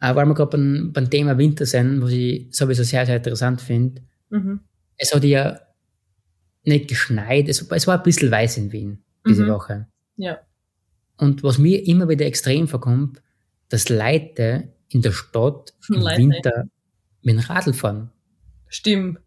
Aber 0.00 0.20
weil 0.20 0.26
wir 0.26 0.34
gerade 0.34 0.50
beim, 0.56 0.92
beim 0.92 1.10
Thema 1.10 1.38
Winter 1.38 1.66
sind, 1.66 2.02
was 2.02 2.12
ich 2.12 2.46
sowieso 2.54 2.82
sehr, 2.82 3.06
sehr 3.06 3.16
interessant 3.16 3.60
finde, 3.60 4.02
Mhm. 4.30 4.60
es 4.98 5.14
hat 5.14 5.24
ja 5.24 5.58
nicht 6.64 6.88
geschneit, 6.88 7.48
es, 7.48 7.62
es 7.62 7.86
war 7.86 7.96
ein 7.96 8.02
bisschen 8.02 8.30
weiß 8.30 8.58
in 8.58 8.72
Wien 8.72 9.02
diese 9.26 9.44
Mhm. 9.44 9.48
Woche. 9.48 9.86
Ja. 10.16 10.38
Und 11.18 11.42
was 11.42 11.58
mir 11.58 11.86
immer 11.86 12.08
wieder 12.08 12.26
extrem 12.26 12.68
vorkommt, 12.68 13.20
dass 13.68 13.88
Leute 13.88 14.72
in 14.88 15.02
der 15.02 15.12
Stadt 15.12 15.74
im 15.88 16.00
Leute. 16.00 16.18
Winter 16.18 16.64
mit 17.22 17.34
dem 17.34 17.38
Radl 17.40 17.74
fahren. 17.74 18.10
Stimmt. 18.68 19.18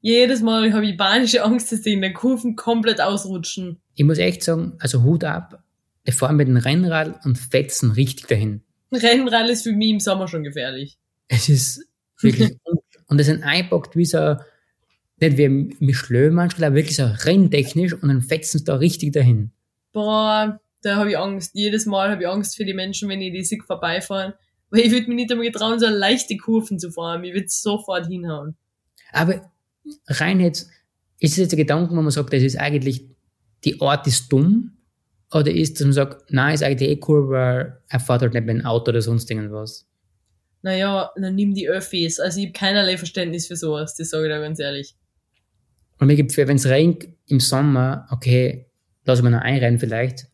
Jedes 0.00 0.42
Mal 0.42 0.72
habe 0.72 0.86
ich 0.86 0.98
panische 0.98 1.42
Angst, 1.42 1.72
dass 1.72 1.82
die 1.82 1.94
in 1.94 2.02
den 2.02 2.14
Kurven 2.14 2.54
komplett 2.54 3.00
ausrutschen. 3.00 3.78
Ich 3.94 4.04
muss 4.04 4.18
echt 4.18 4.42
sagen, 4.42 4.74
also 4.78 5.02
Hut 5.02 5.24
ab, 5.24 5.62
die 6.06 6.12
fahren 6.12 6.36
mit 6.36 6.48
dem 6.48 6.56
Rennrad 6.56 7.24
und 7.24 7.36
fetzen 7.36 7.92
richtig 7.92 8.26
dahin. 8.26 8.62
Rennrad 8.92 9.48
ist 9.48 9.62
für 9.62 9.72
mich 9.72 9.90
im 9.90 10.00
Sommer 10.00 10.28
schon 10.28 10.44
gefährlich. 10.44 10.98
Es 11.28 11.48
ist 11.48 11.86
wirklich, 12.20 12.56
und, 13.06 13.18
das 13.18 13.26
sind 13.26 13.42
einpackt 13.42 13.96
wie 13.96 14.04
so, 14.04 14.36
nicht 15.18 15.38
wie 15.38 15.44
ein 15.44 15.74
Michelin 15.80 16.34
manchmal, 16.34 16.68
aber 16.68 16.76
wirklich 16.76 16.96
so 16.96 17.04
renntechnisch 17.04 17.94
und 17.94 18.08
dann 18.08 18.22
fetzen 18.22 18.58
sie 18.58 18.64
da 18.64 18.76
richtig 18.76 19.12
dahin. 19.12 19.50
Boah, 19.92 20.60
da 20.86 20.96
habe 20.96 21.10
ich 21.10 21.18
Angst. 21.18 21.50
Jedes 21.54 21.84
Mal 21.84 22.10
habe 22.10 22.22
ich 22.22 22.28
Angst 22.28 22.56
für 22.56 22.64
die 22.64 22.74
Menschen, 22.74 23.08
wenn 23.08 23.20
ich 23.20 23.32
die 23.32 23.44
Sieg 23.44 23.64
vorbeifahren. 23.64 24.34
Weil 24.70 24.80
ich 24.80 24.92
würde 24.92 25.08
mich 25.08 25.16
nicht 25.16 25.30
einmal 25.30 25.46
getrauen, 25.46 25.78
so 25.78 25.86
leichte 25.86 26.36
Kurven 26.36 26.78
zu 26.78 26.90
fahren. 26.90 27.24
Ich 27.24 27.34
würde 27.34 27.48
sofort 27.48 28.06
hinhauen. 28.06 28.56
Aber 29.12 29.50
rein 30.06 30.40
jetzt, 30.40 30.70
ist 31.18 31.32
es 31.32 31.38
jetzt 31.38 31.54
ein 31.54 31.58
Gedanke, 31.58 31.90
wo 31.90 32.00
man 32.02 32.10
sagt, 32.10 32.32
das 32.32 32.42
ist 32.42 32.56
eigentlich, 32.56 33.04
die 33.64 33.80
Art 33.80 34.06
ist 34.06 34.32
dumm? 34.32 34.76
Oder 35.32 35.50
ist, 35.50 35.74
dass 35.74 35.84
man 35.84 35.92
sagt, 35.92 36.32
nein, 36.32 36.54
ist 36.54 36.62
eigentlich 36.62 36.88
eh 36.88 37.00
cool, 37.08 37.28
weil 37.30 37.80
er 37.88 38.00
fährt 38.00 38.22
halt 38.22 38.34
nicht 38.34 38.46
mit 38.46 38.56
dem 38.56 38.64
Auto 38.64 38.90
oder 38.90 39.02
sonst 39.02 39.28
irgendwas. 39.30 39.88
Naja, 40.62 41.10
dann 41.16 41.34
nimm 41.34 41.54
die 41.54 41.68
Öffis. 41.68 42.20
Also 42.20 42.40
ich 42.40 42.46
habe 42.46 42.52
keinerlei 42.52 42.96
Verständnis 42.96 43.46
für 43.46 43.56
sowas, 43.56 43.96
das 43.96 44.10
sage 44.10 44.26
ich 44.26 44.32
da 44.32 44.40
ganz 44.40 44.60
ehrlich. 44.60 44.94
Und 45.98 46.06
mir 46.06 46.16
gibt, 46.16 46.36
wenn 46.36 46.56
es 46.56 46.66
regnet 46.66 47.08
im 47.26 47.40
Sommer, 47.40 48.06
okay, 48.10 48.66
lass 49.04 49.22
mal 49.22 49.30
noch 49.30 49.40
einrennen 49.40 49.80
vielleicht. 49.80 50.26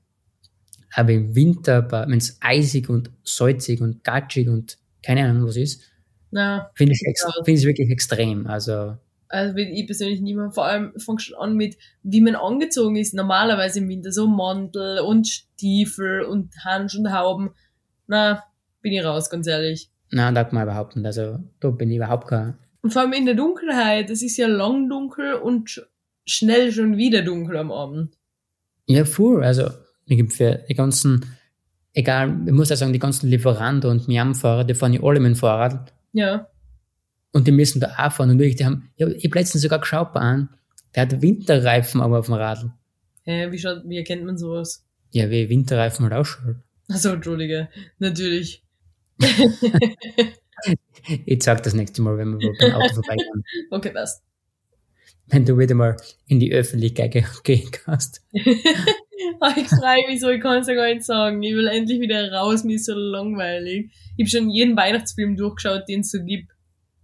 Aber 0.94 1.10
im 1.12 1.34
Winter, 1.34 1.90
wenn 1.90 2.18
es 2.18 2.38
eisig 2.40 2.88
und 2.88 3.10
salzig 3.24 3.80
und 3.80 4.04
gatschig 4.04 4.48
und 4.48 4.78
keine 5.02 5.24
Ahnung 5.24 5.46
was 5.48 5.56
ist, 5.56 5.82
Na, 6.30 6.70
finde 6.74 6.92
ich 6.92 7.02
es 7.14 7.24
find 7.44 7.58
ich 7.58 7.64
wirklich 7.64 7.90
extrem. 7.90 8.46
Also, 8.46 8.96
also 9.28 9.56
ich 9.56 9.86
persönlich 9.86 10.20
mehr. 10.20 10.50
Vor 10.50 10.66
allem 10.66 10.92
fängt 10.98 11.22
schon 11.22 11.36
an 11.38 11.56
mit, 11.56 11.76
wie 12.02 12.20
man 12.20 12.34
angezogen 12.36 12.96
ist. 12.96 13.14
Normalerweise 13.14 13.78
im 13.80 13.88
Winter 13.88 14.12
so 14.12 14.26
Mantel 14.28 14.98
und 15.00 15.26
Stiefel 15.28 16.22
und 16.22 16.54
Handschuhe 16.64 17.00
und 17.02 17.12
Hauben. 17.12 17.50
Na, 18.06 18.42
bin 18.82 18.92
ich 18.92 19.04
raus, 19.04 19.30
ganz 19.30 19.46
ehrlich. 19.46 19.90
nein, 20.10 20.34
da 20.34 20.44
kann 20.44 20.54
man 20.56 20.64
überhaupt 20.64 20.96
nicht. 20.96 21.06
Also, 21.06 21.38
da 21.60 21.70
bin 21.70 21.90
ich 21.90 21.96
überhaupt 21.96 22.28
kein, 22.28 22.54
Und 22.82 22.92
vor 22.92 23.02
allem 23.02 23.12
in 23.14 23.24
der 23.26 23.34
Dunkelheit. 23.34 24.10
Es 24.10 24.22
ist 24.22 24.36
ja 24.36 24.46
lang 24.46 24.88
dunkel 24.90 25.34
und 25.34 25.68
sch- 25.68 25.82
schnell 26.26 26.70
schon 26.72 26.96
wieder 26.98 27.22
dunkel 27.22 27.56
am 27.56 27.72
Abend. 27.72 28.14
Ja, 28.86 29.04
voll. 29.06 29.42
Also, 29.44 29.70
für 30.28 30.64
die 30.68 30.74
ganzen, 30.74 31.24
egal, 31.94 32.36
ich 32.46 32.52
muss 32.52 32.68
ja 32.70 32.76
sagen, 32.76 32.92
die 32.92 32.98
ganzen 32.98 33.28
Lieferanten 33.28 33.90
und 33.90 34.08
Miam-Fahrer, 34.08 34.64
die 34.64 34.74
fahren 34.74 34.92
ja 34.92 35.02
alle 35.02 35.20
mit 35.20 35.30
dem 35.30 35.36
Fahrrad 35.36 35.92
Ja. 36.12 36.48
und 37.32 37.46
die 37.46 37.52
müssen 37.52 37.80
da 37.80 37.94
auch 37.98 38.12
fahren. 38.12 38.30
Und 38.30 38.38
wirklich, 38.38 38.56
die 38.56 38.64
haben, 38.64 38.90
ich 38.96 39.04
hab- 39.04 39.12
ich 39.14 39.24
hab 39.24 39.34
letztens 39.34 39.62
sogar 39.62 39.78
geschaut 39.80 40.12
bei 40.12 40.20
einem, 40.20 40.48
der 40.94 41.02
hat 41.02 41.22
Winterreifen 41.22 42.00
aber 42.00 42.18
auf 42.18 42.26
dem 42.26 42.34
Radl. 42.34 42.72
Hä, 43.24 43.50
wie 43.50 43.58
schaut, 43.58 43.82
wie 43.86 43.96
erkennt 43.98 44.24
man 44.24 44.36
sowas? 44.36 44.84
Ja, 45.12 45.30
wie 45.30 45.48
Winterreifen 45.48 46.04
halt 46.04 46.14
ausschaut. 46.14 46.56
Also 46.88 47.10
Entschuldige, 47.10 47.68
natürlich. 47.98 48.62
Ich 51.26 51.42
sag 51.42 51.62
das 51.64 51.74
nächste 51.74 52.02
Mal, 52.02 52.16
wenn 52.18 52.38
wir 52.38 52.52
beim 52.60 52.72
Auto 52.74 52.94
vorbeikommen. 52.94 53.42
Okay, 53.70 53.90
passt. 53.90 54.22
Wenn 55.26 55.44
du 55.44 55.58
wieder 55.58 55.74
mal 55.74 55.96
in 56.26 56.38
die 56.38 56.52
Öffentlichkeit 56.52 57.10
ge- 57.12 57.24
gehen 57.42 57.68
kannst. 57.72 58.22
Ich 59.56 59.68
freue 59.68 60.06
mich 60.08 60.20
so, 60.20 60.28
ich 60.30 60.40
kann 60.40 60.60
es 60.60 60.68
ja 60.68 60.74
gar 60.74 60.86
nicht 60.92 61.04
sagen. 61.04 61.42
Ich 61.42 61.54
will 61.54 61.66
endlich 61.66 62.00
wieder 62.00 62.32
raus, 62.32 62.64
mir 62.64 62.76
ist 62.76 62.86
so 62.86 62.94
langweilig. 62.94 63.90
Ich 64.16 64.24
habe 64.24 64.30
schon 64.42 64.50
jeden 64.50 64.76
Weihnachtsfilm 64.76 65.36
durchgeschaut, 65.36 65.88
den 65.88 66.00
es 66.00 66.10
so 66.10 66.22
gibt. 66.22 66.50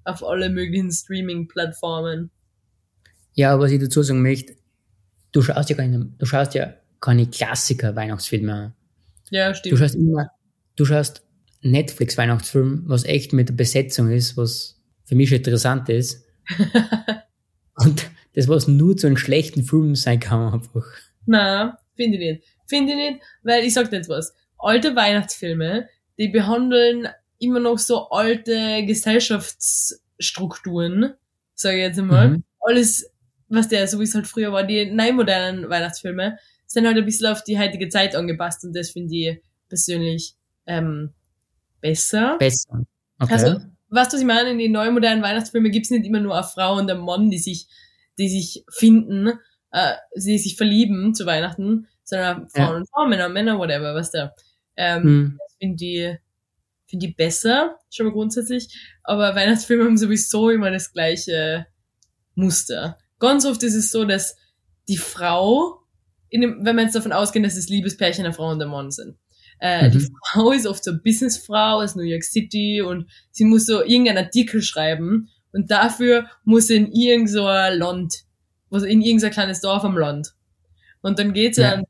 Auf 0.05 0.25
alle 0.25 0.49
möglichen 0.49 0.91
Streaming-Plattformen. 0.91 2.31
Ja, 3.35 3.53
aber 3.53 3.65
was 3.65 3.73
ich 3.73 3.81
dazu 3.81 4.03
sagen 4.03 4.23
möchte, 4.23 4.55
du 5.33 5.43
schaust 5.43 5.69
ja 5.71 5.77
keine, 5.77 6.07
du 6.19 6.27
schaust 6.27 6.55
ja 6.55 6.75
keine 7.01 7.27
Klassiker-Weihnachtsfilme 7.27 8.53
an. 8.53 8.75
Ja, 9.31 9.49
Du 9.51 9.57
stimmt. 9.57 9.79
schaust 9.79 9.95
immer, 9.97 10.31
du 10.77 10.85
schaust 10.85 11.23
Netflix-Weihnachtsfilm, 11.63 12.85
was 12.87 13.05
echt 13.05 13.33
mit 13.33 13.49
der 13.49 13.55
Besetzung 13.55 14.11
ist, 14.11 14.37
was 14.37 14.81
für 15.05 15.15
mich 15.15 15.29
schon 15.29 15.39
interessant 15.39 15.89
ist. 15.89 16.25
Und 17.75 18.11
das, 18.35 18.49
was 18.49 18.69
nur 18.69 18.97
zu 18.97 19.07
einem 19.07 19.17
schlechten 19.17 19.63
Film 19.63 19.95
sein 19.95 20.21
kann, 20.21 20.53
einfach. 20.55 20.87
Na, 21.27 21.79
finde 21.99 22.19
ich 22.19 22.33
nicht. 22.33 22.45
Finde 22.67 22.93
ich 22.93 22.99
nicht, 22.99 23.21
weil 23.43 23.65
ich 23.65 23.75
sag 23.75 23.91
dir 23.91 23.97
jetzt 23.97 24.09
was. 24.09 24.33
Alte 24.59 24.97
Weihnachtsfilme, 24.97 25.89
die 26.19 26.29
behandeln 26.29 27.09
immer 27.39 27.61
noch 27.61 27.79
so 27.79 28.09
alte 28.11 28.85
Gesellschaftsstrukturen, 28.87 31.15
sage 31.55 31.77
ich 31.77 31.83
jetzt 31.83 31.99
einmal. 31.99 32.31
Mhm. 32.31 32.45
Alles, 32.61 33.11
was 33.49 33.69
der, 33.69 33.87
so 33.89 34.01
wie 34.01 34.05
es 34.05 34.15
halt 34.15 34.27
früher 34.27 34.53
war, 34.53 34.65
die 34.65 34.91
neumodernen 34.91 35.69
Weihnachtsfilme, 35.69 36.39
sind 36.67 36.87
halt 36.87 36.97
ein 36.99 37.05
bisschen 37.05 37.27
auf 37.27 37.45
die 37.45 37.59
heutige 37.59 37.89
Zeit 37.89 38.15
angepasst 38.15 38.65
und 38.65 38.75
das 38.77 38.91
finde 38.91 39.15
ich 39.15 39.43
persönlich 39.69 40.35
ähm, 40.67 41.13
besser. 41.81 42.37
Besser. 42.39 42.85
Okay. 43.19 43.33
Also, 43.33 43.59
weißt 43.89 44.13
du, 44.13 44.17
was 44.17 44.21
ich 44.21 44.27
meine? 44.27 44.51
In 44.51 44.59
den 44.59 44.73
neumodernen 44.73 45.23
Weihnachtsfilmen 45.23 45.73
gibt's 45.73 45.89
nicht 45.91 46.05
immer 46.05 46.21
nur 46.21 46.35
eine 46.35 46.47
Frau 46.47 46.77
und 46.77 46.91
einen 46.91 47.01
Mann, 47.01 47.31
die 47.31 47.39
sich, 47.39 47.69
die 48.19 48.29
sich 48.29 48.67
finden, 48.71 49.39
äh, 49.73 49.95
die 50.17 50.39
sich 50.39 50.57
verlieben 50.57 51.15
zu 51.15 51.27
Weihnachten, 51.27 51.87
sondern 52.05 52.49
Frauen 52.49 52.71
Ja. 52.71 52.77
und 52.77 52.89
Frauen, 52.91 53.11
Männer 53.11 53.27
und 53.27 53.33
Männer, 53.35 53.59
whatever, 53.59 53.95
weißt 53.95 54.15
du. 54.15 54.33
Ähm, 54.77 55.03
Hm. 55.03 55.39
Finde 55.61 55.85
ich, 55.85 56.17
finde 56.87 57.07
ich 57.07 57.17
besser, 57.17 57.79
schon 57.91 58.07
mal 58.07 58.13
grundsätzlich. 58.13 58.69
Aber 59.03 59.35
Weihnachtsfilme 59.35 59.85
haben 59.85 59.99
sowieso 59.99 60.51
immer 60.51 60.71
das 60.71 60.93
gleiche 60.93 61.67
Muster. 62.35 62.99
Ganz 63.19 63.45
oft 63.45 63.63
ist 63.63 63.75
es 63.75 63.91
so, 63.91 64.05
dass 64.05 64.37
die 64.89 64.97
Frau, 64.97 65.81
dem, 66.33 66.65
wenn 66.65 66.77
wir 66.77 66.83
jetzt 66.85 66.95
davon 66.95 67.13
ausgehen, 67.13 67.43
dass 67.43 67.57
es 67.57 67.69
Liebespärchen 67.69 68.25
der 68.25 68.33
Frau 68.33 68.51
und 68.51 68.59
der 68.61 68.69
Mann 68.69 68.91
sind, 68.91 69.19
äh, 69.61 69.89
Mhm. 69.89 69.93
die 69.93 70.09
Frau 70.31 70.53
ist 70.53 70.67
oft 70.67 70.85
so 70.85 70.93
eine 70.93 71.01
Businessfrau 71.01 71.83
aus 71.83 71.97
New 71.97 72.03
York 72.05 72.23
City 72.23 72.81
und 72.81 73.11
sie 73.33 73.45
muss 73.45 73.67
so 73.67 73.83
irgendeinen 73.83 74.19
Artikel 74.25 74.63
schreiben 74.63 75.29
und 75.53 75.71
dafür 75.71 76.31
muss 76.45 76.69
sie 76.69 76.77
in 76.77 76.93
irgend 76.93 77.29
so 77.29 77.43
Land, 77.43 78.23
also 78.71 78.87
in 78.87 79.03
irgendein 79.03 79.31
kleines 79.31 79.61
Dorf 79.61 79.85
am 79.85 79.97
Land. 79.97 80.35
Und 81.01 81.19
dann 81.19 81.33
geht 81.33 81.55
sie 81.55 81.63
Ja. 81.63 81.73
dann, 81.73 81.85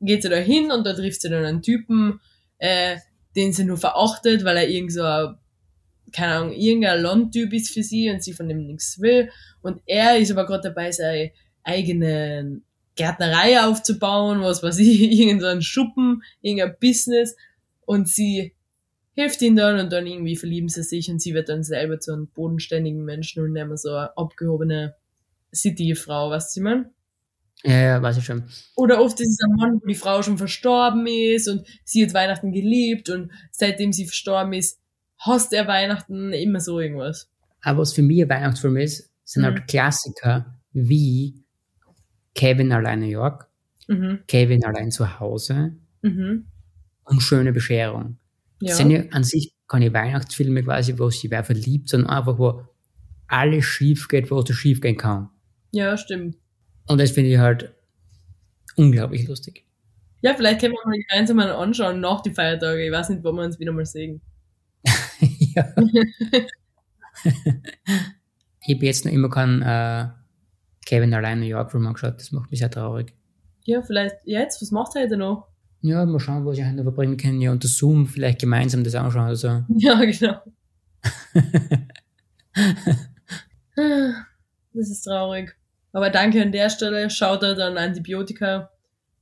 geht 0.00 0.22
sie 0.22 0.28
da 0.28 0.36
hin 0.36 0.70
und 0.70 0.84
da 0.86 0.92
trifft 0.92 1.22
sie 1.22 1.30
dann 1.30 1.44
einen 1.44 1.62
Typen, 1.62 2.20
äh, 2.58 2.96
den 3.34 3.52
sie 3.52 3.64
nur 3.64 3.76
verachtet, 3.78 4.44
weil 4.44 4.56
er 4.56 4.68
irgend 4.68 4.92
so 4.92 5.02
ein, 5.02 5.36
keine 6.12 6.34
Ahnung, 6.34 6.52
irgendein 6.52 7.02
Landtyp 7.02 7.52
ist 7.52 7.72
für 7.72 7.82
sie 7.82 8.10
und 8.10 8.22
sie 8.22 8.32
von 8.32 8.48
dem 8.48 8.66
nichts 8.66 9.00
will. 9.00 9.30
Und 9.62 9.80
er 9.86 10.18
ist 10.18 10.30
aber 10.30 10.46
gerade 10.46 10.68
dabei, 10.68 10.92
seine 10.92 11.32
eigene 11.64 12.60
Gärtnerei 12.94 13.60
aufzubauen, 13.62 14.40
was 14.40 14.62
weiß 14.62 14.78
ich, 14.78 15.00
irgendeinen 15.20 15.62
Schuppen, 15.62 16.22
irgendein 16.40 16.76
Business. 16.80 17.36
Und 17.84 18.08
sie 18.08 18.54
hilft 19.14 19.40
ihm 19.42 19.56
dann 19.56 19.80
und 19.80 19.92
dann 19.92 20.06
irgendwie 20.06 20.36
verlieben 20.36 20.68
sie 20.68 20.82
sich 20.82 21.10
und 21.10 21.20
sie 21.20 21.34
wird 21.34 21.48
dann 21.48 21.64
selber 21.64 21.98
zu 22.00 22.12
einem 22.12 22.28
bodenständigen 22.28 23.04
Menschen 23.04 23.42
und 23.42 23.52
nicht 23.52 23.66
mehr 23.66 23.76
so 23.76 23.90
eine 23.90 24.16
abgehobene 24.16 24.94
City-Frau, 25.56 26.30
weißt 26.30 26.56
du, 26.56 26.60
ich 26.60 26.64
mein? 26.64 26.86
Ja, 27.64 27.80
ja, 27.80 28.02
weiß 28.02 28.18
ich 28.18 28.24
schon. 28.24 28.44
Oder 28.76 29.00
oft 29.00 29.18
ist 29.18 29.28
es 29.30 29.38
ein 29.44 29.56
Mann, 29.56 29.80
wo 29.82 29.86
die 29.86 29.94
Frau 29.94 30.22
schon 30.22 30.38
verstorben 30.38 31.06
ist 31.06 31.48
und 31.48 31.66
sie 31.84 32.04
hat 32.04 32.14
Weihnachten 32.14 32.52
geliebt 32.52 33.08
und 33.10 33.32
seitdem 33.50 33.92
sie 33.92 34.04
verstorben 34.04 34.52
ist, 34.52 34.78
hasst 35.18 35.52
er 35.52 35.66
Weihnachten, 35.66 36.32
immer 36.32 36.60
so 36.60 36.78
irgendwas. 36.78 37.30
Aber 37.62 37.80
was 37.80 37.94
für 37.94 38.02
mich 38.02 38.22
ein 38.22 38.28
Weihnachtsfilm 38.28 38.76
ist, 38.76 39.10
sind 39.24 39.42
Mhm. 39.42 39.46
halt 39.46 39.66
Klassiker 39.68 40.54
wie 40.72 41.42
Kevin 42.34 42.70
allein 42.72 43.00
New 43.00 43.06
York, 43.06 43.48
Mhm, 43.88 44.20
Kevin 44.28 44.64
allein 44.64 44.90
zu 44.90 45.18
Hause 45.18 45.76
mhm, 46.02 46.46
und 47.04 47.20
Schöne 47.22 47.52
Bescherung. 47.52 48.18
ja. 48.60 48.68
Das 48.68 48.76
sind 48.76 48.90
ja 48.90 49.02
an 49.12 49.24
sich 49.24 49.54
keine 49.66 49.92
Weihnachtsfilme 49.92 50.62
quasi, 50.62 50.96
wo 50.98 51.08
sich 51.10 51.30
wer 51.30 51.42
verliebt, 51.42 51.88
sondern 51.88 52.10
einfach, 52.10 52.38
wo 52.38 52.62
alles 53.26 53.64
schief 53.64 54.06
geht, 54.08 54.30
wo 54.30 54.38
es 54.40 54.54
schief 54.54 54.80
gehen 54.80 54.96
kann. 54.96 55.30
Ja, 55.76 55.96
stimmt. 55.96 56.36
Und 56.86 57.00
das 57.00 57.10
finde 57.10 57.30
ich 57.30 57.38
halt 57.38 57.74
unglaublich 58.76 59.26
lustig. 59.28 59.64
Ja, 60.22 60.34
vielleicht 60.34 60.60
können 60.60 60.72
wir 60.72 60.86
mal 60.86 60.98
gemeinsam 60.98 61.36
mal 61.36 61.52
anschauen 61.52 62.00
nach 62.00 62.22
die 62.22 62.32
Feiertage. 62.32 62.86
Ich 62.86 62.92
weiß 62.92 63.10
nicht, 63.10 63.22
wann 63.22 63.34
wir 63.34 63.44
uns 63.44 63.58
wieder 63.58 63.72
mal 63.72 63.84
sehen. 63.84 64.22
ja. 65.20 65.74
ich 68.60 68.74
habe 68.74 68.86
jetzt 68.86 69.04
noch 69.04 69.12
immer 69.12 69.28
keinen 69.28 69.62
äh, 69.62 70.08
Kevin 70.86 71.12
allein 71.12 71.40
New 71.40 71.46
York 71.46 71.70
Film 71.70 71.86
angeschaut, 71.86 72.18
das 72.18 72.32
macht 72.32 72.50
mich 72.50 72.60
sehr 72.60 72.70
traurig. 72.70 73.12
Ja, 73.64 73.82
vielleicht 73.82 74.16
jetzt, 74.24 74.62
was 74.62 74.70
macht 74.70 74.96
er 74.96 75.02
heute 75.02 75.18
noch? 75.18 75.48
Ja, 75.82 76.06
mal 76.06 76.20
schauen, 76.20 76.46
was 76.46 76.56
ich 76.56 76.64
heute 76.64 76.82
verbringen 76.82 77.18
kann. 77.18 77.40
Ja, 77.40 77.52
unter 77.52 77.68
Zoom 77.68 78.06
vielleicht 78.06 78.40
gemeinsam 78.40 78.84
das 78.84 78.94
anschauen. 78.94 79.26
Also. 79.26 79.64
Ja, 79.76 80.02
genau. 80.02 80.40
Das 84.72 84.90
ist 84.90 85.02
traurig. 85.02 85.54
Aber 85.96 86.10
danke 86.10 86.42
an 86.42 86.52
der 86.52 86.68
Stelle. 86.68 87.08
Schaut 87.08 87.42
da 87.42 87.54
dann 87.54 87.78
Antibiotika. 87.78 88.70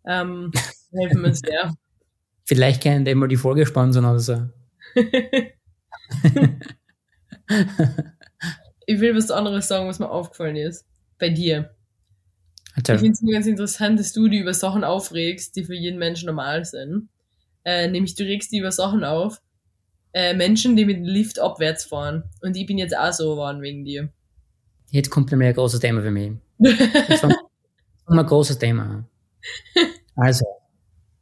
Ähm, 0.05 0.51
helfen 0.93 1.23
mir 1.23 1.33
sehr. 1.33 1.73
Vielleicht 2.45 2.83
können 2.83 3.05
die 3.05 3.15
mal 3.15 3.29
die 3.29 3.37
Folge 3.37 3.65
sponsern 3.65 4.05
oder 4.05 4.19
so. 4.19 4.49
ich 8.87 9.01
will 9.01 9.15
was 9.15 9.31
anderes 9.31 9.69
sagen, 9.69 9.87
was 9.87 10.01
mir 10.01 10.11
aufgefallen 10.11 10.57
ist. 10.57 10.85
Bei 11.21 11.29
dir. 11.29 11.71
Ich 12.71 12.79
Erzähl. 12.79 12.99
finde 12.99 13.13
es 13.13 13.23
nur 13.23 13.35
ganz 13.35 13.47
interessant, 13.47 14.01
dass 14.01 14.13
du 14.13 14.27
dich 14.27 14.41
über 14.41 14.53
Sachen 14.53 14.83
aufregst, 14.83 15.55
die 15.55 15.63
für 15.63 15.77
jeden 15.77 16.01
Menschen 16.01 16.27
normal 16.27 16.65
sind. 16.65 17.09
Äh, 17.65 17.87
nämlich 17.87 18.17
du 18.17 18.25
regst 18.25 18.51
dich 18.51 18.59
über 18.59 18.73
Sachen 18.73 19.05
auf, 19.05 19.41
äh, 20.13 20.35
Menschen, 20.35 20.75
die 20.75 20.87
mit 20.87 20.97
dem 20.97 21.05
Lift 21.05 21.39
abwärts 21.39 21.85
fahren. 21.85 22.25
Und 22.43 22.57
ich 22.57 22.67
bin 22.67 22.79
jetzt 22.79 22.99
auch 22.99 23.13
so 23.13 23.31
geworden 23.31 23.63
wegen 23.63 23.85
dir. 23.85 24.13
Jetzt 24.95 25.11
kommt 25.11 25.29
nämlich 25.33 25.49
ein 25.49 25.55
großes 25.55 25.81
Thema 25.81 26.03
für 26.03 26.13
mich. 26.13 26.35
Jetzt 26.61 27.21
fangen 27.21 27.35
wir 28.09 28.21
ein 28.21 28.27
großes 28.27 28.59
Thema 28.59 28.83
an. 28.85 29.07
Also, 30.15 30.45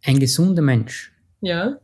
ein 0.05 0.18
gesunder 0.20 0.61
Mensch. 0.61 1.11
ja? 1.41 1.79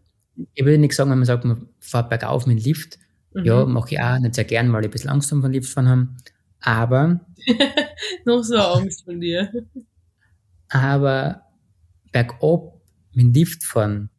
Ich 0.53 0.64
würde 0.66 0.76
nicht 0.78 0.93
sagen, 0.93 1.11
wenn 1.11 1.18
man 1.18 1.24
sagt, 1.24 1.47
man 1.47 1.66
fährt 1.80 2.11
bergauf 2.11 2.47
mit 2.47 2.59
dem 2.59 2.64
Lift. 2.64 2.99
Mhm. 3.32 3.45
Ja, 3.47 3.64
mache 3.64 3.95
ich 3.95 4.01
auch 4.01 4.18
nicht 4.18 4.34
sehr 4.34 4.45
gern, 4.45 4.70
weil 4.70 4.82
ich 4.82 4.89
ein 4.89 4.91
bisschen 4.91 5.09
Angst 5.09 5.32
habe, 5.32 5.41
von 5.41 5.51
Lift 5.51 5.72
fahren 5.72 5.89
haben. 5.89 6.16
Aber, 6.61 7.20
Noch 8.26 8.43
so 8.43 8.59
Angst 8.59 9.05
von 9.05 9.18
dir. 9.18 9.51
aber 10.68 11.41
bergab 12.12 12.82
mit 13.14 13.24
dem 13.24 13.32
Lift 13.32 13.64
fahren, 13.64 14.11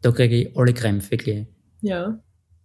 da 0.00 0.10
kriege 0.10 0.36
ich 0.36 0.56
alle 0.56 0.72
Krämpfe, 0.72 1.10
wirklich. 1.10 1.46
Ja. 1.82 2.18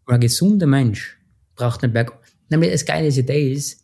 Und 0.06 0.14
ein 0.14 0.22
gesunder 0.22 0.66
Mensch 0.66 1.20
braucht 1.56 1.82
nicht 1.82 1.94
berg. 1.94 2.18
Nämlich 2.50 2.72
das 2.72 2.86
geile 2.86 3.10
Idee 3.10 3.52
ist, 3.52 3.81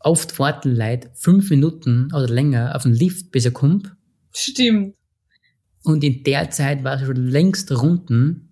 oft 0.00 0.38
warten 0.38 0.74
Leute 0.74 1.10
fünf 1.14 1.50
Minuten 1.50 2.08
oder 2.14 2.28
länger 2.28 2.74
auf 2.74 2.82
den 2.82 2.94
Lift, 2.94 3.30
bis 3.30 3.44
er 3.44 3.52
kommt. 3.52 3.94
Stimmt. 4.32 4.94
Und 5.82 6.04
in 6.04 6.22
der 6.24 6.50
Zeit 6.50 6.84
war 6.84 7.00
er 7.00 7.06
schon 7.06 7.16
längst 7.16 7.70
runden 7.72 8.50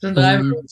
Schon 0.00 0.14
drei 0.14 0.38
Minuten. 0.38 0.66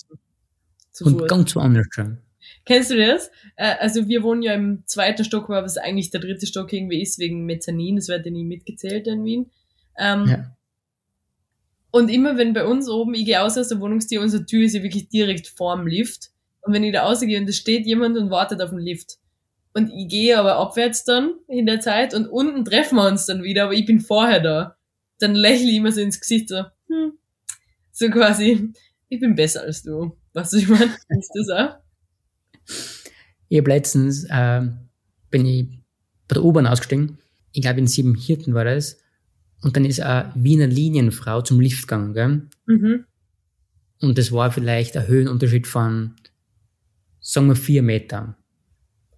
Und 1.01 1.19
Fuß. 1.21 1.29
ganz 1.29 1.55
woanders 1.55 1.87
schon. 1.91 2.19
Kennst 2.65 2.91
du 2.91 2.97
das? 2.97 3.31
Äh, 3.57 3.77
also 3.79 4.09
wir 4.09 4.23
wohnen 4.23 4.43
ja 4.43 4.55
im 4.55 4.83
zweiten 4.87 5.25
Stock, 5.25 5.49
was 5.49 5.77
eigentlich 5.77 6.11
der 6.11 6.21
dritte 6.21 6.47
Stock 6.47 6.73
irgendwie 6.73 7.03
ist, 7.03 7.19
wegen 7.19 7.45
Mezzanin. 7.45 7.97
Das 7.97 8.09
wird 8.09 8.25
ja 8.25 8.33
nie 8.33 8.45
mitgezählt 8.45 9.07
in 9.07 9.25
Wien. 9.25 9.51
Ähm, 9.99 10.27
Ja. 10.27 10.55
Und 11.91 12.11
immer 12.11 12.37
wenn 12.37 12.53
bei 12.53 12.67
uns 12.67 12.89
oben, 12.89 13.15
ich 13.15 13.25
gehe 13.25 13.41
aus 13.41 13.57
aus 13.57 13.69
der 13.69 13.81
Wohnungstür, 13.81 14.21
unsere 14.21 14.45
Tür 14.45 14.65
ist 14.65 14.75
ja 14.75 14.83
wirklich 14.83 15.09
direkt 15.09 15.47
vorm 15.47 15.87
Lift. 15.87 16.31
Und 16.61 16.75
wenn 16.75 16.85
ich 16.85 16.93
da 16.93 17.05
rausgehe 17.05 17.41
und 17.41 17.47
da 17.49 17.53
steht 17.53 17.87
jemand 17.87 18.17
und 18.19 18.31
wartet 18.31 18.61
auf 18.61 18.71
den 18.71 18.79
Lift. 18.79 19.17
Und 19.79 19.93
ich 19.93 20.09
gehe 20.09 20.37
aber 20.37 20.57
abwärts 20.57 21.05
dann 21.05 21.35
in 21.47 21.65
der 21.65 21.79
Zeit 21.79 22.13
und 22.13 22.27
unten 22.27 22.65
treffen 22.65 22.97
wir 22.97 23.07
uns 23.07 23.27
dann 23.27 23.45
wieder, 23.45 23.65
aber 23.65 23.75
ich 23.75 23.87
bin 23.87 24.01
vorher 24.01 24.41
da. 24.41 24.77
Dann 25.21 25.37
lächle 25.37 25.71
ich 25.71 25.77
immer 25.77 25.93
so 25.93 26.01
ins 26.01 26.19
Gesicht 26.19 26.49
so, 26.49 26.65
hm, 26.89 27.13
so 27.93 28.11
quasi, 28.11 28.73
ich 29.09 29.21
bin 29.21 29.37
besser 29.37 29.63
als 29.63 29.85
du. 29.85 30.17
Du, 30.35 30.57
ich 30.57 30.69
meine, 30.69 30.87
ist 31.11 31.31
das 31.33 31.49
auch? 31.49 31.77
Ich 33.49 33.59
habe 33.59 33.71
letztens, 33.71 34.27
ähm, 34.31 34.89
bin 35.31 35.47
ich 35.47 35.69
bei 36.27 36.35
der 36.35 36.45
U-Bahn 36.45 36.67
ausgestiegen. 36.67 37.19
Ich 37.53 37.63
glaube, 37.63 37.79
in 37.79 37.87
sieben 37.87 38.17
Hirten 38.17 38.55
war 38.55 38.65
das. 38.65 38.99
Und 39.63 39.77
dann 39.77 39.85
ist 39.85 40.01
eine 40.01 40.33
Wiener 40.35 40.67
Linienfrau 40.67 41.43
zum 41.43 41.61
Lift 41.61 41.83
gegangen, 41.83 42.15
gell? 42.15 42.49
Mhm. 42.67 43.05
Und 44.01 44.19
das 44.19 44.33
war 44.33 44.51
vielleicht 44.51 44.97
ein 44.97 45.07
Höhenunterschied 45.07 45.69
von, 45.69 46.17
sagen 47.21 47.47
wir, 47.47 47.55
vier 47.55 47.83
Meter. 47.83 48.37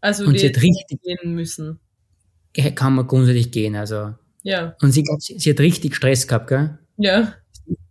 Also 0.01 0.25
Und 0.25 0.35
die 0.35 0.39
sie 0.41 0.49
hat 0.49 0.63
richtig, 0.63 1.01
gehen 1.03 1.35
müssen. 1.35 1.81
kann 2.75 2.95
man 2.95 3.07
grundsätzlich 3.07 3.51
gehen, 3.51 3.77
also. 3.77 4.15
Ja, 4.43 4.75
Und 4.81 4.93
sie, 4.93 5.05
sie, 5.19 5.51
hat 5.51 5.61
richtig 5.61 5.95
Stress 5.95 6.27
gehabt, 6.27 6.49
gell? 6.49 6.79
ja. 6.97 7.35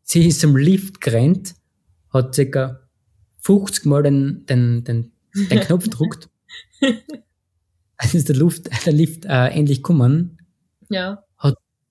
Sie 0.02 0.28
ist 0.28 0.40
zum 0.40 0.58
Lift 0.58 1.02
gerannt, 1.02 1.54
hat 2.12 2.34
circa 2.34 2.80
50 3.42 3.86
Mal 3.86 4.02
den, 4.02 4.44
den, 4.48 4.84
den, 4.84 5.12
den 5.36 5.60
Knopf 5.60 5.84
gedruckt. 5.90 6.30
Dann 6.82 8.12
ist 8.14 8.28
der, 8.28 8.36
Luft, 8.36 8.70
der 8.88 8.94
Lift 8.94 9.26
äh, 9.26 9.50
endlich 9.50 9.84
gekommen. 9.84 10.40
Ja. 10.90 11.24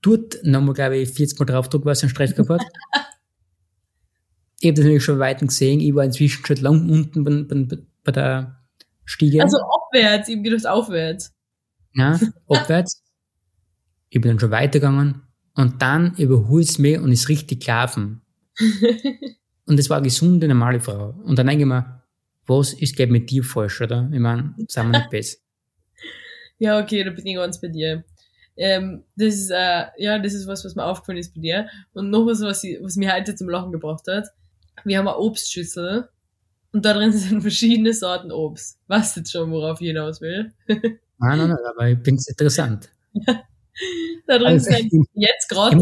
Dort 0.02 0.38
nochmal, 0.44 0.74
glaube 0.74 0.96
ich, 0.96 1.10
40 1.10 1.38
Mal 1.38 1.46
draufgedruckt, 1.46 1.84
weil 1.84 1.94
sie 1.94 2.02
einen 2.02 2.10
Stress 2.10 2.34
gehabt 2.34 2.50
hat. 2.50 2.60
ich 4.60 4.68
habe 4.68 4.74
das 4.74 4.84
natürlich 4.84 5.04
schon 5.04 5.18
weit 5.18 5.40
gesehen. 5.40 5.80
Ich 5.80 5.94
war 5.94 6.04
inzwischen 6.04 6.44
schon 6.44 6.56
lang 6.58 6.88
unten 6.88 7.24
bei, 7.24 7.42
bei, 7.42 7.78
bei 8.04 8.12
der 8.12 8.64
Stiege. 9.04 9.42
Also 9.42 9.58
abwärts, 9.88 10.28
ich 10.28 10.36
hab 10.36 10.44
gedacht 10.44 10.66
aufwärts. 10.66 11.34
Ja, 11.94 12.18
abwärts. 12.48 13.02
Ich 14.10 14.20
bin 14.20 14.30
dann 14.30 14.40
schon 14.40 14.50
weitergegangen 14.50 15.22
und 15.54 15.82
dann 15.82 16.14
überholt 16.16 16.68
es 16.68 16.78
mich 16.78 16.98
und 16.98 17.12
ist 17.12 17.28
richtig 17.28 17.64
gelaufen. 17.64 18.22
Und 19.66 19.78
es 19.78 19.90
war 19.90 19.98
eine 19.98 20.04
gesunde, 20.04 20.48
normale 20.48 20.80
Frau. 20.80 21.10
Und 21.24 21.38
dann 21.38 21.46
denke 21.46 21.64
ich 21.64 21.68
mir, 21.68 22.02
was 22.46 22.72
ist 22.72 22.96
geht 22.96 23.10
mit 23.10 23.30
dir 23.30 23.44
falsch, 23.44 23.82
oder? 23.82 24.08
Ich 24.10 24.18
meine, 24.18 24.54
sind 24.66 24.90
wir 24.90 24.98
nicht 24.98 25.10
besser. 25.10 25.36
Ja, 26.60 26.80
okay, 26.80 27.04
da 27.04 27.10
bin 27.10 27.24
ich 27.24 27.36
ganz 27.36 27.60
bei 27.60 27.68
dir. 27.68 28.02
Ähm, 28.56 29.04
das 29.14 29.34
ist, 29.34 29.50
äh, 29.50 29.84
ja, 29.96 30.18
das 30.18 30.34
ist 30.34 30.48
was, 30.48 30.64
was 30.64 30.74
mir 30.74 30.84
aufgefallen 30.84 31.18
ist 31.18 31.32
bei 31.32 31.40
dir. 31.40 31.68
Und 31.92 32.10
noch 32.10 32.26
was, 32.26 32.40
was, 32.40 32.64
ich, 32.64 32.78
was 32.82 32.96
mir 32.96 33.14
heute 33.14 33.36
zum 33.36 33.48
Lachen 33.48 33.70
gebracht 33.70 34.04
hat. 34.08 34.26
Wir 34.82 34.98
haben 34.98 35.06
eine 35.06 35.18
Obstschüssel 35.18 36.08
und 36.72 36.84
da 36.84 36.92
drin 36.94 37.12
sind 37.12 37.40
verschiedene 37.42 37.92
Sorten 37.94 38.30
Obst. 38.32 38.78
Weißt 38.88 39.16
du 39.16 39.20
jetzt 39.20 39.32
schon, 39.32 39.50
worauf 39.50 39.80
ich 39.80 39.88
hinaus 39.88 40.20
will? 40.20 40.52
Nein, 41.20 41.36
nein, 41.38 41.48
nein, 41.48 41.58
aber 41.74 41.88
ich 41.88 41.98
finde 41.98 42.20
es 42.20 42.28
interessant. 42.28 42.88
Da 44.26 44.38
drin 44.38 44.46
Also, 44.48 44.70
sind 44.72 44.92
jetzt 45.14 45.48
gerade, 45.48 45.78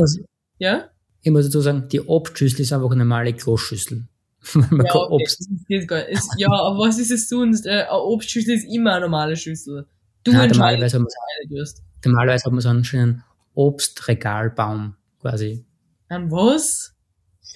ja? 0.59 0.91
ich 1.22 1.30
muss 1.30 1.47
dazu 1.47 1.62
sagen, 1.62 1.89
die 1.91 2.01
Obstschüssel 2.01 2.61
ist 2.61 2.72
einfach 2.74 2.91
eine 2.91 2.99
normale 3.05 3.32
Großschüssel. 3.32 4.07
Ja, 4.55 4.61
okay, 4.70 4.99
Obst. 5.11 5.41
das 5.41 5.66
geht 5.66 5.89
gar 5.89 5.99
nicht. 6.01 6.11
Ist, 6.11 6.30
ja, 6.37 6.49
aber 6.53 6.78
was 6.78 6.99
ist 6.99 7.11
es 7.11 7.28
sonst? 7.28 7.64
Äh, 7.66 7.70
eine 7.89 8.01
Obstschüssel 8.03 8.55
ist 8.55 8.64
immer 8.64 8.93
eine 8.93 9.07
normale 9.07 9.34
Schüssel. 9.37 9.87
Du 10.24 10.32
Nein, 10.32 10.51
normalerweise, 10.51 10.97
hat 10.97 11.01
man, 11.01 11.07
was 11.07 11.49
du 11.49 11.57
tust. 11.57 11.82
normalerweise 12.05 12.45
hat 12.45 12.53
man 12.53 12.61
so 12.61 12.68
einen 12.68 12.84
schönen 12.84 13.24
Obstregalbaum 13.55 14.95
quasi. 15.20 15.64
An 16.09 16.30
was? 16.30 16.95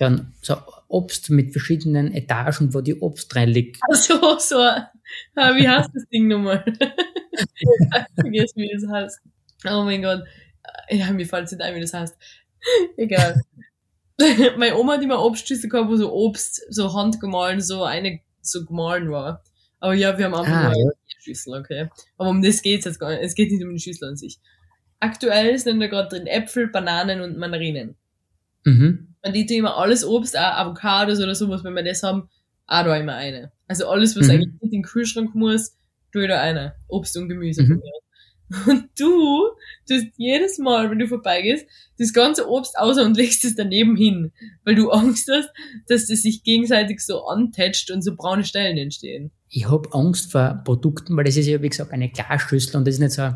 So, 0.01 0.07
ein, 0.07 0.33
so 0.41 0.57
Obst 0.89 1.29
mit 1.29 1.53
verschiedenen 1.53 2.15
Etagen, 2.15 2.73
wo 2.73 2.81
die 2.81 2.95
Obst 3.01 3.37
rein 3.37 3.51
liegt. 3.51 3.79
Ach 3.83 3.95
so, 3.95 4.39
so. 4.39 4.57
Ah, 4.57 5.55
wie 5.57 5.69
heißt 5.69 5.91
das 5.93 6.09
Ding 6.09 6.27
nochmal? 6.27 6.65
Vergiss, 8.15 8.53
wie 8.57 8.71
das 8.73 8.91
heißt. 8.91 9.21
Oh 9.67 9.83
mein 9.85 10.01
Gott. 10.01 10.25
Ja, 10.89 11.13
mir 11.13 11.27
fällt 11.27 11.53
nicht 11.53 11.61
ein, 11.61 11.75
wie 11.75 11.83
das 11.83 11.93
heißt. 11.93 12.17
Egal. 12.97 13.43
Meine 14.57 14.77
Oma 14.79 14.95
hat 14.95 15.03
immer 15.03 15.23
Obstschüssel 15.23 15.69
gehabt, 15.69 15.91
wo 15.91 15.97
so 15.97 16.11
Obst 16.13 16.63
so 16.71 16.95
handgemahlen, 16.95 17.61
so 17.61 17.85
eine 17.85 18.21
so 18.41 18.65
gemahlen 18.65 19.11
war. 19.11 19.45
Aber 19.81 19.93
ja, 19.93 20.17
wir 20.17 20.25
haben 20.25 20.35
einfach 20.35 20.71
Ah, 20.71 20.73
ja. 20.75 20.91
Schüssel, 21.19 21.61
okay. 21.61 21.91
Aber 22.17 22.31
um 22.31 22.41
das 22.43 22.63
geht's 22.63 22.87
jetzt 22.87 22.99
gar 22.99 23.11
nicht. 23.11 23.23
Es 23.23 23.35
geht 23.35 23.53
nicht 23.53 23.63
um 23.63 23.75
die 23.75 23.81
Schüssel 23.81 24.09
an 24.09 24.17
sich. 24.17 24.39
Aktuell 24.99 25.59
sind 25.59 25.79
da 25.81 25.89
gerade 25.89 26.09
drin 26.09 26.27
Äpfel, 26.27 26.69
Bananen 26.69 27.21
und 27.21 27.37
Mandarinen. 27.37 27.97
Mhm. 28.65 29.10
Und 29.25 29.35
die 29.35 29.47
tun 29.47 29.59
immer 29.59 29.77
alles 29.77 30.05
Obst, 30.05 30.37
auch 30.39 30.43
Avocados 30.43 31.21
oder 31.21 31.35
sowas, 31.35 31.63
wenn 31.65 31.75
wir 31.75 31.83
das 31.85 32.03
haben, 32.03 32.29
auch 32.67 32.85
da 32.85 32.97
immer 32.97 33.15
eine. 33.15 33.53
Also 33.69 33.89
alles, 33.89 34.17
was 34.17 34.27
Mhm. 34.27 34.31
eigentlich 34.33 34.53
nicht 34.55 34.63
in 34.63 34.71
den 34.71 34.83
Kühlschrank 34.83 35.35
muss, 35.35 35.77
tue 36.13 36.23
ich 36.23 36.29
da 36.29 36.41
eine. 36.41 36.75
Obst 36.89 37.17
und 37.17 37.29
Gemüse 37.29 37.63
Mhm. 37.63 37.83
Und 38.67 38.89
du 38.99 39.51
tust 39.87 40.09
jedes 40.17 40.59
Mal, 40.59 40.91
wenn 40.91 40.99
du 40.99 41.07
vorbeigehst, 41.07 41.67
das 41.99 42.13
ganze 42.13 42.49
Obst 42.49 42.77
außer 42.77 43.05
und 43.05 43.17
legst 43.17 43.45
es 43.45 43.55
daneben 43.55 43.95
hin, 43.95 44.33
weil 44.65 44.75
du 44.75 44.91
Angst 44.91 45.31
hast, 45.33 45.51
dass 45.87 46.09
das 46.09 46.23
sich 46.23 46.43
gegenseitig 46.43 46.99
so 47.01 47.27
antätscht 47.27 47.93
und 47.93 48.03
so 48.03 48.17
braune 48.17 48.45
Stellen 48.45 48.77
entstehen. 48.77 49.31
Ich 49.49 49.71
hab 49.71 49.95
Angst 49.95 50.33
vor 50.33 50.63
Produkten, 50.65 51.17
weil 51.17 51.23
das 51.25 51.37
ist 51.37 51.47
ja, 51.47 51.63
wie 51.63 51.69
gesagt, 51.69 51.93
eine 51.93 52.11
Glasschüssel 52.11 52.77
und 52.77 52.89
das 52.89 52.95
ist 52.95 53.01
nicht 53.01 53.13
so 53.13 53.31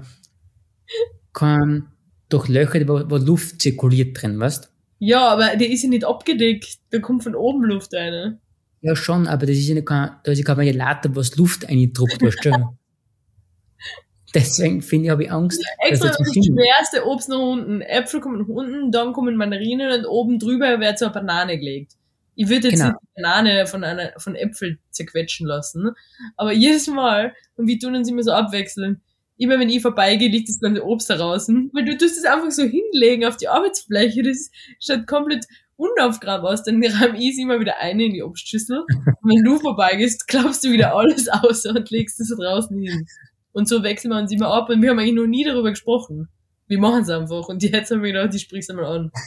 kein 1.33 1.87
durchlöchert, 2.29 2.89
wo, 2.89 3.09
wo 3.09 3.17
Luft 3.17 3.63
zirkuliert 3.63 4.21
drin, 4.21 4.41
weißt? 4.41 4.71
Ja, 4.99 5.29
aber 5.29 5.57
der 5.57 5.69
ist 5.69 5.83
ja 5.83 5.89
nicht 5.89 6.05
abgedeckt. 6.05 6.79
Da 6.91 6.99
kommt 6.99 7.23
von 7.23 7.35
oben 7.35 7.65
Luft 7.65 7.93
rein. 7.95 8.41
Ja, 8.81 8.95
schon, 8.97 9.27
aber 9.27 9.47
das 9.47 9.57
ist 9.57 9.69
ja 9.69 9.75
nicht 9.75 9.87
kein, 9.87 10.11
da 10.25 10.33
ist 10.33 10.39
ja 10.39 10.45
kein 10.45 10.59
Ventilator, 10.59 11.17
was 11.17 11.37
Luft 11.37 11.69
eindruckt, 11.69 12.21
weißt 12.23 12.45
du? 12.45 12.51
Deswegen 14.35 14.83
finde 14.83 15.07
ich, 15.07 15.11
habe 15.11 15.25
ich 15.25 15.33
Angst, 15.33 15.61
dass 15.63 15.91
Extra 15.91 16.09
das 16.09 16.19
das 16.19 16.35
schwerste 16.35 17.07
Obst 17.07 17.29
nach 17.29 17.39
unten. 17.39 17.81
Äpfel 17.83 18.21
kommen 18.21 18.41
nach 18.41 18.49
unten, 18.49 18.91
dann 18.91 19.13
kommen 19.13 19.37
Mandarinen 19.37 20.01
und 20.01 20.07
oben 20.07 20.39
drüber 20.41 20.81
wird 20.81 20.99
so 20.99 21.05
eine 21.07 21.15
Banane 21.15 21.57
gelegt. 21.59 21.93
Ich 22.35 22.49
würde 22.49 22.69
jetzt 22.69 22.81
Genau. 22.81 22.87
nicht 22.89 22.99
die 23.03 23.23
Banane 23.23 23.67
von 23.67 23.85
einer, 23.85 24.13
von 24.19 24.35
Äpfel 24.35 24.79
zerquetschen 24.91 25.47
lassen. 25.47 25.91
Aber 26.37 26.53
jedes 26.53 26.89
Mal, 26.89 27.33
und 27.57 27.69
wir 27.69 27.79
tun 27.79 27.95
uns 27.95 28.09
immer 28.11 28.25
so 28.25 28.33
abwechseln, 28.33 29.03
immer 29.37 29.59
wenn 29.59 29.69
ich 29.69 29.83
vorbeigehe, 29.83 30.29
liegt 30.29 30.49
das 30.49 30.61
ganze 30.61 30.85
Obst 30.85 31.11
da 31.11 31.17
draußen. 31.17 31.71
Weil 31.73 31.85
du 31.85 31.97
tust 31.97 32.19
es 32.19 32.25
einfach 32.25 32.51
so 32.51 32.63
hinlegen 32.63 33.25
auf 33.25 33.37
die 33.37 33.49
Arbeitsfläche. 33.49 34.23
Das 34.23 34.51
schaut 34.81 35.07
komplett 35.07 35.47
unaufgeräumt 35.77 36.45
aus. 36.45 36.63
Dann 36.63 36.85
rahm 36.85 37.15
ich 37.15 37.33
es 37.33 37.39
immer 37.39 37.61
wieder 37.61 37.79
ein 37.81 38.01
in 38.01 38.13
die 38.13 38.23
Obstschüssel. 38.23 38.81
Und 38.81 39.31
wenn 39.31 39.45
du 39.45 39.59
vorbeigehst, 39.59 40.29
klappst 40.29 40.65
du 40.65 40.71
wieder 40.71 40.95
alles 40.95 41.29
aus 41.29 41.67
und 41.67 41.91
legst 41.91 42.21
es 42.21 42.35
draußen 42.37 42.79
hin. 42.79 43.07
Und 43.53 43.69
so 43.69 43.83
wechseln 43.83 44.11
wir 44.11 44.19
uns 44.19 44.33
immer 44.33 44.53
ab 44.53 44.69
und 44.69 44.83
wir 44.83 44.91
haben 44.91 44.99
eigentlich 44.99 45.15
noch 45.15 45.27
nie 45.27 45.45
darüber 45.45 45.71
gesprochen. 45.71 46.29
Wir 46.67 46.79
machen 46.79 47.03
es 47.03 47.11
einfach. 47.11 47.49
Und 47.49 47.63
jetzt 47.63 47.91
haben 47.91 48.03
wir 48.03 48.13
gedacht, 48.13 48.35
ich 48.35 48.43
sprich's 48.43 48.71
einmal 48.71 48.87
an. 48.87 49.11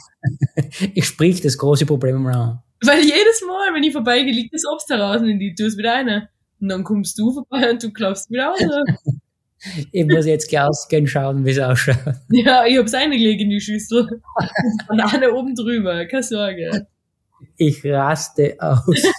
Ich 0.94 1.06
sprich 1.06 1.40
das 1.40 1.56
große 1.56 1.86
Problem 1.86 2.22
mal 2.22 2.34
an. 2.34 2.58
Weil 2.84 3.00
jedes 3.00 3.42
Mal, 3.46 3.74
wenn 3.74 3.82
ich 3.82 3.92
vorbeigehe, 3.92 4.32
liegt 4.32 4.52
das 4.52 4.64
Obst 4.66 4.90
da 4.90 4.96
draußen 4.96 5.28
und 5.28 5.38
die 5.38 5.54
tust 5.54 5.78
wieder 5.78 5.94
eine. 5.94 6.28
Und 6.60 6.68
dann 6.68 6.84
kommst 6.84 7.18
du 7.18 7.32
vorbei 7.32 7.70
und 7.70 7.82
du 7.82 7.92
klappst 7.92 8.30
wieder 8.30 8.52
aus. 8.52 8.60
Ich 9.90 10.06
muss 10.06 10.26
jetzt 10.26 10.48
gleich 10.48 10.62
ausgehen 10.62 11.06
schauen, 11.06 11.44
wie 11.44 11.50
es 11.50 11.58
ausschaut. 11.58 11.96
ja, 12.30 12.64
ich 12.66 12.78
hab's 12.78 12.94
eingelegt 12.94 13.40
in 13.40 13.50
die 13.50 13.60
Schüssel. 13.60 14.22
Banane 14.86 15.32
oben 15.32 15.54
drüber, 15.54 16.06
keine 16.06 16.22
Sorge. 16.22 16.86
Ich 17.56 17.84
raste 17.84 18.56
aus. 18.58 19.02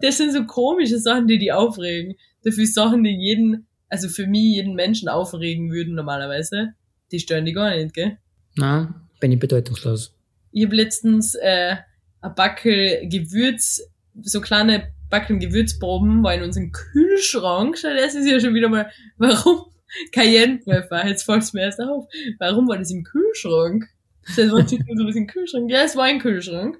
Das 0.00 0.18
sind 0.18 0.32
so 0.32 0.44
komische 0.44 0.98
Sachen, 0.98 1.26
die 1.26 1.38
die 1.38 1.52
aufregen. 1.52 2.16
Dafür 2.44 2.66
Sachen, 2.66 3.02
die 3.02 3.10
jeden, 3.10 3.66
also 3.88 4.08
für 4.08 4.26
mich 4.26 4.56
jeden 4.56 4.74
Menschen 4.74 5.08
aufregen 5.08 5.70
würden 5.70 5.94
normalerweise. 5.94 6.74
Die 7.12 7.18
stören 7.18 7.44
die 7.44 7.52
gar 7.52 7.74
nicht, 7.74 7.94
gell? 7.94 8.18
Na, 8.56 9.08
bin 9.20 9.32
ich 9.32 9.38
bedeutungslos. 9.38 10.14
Ich 10.52 10.64
habe 10.64 10.76
letztens 10.76 11.34
äh, 11.34 11.76
ein 12.20 12.34
Backel 12.34 13.08
Gewürz, 13.08 13.82
so 14.22 14.40
kleine 14.40 14.92
Backeln 15.10 15.40
Gewürzproben, 15.40 16.22
war 16.22 16.34
in 16.34 16.42
unserem 16.42 16.72
Kühlschrank. 16.72 17.78
Das 17.82 18.14
ist 18.14 18.28
ja 18.28 18.40
schon 18.40 18.54
wieder 18.54 18.68
mal, 18.68 18.90
warum 19.18 19.66
Cayennepfeffer? 20.12 21.06
Jetzt 21.06 21.22
fällt's 21.22 21.52
mir 21.52 21.62
erst 21.62 21.80
auf. 21.80 22.06
Warum 22.38 22.68
war 22.68 22.78
das 22.78 22.90
im 22.90 23.04
Kühlschrank? 23.04 23.86
Das 24.36 24.50
war 24.50 24.66
so 24.66 24.76
im 24.76 25.26
Kühlschrank. 25.26 25.70
Ja, 25.70 25.82
es 25.82 25.96
war 25.96 26.04
ein 26.04 26.18
Kühlschrank. 26.18 26.78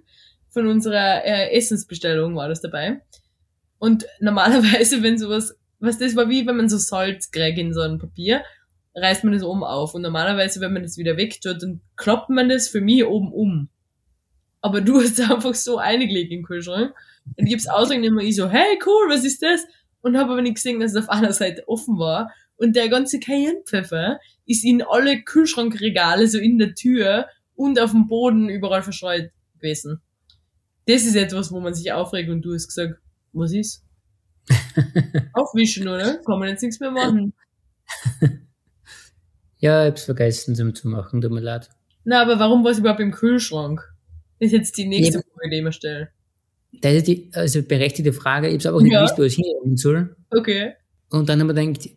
Von 0.50 0.66
unserer 0.66 1.24
äh, 1.24 1.56
Essensbestellung 1.56 2.34
war 2.34 2.48
das 2.48 2.60
dabei. 2.60 3.00
Und 3.78 4.06
normalerweise, 4.20 5.02
wenn 5.02 5.18
sowas, 5.18 5.54
was 5.78 5.98
das 5.98 6.16
war 6.16 6.28
wie 6.28 6.46
wenn 6.46 6.56
man 6.56 6.68
so 6.68 6.78
Salz 6.78 7.30
kriegt 7.30 7.58
in 7.58 7.74
so 7.74 7.82
ein 7.82 7.98
Papier, 7.98 8.42
reißt 8.94 9.24
man 9.24 9.34
das 9.34 9.42
oben 9.42 9.62
auf. 9.62 9.94
Und 9.94 10.02
normalerweise, 10.02 10.60
wenn 10.60 10.72
man 10.72 10.82
das 10.82 10.96
wieder 10.96 11.16
wegtut, 11.16 11.62
dann 11.62 11.80
klappt 11.96 12.30
man 12.30 12.48
das 12.48 12.68
für 12.68 12.80
mich 12.80 13.04
oben 13.04 13.32
um. 13.32 13.68
Aber 14.61 14.80
du 14.80 15.00
hast 15.00 15.20
einfach 15.20 15.54
so 15.54 15.78
eingelegt 15.78 16.32
im 16.32 16.42
Kühlschrank. 16.42 16.94
Und 17.36 17.46
ich 17.46 17.54
hab's 17.54 17.68
ausgegangen 17.68 18.04
immer 18.04 18.22
ich 18.22 18.36
so, 18.36 18.48
hey 18.48 18.78
cool, 18.84 19.09
was 19.09 19.24
ist 19.24 19.42
das? 19.42 19.64
Und 20.00 20.16
habe 20.16 20.32
aber 20.32 20.42
nicht 20.42 20.57
gesehen, 20.57 20.80
dass 20.80 20.92
es 20.92 21.02
auf 21.02 21.09
einer 21.09 21.32
Seite 21.32 21.64
offen 21.66 21.98
war. 21.98 22.30
Und 22.57 22.76
der 22.76 22.88
ganze 22.88 23.20
Cayennepfeffer 23.20 24.18
ist 24.46 24.64
in 24.64 24.82
alle 24.82 25.22
Kühlschrankregale, 25.22 26.28
so 26.28 26.38
in 26.38 26.59
der 26.59 26.74
Tür 26.74 27.26
und 27.54 27.80
auf 27.80 27.90
dem 27.90 28.07
Boden 28.07 28.48
überall 28.48 28.82
verstreut 28.82 29.30
gewesen. 29.54 30.00
Das 30.86 31.04
ist 31.04 31.16
etwas, 31.16 31.50
wo 31.50 31.61
man 31.61 31.74
sich 31.74 31.92
aufregt 31.92 32.30
und 32.30 32.42
du 32.42 32.54
hast 32.54 32.68
gesagt, 32.68 32.94
was 33.32 33.52
ist? 33.52 33.84
Aufwischen, 35.32 35.88
oder? 35.88 36.18
Kann 36.24 36.38
man 36.38 36.48
jetzt 36.48 36.62
nichts 36.62 36.78
mehr 36.78 36.92
machen. 36.92 37.34
Ja, 39.59 39.84
ich 39.84 39.90
hab's 39.90 40.04
vergessen 40.04 40.54
zum 40.54 40.74
zu 40.74 40.88
machen, 40.88 41.20
tut 41.20 41.32
mir 41.32 41.40
leid. 41.40 41.70
Na, 42.04 42.22
aber 42.22 42.38
warum 42.38 42.62
war 42.62 42.70
es 42.70 42.78
überhaupt 42.78 43.00
im 43.00 43.11
Kühlschrank? 43.11 43.82
Das 44.39 44.49
ist 44.49 44.53
jetzt 44.53 44.76
die 44.78 44.87
nächste. 44.87 45.20
Frage, 45.34 45.51
die 45.51 45.57
ich 45.57 45.62
mir 45.62 45.72
stelle. 45.72 46.09
Das 46.72 46.93
ist 46.95 47.07
die 47.07 47.30
also 47.32 47.62
berechtigte 47.62 48.12
Frage. 48.12 48.49
Ich 48.49 48.55
hab's 48.55 48.66
einfach 48.66 48.82
nicht 48.82 48.93
Ja. 48.93 49.01
gewusst, 49.01 49.18
wo 49.18 49.22
es 49.22 49.34
hinlegen 49.34 49.76
soll. 49.76 50.14
Okay. 50.30 50.74
Und 51.11 51.28
dann 51.28 51.41
haben 51.41 51.47
wir 51.49 51.55
gedacht, 51.55 51.89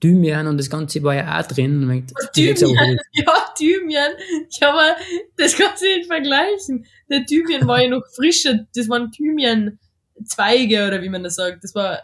Thymian 0.00 0.46
und 0.46 0.58
das 0.58 0.68
Ganze 0.68 1.02
war 1.02 1.14
ja 1.14 1.40
auch 1.40 1.46
drin. 1.46 1.82
Und 1.84 1.90
leg's 1.90 2.12
Thymian? 2.60 2.98
Ja, 3.12 3.32
Thymian. 3.56 4.12
Ja, 4.60 4.70
aber 4.72 4.96
das 5.38 5.56
kannst 5.56 5.82
du 5.82 5.86
nicht 5.86 6.06
vergleichen. 6.06 6.84
Der 7.08 7.24
Thymian 7.24 7.66
war 7.66 7.82
ja 7.82 7.88
noch 7.88 8.02
frischer. 8.14 8.66
Das 8.74 8.88
waren 8.90 9.10
Thymian-Zweige 9.10 10.86
oder 10.86 11.00
wie 11.02 11.08
man 11.08 11.22
das 11.22 11.36
sagt. 11.36 11.64
Das 11.64 11.74
war 11.74 12.00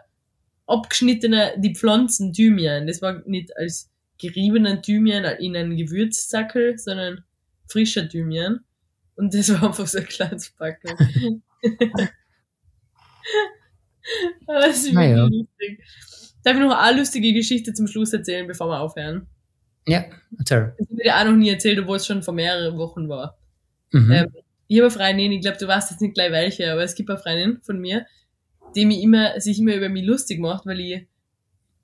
abgeschnittene, 0.67 1.53
die 1.59 1.75
Pflanzen 1.75 2.33
Thymian. 2.33 2.87
Das 2.87 3.03
war 3.03 3.23
nicht 3.27 3.55
als 3.59 3.91
geriebenen 4.19 4.83
Thymian 4.83 5.25
in 5.39 5.57
einen 5.57 5.77
Gewürzsackel, 5.77 6.79
sondern 6.79 7.25
frischer 7.67 8.09
Thymian. 8.09 8.61
Und 9.23 9.33
das 9.33 9.49
war 9.51 9.63
einfach 9.69 9.87
so 9.87 9.99
ein 9.99 10.05
kleines 10.05 10.51
Packen. 10.51 10.91
Aber 14.49 14.59
das 14.59 14.79
ist 14.79 14.93
wirklich 14.93 15.17
lustig. 15.17 15.81
Darf 16.43 16.55
ich 16.57 16.61
noch 16.61 16.77
eine 16.77 16.99
lustige 16.99 17.33
Geschichte 17.33 17.73
zum 17.73 17.87
Schluss 17.87 18.13
erzählen, 18.13 18.49
bevor 18.49 18.67
wir 18.67 18.81
aufhören? 18.81 19.29
Ja, 19.87 20.07
erzähl. 20.37 20.75
Das 20.77 20.89
habe 20.89 20.99
ich 20.99 21.05
dir 21.05 21.17
auch 21.17 21.25
noch 21.25 21.37
nie 21.37 21.51
erzählt, 21.51 21.79
obwohl 21.79 21.99
es 21.99 22.07
schon 22.07 22.25
vor 22.25 22.35
mehreren 22.35 22.77
Wochen 22.79 23.09
war. 23.09 23.39
Mhm. 23.93 24.11
Ähm, 24.11 24.33
ich 24.67 24.79
habe 24.81 24.89
eine 24.89 24.91
Freundin, 24.91 25.31
ich 25.31 25.41
glaube, 25.41 25.59
du 25.59 25.69
weißt 25.69 25.93
jetzt 25.93 26.01
nicht 26.01 26.15
gleich 26.15 26.33
welche, 26.33 26.73
aber 26.73 26.83
es 26.83 26.97
gibt 26.97 27.09
eine 27.09 27.21
Freundin 27.21 27.61
von 27.63 27.79
mir, 27.79 28.05
die 28.75 28.87
mich 28.87 29.05
immer, 29.05 29.41
sich 29.41 29.61
immer 29.61 29.77
über 29.77 29.89
mich 29.89 30.05
lustig 30.05 30.41
macht, 30.41 30.67
weil 30.67 30.81
ich, 30.81 31.07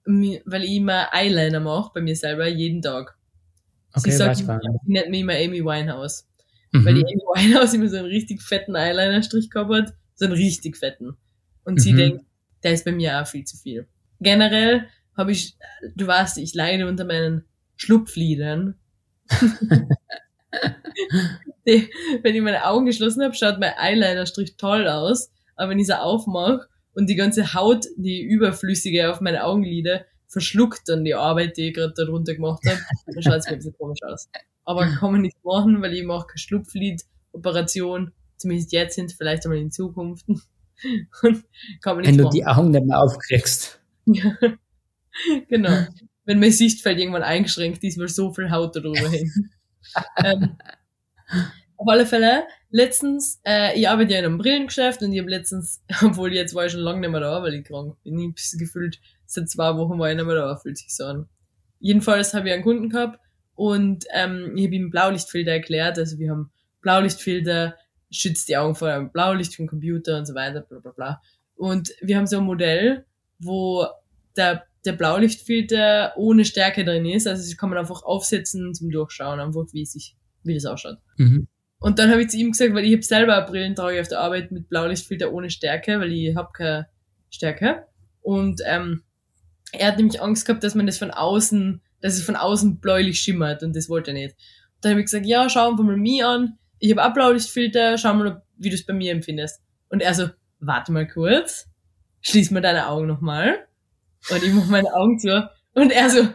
weil 0.04 0.64
ich 0.64 0.74
immer 0.74 1.14
Eyeliner 1.14 1.60
mache 1.60 1.92
bei 1.94 2.00
mir 2.00 2.16
selber 2.16 2.48
jeden 2.48 2.82
Tag. 2.82 3.16
okay, 3.92 4.10
sie 4.10 4.16
sagt, 4.16 4.38
sie 4.38 4.46
nennt 4.86 5.10
mich 5.10 5.20
immer 5.20 5.34
Amy 5.34 5.64
Winehouse. 5.64 6.27
Weil 6.72 6.94
die 6.94 7.00
Mhm. 7.00 7.06
Amy 7.36 7.48
Winehouse 7.52 7.74
immer 7.74 7.88
so 7.88 7.96
einen 7.96 8.06
richtig 8.06 8.42
fetten 8.42 8.76
Eyeliner-Strich 8.76 9.50
gehabt 9.50 9.72
hat. 9.72 9.94
So 10.14 10.26
einen 10.26 10.34
richtig 10.34 10.76
fetten. 10.76 11.16
Und 11.64 11.80
sie 11.80 11.92
Mhm. 11.92 11.96
denkt, 11.96 12.24
der 12.62 12.72
ist 12.72 12.84
bei 12.84 12.92
mir 12.92 13.20
auch 13.20 13.26
viel 13.26 13.44
zu 13.44 13.56
viel. 13.56 13.86
Generell 14.20 14.86
habe 15.16 15.32
ich, 15.32 15.56
du 15.96 16.06
weißt, 16.06 16.38
ich 16.38 16.54
leide 16.54 16.86
unter 16.88 17.04
meinen 17.04 17.44
Schlupflidern. 17.76 18.74
die, 21.66 21.90
wenn 22.22 22.34
ich 22.34 22.42
meine 22.42 22.64
Augen 22.66 22.86
geschlossen 22.86 23.22
habe, 23.22 23.34
schaut 23.34 23.58
mein 23.60 23.74
Eyeliner-Strich 23.76 24.56
toll 24.56 24.88
aus. 24.88 25.30
Aber 25.56 25.70
wenn 25.70 25.78
ich 25.78 25.86
sie 25.86 26.00
aufmache 26.00 26.66
und 26.94 27.08
die 27.08 27.16
ganze 27.16 27.54
Haut, 27.54 27.86
die 27.96 28.22
überflüssige 28.22 29.10
auf 29.10 29.20
meine 29.20 29.44
Augenlider, 29.44 30.04
verschluckt 30.26 30.82
dann 30.88 31.04
die 31.04 31.14
Arbeit, 31.14 31.56
die 31.56 31.68
ich 31.68 31.74
gerade 31.74 31.94
darunter 31.96 32.34
gemacht 32.34 32.62
habe, 32.66 32.80
dann 33.06 33.22
schaut 33.22 33.34
es 33.38 33.46
mir 33.46 33.52
ein 33.52 33.58
bisschen 33.58 33.76
komisch 33.78 34.00
aus. 34.02 34.28
Aber 34.68 34.86
kann 34.86 35.12
man 35.12 35.22
nicht 35.22 35.42
machen, 35.44 35.80
weil 35.80 35.94
ich 35.94 36.04
mache 36.04 36.26
keine 36.26 36.38
Schlupflid-Operation 36.38 38.12
zumindest 38.36 38.70
jetzt 38.72 38.96
sind, 38.96 39.12
vielleicht 39.12 39.46
einmal 39.46 39.58
in 39.58 39.70
Zukunft. 39.70 40.28
Und 40.28 40.44
kann 41.80 41.96
man 41.96 42.04
Wenn 42.04 42.16
nicht 42.16 42.18
du 42.18 42.24
machen. 42.24 42.34
die 42.34 42.46
Augen 42.46 42.70
nicht 42.70 42.84
mehr 42.84 43.00
aufkriegst. 43.00 43.80
Ja. 44.04 44.36
genau. 45.48 45.86
Wenn 46.26 46.38
mein 46.38 46.52
Sichtfeld 46.52 46.98
irgendwann 46.98 47.22
eingeschränkt 47.22 47.82
ist, 47.82 47.98
weil 47.98 48.08
so 48.08 48.30
viel 48.34 48.50
Haut 48.50 48.76
da 48.76 48.80
drüber 48.80 49.08
hängt. 49.08 49.32
ähm, 50.24 50.58
auf 51.78 51.88
alle 51.88 52.04
Fälle, 52.04 52.44
letztens, 52.68 53.40
äh, 53.46 53.74
ich 53.78 53.88
arbeite 53.88 54.12
ja 54.12 54.18
in 54.18 54.26
einem 54.26 54.38
Brillengeschäft 54.38 55.02
und 55.02 55.14
ich 55.14 55.18
habe 55.18 55.30
letztens, 55.30 55.82
obwohl 56.02 56.34
jetzt 56.34 56.54
war 56.54 56.66
ich 56.66 56.72
schon 56.72 56.82
lange 56.82 57.00
nicht 57.00 57.10
mehr 57.10 57.20
da, 57.20 57.42
weil 57.42 57.54
ich 57.54 57.64
krank 57.64 57.96
bin, 58.02 58.18
ich 58.18 58.58
gefühlt, 58.58 59.00
seit 59.24 59.48
zwei 59.48 59.76
Wochen 59.78 59.98
war 59.98 60.10
ich 60.10 60.16
nicht 60.16 60.26
mehr 60.26 60.34
da, 60.34 60.56
fühlt 60.56 60.76
sich 60.76 60.94
so 60.94 61.04
an. 61.04 61.28
Jedenfalls 61.80 62.34
habe 62.34 62.48
ich 62.48 62.54
einen 62.54 62.62
Kunden 62.62 62.90
gehabt 62.90 63.18
und 63.58 64.04
ähm, 64.14 64.52
ich 64.54 64.66
habe 64.66 64.76
ihm 64.76 64.88
Blaulichtfilter 64.88 65.50
erklärt, 65.50 65.98
also 65.98 66.16
wir 66.20 66.30
haben 66.30 66.52
Blaulichtfilter, 66.80 67.74
schützt 68.08 68.48
die 68.48 68.56
Augen 68.56 68.76
vor 68.76 68.86
einem 68.86 69.10
Blaulicht 69.10 69.56
vom 69.56 69.66
Computer 69.66 70.16
und 70.16 70.26
so 70.26 70.34
weiter, 70.36 70.60
bla 70.60 70.78
bla 70.78 70.92
bla. 70.92 71.22
Und 71.56 71.92
wir 72.00 72.16
haben 72.16 72.28
so 72.28 72.38
ein 72.38 72.44
Modell, 72.44 73.04
wo 73.40 73.84
der, 74.36 74.62
der 74.84 74.92
Blaulichtfilter 74.92 76.12
ohne 76.16 76.44
Stärke 76.44 76.84
drin 76.84 77.04
ist, 77.04 77.26
also 77.26 77.42
das 77.42 77.56
kann 77.56 77.70
man 77.70 77.80
einfach 77.80 78.04
aufsetzen 78.04 78.74
zum 78.74 78.90
Durchschauen, 78.90 79.40
einfach 79.40 79.66
wie 79.72 79.84
sich, 79.84 80.14
wie 80.44 80.54
das 80.54 80.64
ausschaut. 80.64 80.98
Mhm. 81.16 81.48
Und 81.80 81.98
dann 81.98 82.12
habe 82.12 82.22
ich 82.22 82.30
zu 82.30 82.36
ihm 82.36 82.52
gesagt, 82.52 82.74
weil 82.74 82.84
ich 82.84 82.92
habe 82.92 83.02
selber 83.02 83.42
Brillen 83.42 83.74
trage 83.74 84.00
auf 84.00 84.06
der 84.06 84.20
Arbeit 84.20 84.52
mit 84.52 84.68
Blaulichtfilter 84.68 85.32
ohne 85.32 85.50
Stärke, 85.50 85.98
weil 85.98 86.12
ich 86.12 86.36
habe 86.36 86.50
keine 86.52 86.86
Stärke. 87.28 87.88
Und 88.20 88.60
ähm, 88.64 89.02
er 89.72 89.88
hat 89.88 89.96
nämlich 89.96 90.22
Angst 90.22 90.46
gehabt, 90.46 90.62
dass 90.62 90.76
man 90.76 90.86
das 90.86 90.98
von 90.98 91.10
außen, 91.10 91.82
dass 92.00 92.14
es 92.14 92.22
von 92.22 92.36
außen 92.36 92.80
bläulich 92.80 93.20
schimmert 93.20 93.62
und 93.62 93.74
das 93.74 93.88
wollte 93.88 94.10
er 94.10 94.14
nicht. 94.14 94.36
Dann 94.80 94.92
habe 94.92 95.00
ich 95.00 95.06
gesagt, 95.06 95.26
ja, 95.26 95.48
schau 95.48 95.70
einfach 95.70 95.84
mal 95.84 95.96
mich 95.96 96.24
an. 96.24 96.58
Ich 96.78 96.96
habe 96.96 97.12
Blaulichtfilter, 97.12 97.98
schau 97.98 98.14
mal, 98.14 98.42
wie 98.56 98.68
du 98.68 98.74
es 98.74 98.86
bei 98.86 98.92
mir 98.92 99.12
empfindest. 99.12 99.60
Und 99.88 100.00
er 100.00 100.14
so, 100.14 100.28
warte 100.60 100.92
mal 100.92 101.08
kurz, 101.08 101.66
schließ 102.20 102.50
mal 102.52 102.60
deine 102.60 102.88
Augen 102.88 103.06
nochmal. 103.06 103.66
Und 104.30 104.42
ich 104.42 104.52
mache 104.52 104.70
meine 104.70 104.94
Augen 104.94 105.18
zu. 105.18 105.50
Und 105.74 105.92
er 105.92 106.10
so, 106.10 106.28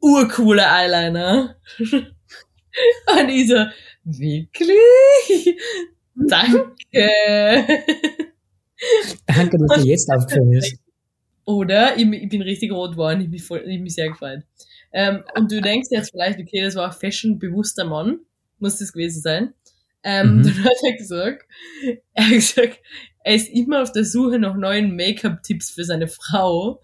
urcooler 0.00 0.66
Eyeliner. 0.70 1.56
Und 1.78 3.28
ich 3.28 3.48
so, 3.48 3.66
wirklich? 4.04 5.58
Danke. 6.14 6.68
Danke, 9.26 9.58
dass 9.58 9.82
du 9.82 9.88
jetzt 9.88 10.10
aufgehört 10.10 10.50
bist. 10.50 10.78
Oder 11.44 11.96
ich, 11.96 12.06
ich 12.06 12.28
bin 12.28 12.42
richtig 12.42 12.72
rot 12.72 12.92
geworden, 12.92 13.22
ich 13.22 13.30
bin, 13.30 13.40
voll, 13.40 13.64
ich 13.66 13.78
bin 13.78 13.88
sehr 13.88 14.08
gefreut. 14.08 14.42
Ähm, 14.92 15.22
und 15.36 15.50
du 15.52 15.60
denkst 15.60 15.88
jetzt 15.90 16.10
vielleicht, 16.10 16.38
okay, 16.38 16.62
das 16.62 16.74
war 16.74 16.86
ein 16.86 16.92
fashion-bewusster 16.92 17.84
Mann, 17.84 18.20
muss 18.58 18.78
das 18.78 18.92
gewesen 18.92 19.22
sein. 19.22 19.54
Ähm, 20.02 20.38
Mhm. 20.38 20.42
Dann 20.44 20.64
hat 20.64 20.76
er 20.82 20.96
gesagt, 20.96 21.46
er 22.14 22.26
hat 22.26 22.32
gesagt, 22.32 22.80
er 23.22 23.34
ist 23.34 23.50
immer 23.50 23.82
auf 23.82 23.92
der 23.92 24.04
Suche 24.04 24.38
nach 24.38 24.56
neuen 24.56 24.96
Make-up-Tipps 24.96 25.70
für 25.70 25.84
seine 25.84 26.08
Frau, 26.08 26.80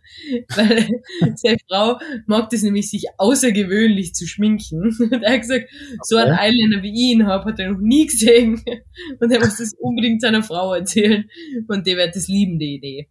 weil 0.55 0.87
seine 1.37 1.57
Frau 1.67 1.99
mag 2.27 2.51
das 2.51 2.63
nämlich, 2.63 2.91
sich 2.91 3.07
außergewöhnlich 3.17 4.15
zu 4.15 4.27
schminken. 4.27 4.95
Und 5.01 5.23
er 5.23 5.33
hat 5.33 5.41
gesagt, 5.41 5.71
so 6.03 6.17
einen 6.17 6.37
Eyeliner 6.37 6.83
wie 6.83 6.93
ich 6.93 7.13
ihn 7.15 7.27
habe, 7.27 7.51
hat 7.51 7.59
er 7.59 7.73
noch 7.73 7.81
nie 7.81 8.07
gesehen. 8.07 8.63
Und 9.21 9.33
er 9.33 9.41
muss 9.41 9.57
das 9.57 9.73
unbedingt 9.81 10.21
seiner 10.21 10.43
Frau 10.43 10.75
erzählen. 10.75 11.29
Und 11.69 11.87
die 11.87 11.97
wird 11.97 12.15
das 12.15 12.29
lieben, 12.29 12.59
die 12.59 12.75
Idee. 12.75 13.09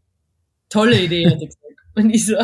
Tolle 0.70 1.02
Idee, 1.02 1.26
hat 1.26 1.41
er 1.41 1.48
gesagt. 1.48 1.64
Und 1.96 2.10
ich 2.10 2.26
so, 2.26 2.36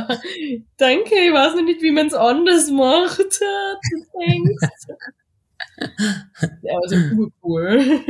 danke, 0.77 1.15
ich 1.15 1.33
weiß 1.33 1.55
noch 1.55 1.65
nicht, 1.65 1.81
wie 1.81 1.91
man 1.91 2.07
es 2.07 2.13
anders 2.13 2.71
macht. 2.71 3.19
Du 3.19 4.05
denkst. 4.19 4.67
Ja, 6.61 6.77
also 6.81 6.95
urcool. 7.17 8.01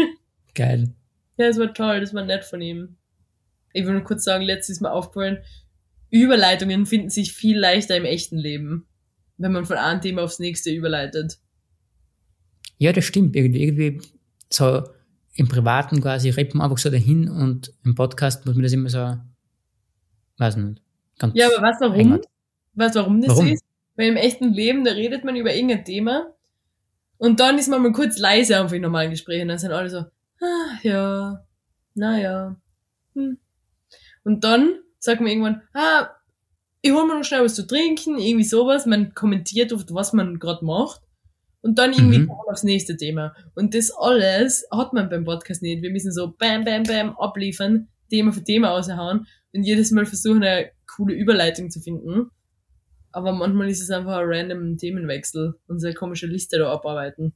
Geil. 0.54 0.94
Ja, 1.38 1.48
es 1.48 1.58
war 1.58 1.74
toll, 1.74 2.02
das 2.02 2.14
war 2.14 2.26
nett 2.26 2.46
von 2.46 2.62
ihm. 2.62 2.98
Ich 3.74 3.86
will 3.86 3.94
nur 3.94 4.04
kurz 4.04 4.24
sagen, 4.24 4.44
letztes 4.44 4.82
Mal 4.82 4.92
aufgefallen, 4.92 5.39
Überleitungen 6.12 6.86
finden 6.86 7.10
sich 7.10 7.34
viel 7.34 7.58
leichter 7.58 7.96
im 7.96 8.06
echten 8.06 8.38
Leben, 8.38 8.86
wenn 9.38 9.54
man 9.54 9.66
von 9.66 9.78
einem 9.78 10.02
Thema 10.02 10.24
aufs 10.24 10.39
nächste 10.39 10.70
überleitet. 10.72 11.39
Ja, 12.78 12.92
das 12.92 13.06
stimmt. 13.06 13.36
Irgendwie, 13.36 13.64
irgendwie 13.64 14.02
so 14.50 14.84
im 15.34 15.48
Privaten 15.48 16.02
quasi 16.02 16.30
redet 16.30 16.56
man 16.56 16.66
einfach 16.66 16.78
so 16.78 16.89
dahin 16.89 17.30
und 17.30 17.74
im 17.86 17.96
Podcast 17.96 18.46
muss 18.46 18.56
man 18.56 18.64
das 18.64 18.74
immer 18.74 18.89
so, 18.89 19.18
weiß 20.38 20.58
nicht. 20.58 20.82
Ganz 21.22 21.36
Ja, 21.36 21.47
aber 21.47 21.72
du 21.72 21.86
warum? 21.89 22.19
Weißt 22.74 22.95
du, 22.95 22.99
warum 22.99 23.22
das 23.22 23.30
Warum? 23.32 23.47
so 23.47 23.53
ist? 23.53 23.63
Weil 23.95 24.07
im 24.09 24.15
echten 24.15 24.53
Leben, 24.53 24.84
da 24.84 24.91
redet 24.91 25.24
man 25.24 25.36
über 25.36 25.53
irgendein 25.53 25.86
Thema 25.86 26.34
und 27.17 27.39
dann 27.39 27.57
ist 27.59 27.67
man 27.67 27.82
mal 27.84 27.91
kurz 27.91 28.17
leise 28.17 28.59
einfach 28.59 28.74
in 28.76 28.82
normalen 28.82 29.11
Gesprächen. 29.11 29.47
Dann 29.49 29.59
sind 29.59 29.72
alle 29.72 29.89
so, 29.89 29.97
ah, 29.99 30.78
ja, 30.82 31.45
naja. 31.93 32.55
Hm. 33.13 33.38
Und 34.24 34.43
dann 34.43 34.80
sagt 34.97 35.22
man 35.22 35.30
irgendwann, 35.30 35.61
ah, 35.74 36.09
ich 36.82 36.91
hol 36.91 37.05
mir 37.05 37.15
noch 37.15 37.24
schnell 37.24 37.43
was 37.43 37.53
zu 37.55 37.67
trinken, 37.67 38.17
irgendwie 38.17 38.43
sowas. 38.45 38.86
Man 38.88 39.13
kommentiert 39.13 39.72
oft, 39.74 39.93
was 39.93 40.13
man 40.13 40.39
gerade 40.39 40.65
macht. 40.65 41.01
Und 41.61 41.78
dann 41.78 41.93
irgendwie 41.93 42.19
Mhm. 42.19 42.32
aufs 42.32 42.63
nächste 42.63 42.97
Thema. 42.97 43.36
Und 43.53 43.76
das 43.76 43.91
alles 43.91 44.65
hat 44.72 44.93
man 44.93 45.09
beim 45.09 45.26
Podcast 45.26 45.61
nicht. 45.61 45.84
Wir 45.84 45.91
müssen 45.91 46.11
so 46.11 46.34
bam, 46.36 46.63
bam, 46.65 46.82
bam 46.84 47.15
abliefern, 47.19 47.88
Thema 48.09 48.32
für 48.34 48.43
Thema 48.43 48.72
aushauen 48.72 49.28
und 49.54 49.64
jedes 49.64 49.91
Mal 49.91 50.06
versuchen, 50.06 50.43
eine 50.43 50.72
coole 50.88 51.14
Überleitung 51.14 51.70
zu 51.70 51.80
finden. 51.80 52.30
Aber 53.12 53.34
manchmal 53.34 53.70
ist 53.70 53.82
es 53.82 53.89
einfach 53.89 54.18
ein 54.18 54.26
random 54.26 54.78
Themenwechsel, 54.78 55.56
unsere 55.68 55.93
komische 55.93 56.28
Liste 56.28 56.58
da 56.60 56.72
abarbeiten. 56.72 57.34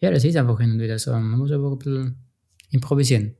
Ja, 0.00 0.10
das 0.10 0.24
ist 0.24 0.36
einfach 0.36 0.58
hin 0.60 0.72
und 0.72 0.80
wieder 0.80 0.98
so. 0.98 1.12
Man 1.12 1.38
muss 1.38 1.50
einfach 1.50 1.72
ein 1.72 1.78
bisschen 1.78 2.16
improvisieren. 2.70 3.36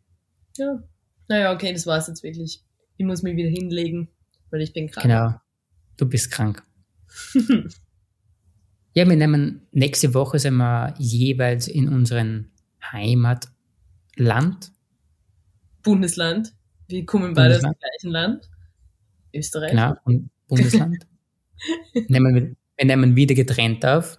Ja. 0.57 0.83
Naja, 1.29 1.55
okay, 1.55 1.73
das 1.73 1.87
war's 1.87 2.09
jetzt 2.09 2.23
wirklich. 2.23 2.63
Ich 2.97 3.07
muss 3.07 3.23
mich 3.23 3.37
wieder 3.37 3.49
hinlegen, 3.49 4.09
weil 4.51 4.61
ich 4.61 4.73
bin 4.73 4.91
krank. 4.91 5.05
Genau. 5.05 5.35
Du 5.97 6.07
bist 6.09 6.31
krank. 6.31 6.63
Ja, 8.93 9.09
wir 9.09 9.17
nehmen 9.17 9.69
nächste 9.71 10.15
Woche 10.15 10.41
sind 10.41 10.57
wir 10.57 10.95
jeweils 10.99 11.69
in 11.69 11.89
unseren 11.89 12.51
Heimatland. 12.83 13.53
Bundesland. 15.85 16.53
Wir 16.91 17.07
kommen 17.07 17.35
beide 17.35 17.57
aus 17.57 17.63
dem 17.63 17.75
gleichen 17.79 18.11
Land. 18.11 18.51
Österreich. 19.35 19.71
Genau, 19.71 19.95
und 20.05 20.31
Bundesland. 20.49 21.07
nehmen 22.09 22.35
wir, 22.35 22.57
wir 22.77 22.85
nehmen 22.85 23.15
wieder 23.15 23.35
getrennt 23.35 23.85
auf. 23.87 24.19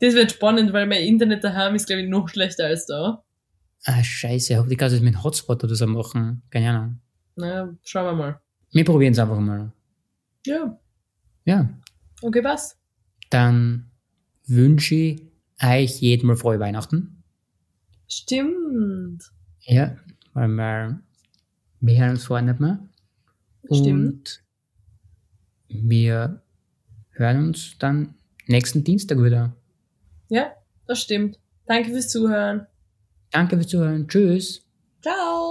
Das 0.00 0.14
wird 0.14 0.32
spannend, 0.32 0.72
weil 0.72 0.86
mein 0.86 1.02
Internet 1.02 1.42
daheim 1.42 1.74
ist, 1.74 1.86
glaube 1.86 2.02
ich, 2.02 2.08
noch 2.08 2.28
schlechter 2.28 2.66
als 2.66 2.86
da. 2.86 3.24
Ah, 3.84 4.02
scheiße, 4.02 4.56
hoffentlich 4.56 4.78
kannst 4.78 4.94
du 4.94 4.98
das 4.98 5.04
mit 5.04 5.14
einem 5.14 5.24
Hotspot 5.24 5.62
oder 5.64 5.74
so 5.74 5.86
machen. 5.86 6.42
Keine 6.50 6.70
Ahnung. 6.70 7.00
Naja, 7.34 7.74
schauen 7.82 8.04
wir 8.06 8.12
mal. 8.14 8.40
Wir 8.72 8.84
probieren 8.84 9.12
es 9.12 9.18
einfach 9.18 9.38
mal. 9.40 9.72
Ja, 10.46 10.78
Ja, 11.44 11.68
okay, 12.22 12.42
was? 12.44 12.78
dann 13.30 13.90
wünsche 14.46 14.94
ich 14.94 15.22
euch 15.60 16.00
jedem 16.00 16.28
mal 16.28 16.36
frohe 16.36 16.60
Weihnachten. 16.60 17.24
Stimmt. 18.08 19.24
Ja, 19.62 19.96
weil 20.34 20.48
wir, 20.48 21.00
wir 21.86 21.98
hören 21.98 22.10
uns 22.10 22.24
vorher 22.24 22.46
nicht 22.46 22.60
mehr. 22.60 22.78
Stimmt. 23.64 24.42
Und 25.68 25.84
wir 25.88 26.42
hören 27.10 27.48
uns 27.48 27.78
dann 27.78 28.14
nächsten 28.46 28.84
Dienstag 28.84 29.22
wieder. 29.22 29.54
Ja, 30.28 30.52
das 30.86 31.00
stimmt. 31.00 31.38
Danke 31.66 31.90
fürs 31.90 32.08
Zuhören. 32.08 32.66
Danke 33.30 33.56
fürs 33.56 33.68
Zuhören. 33.68 34.08
Tschüss. 34.08 34.64
Ciao. 35.02 35.45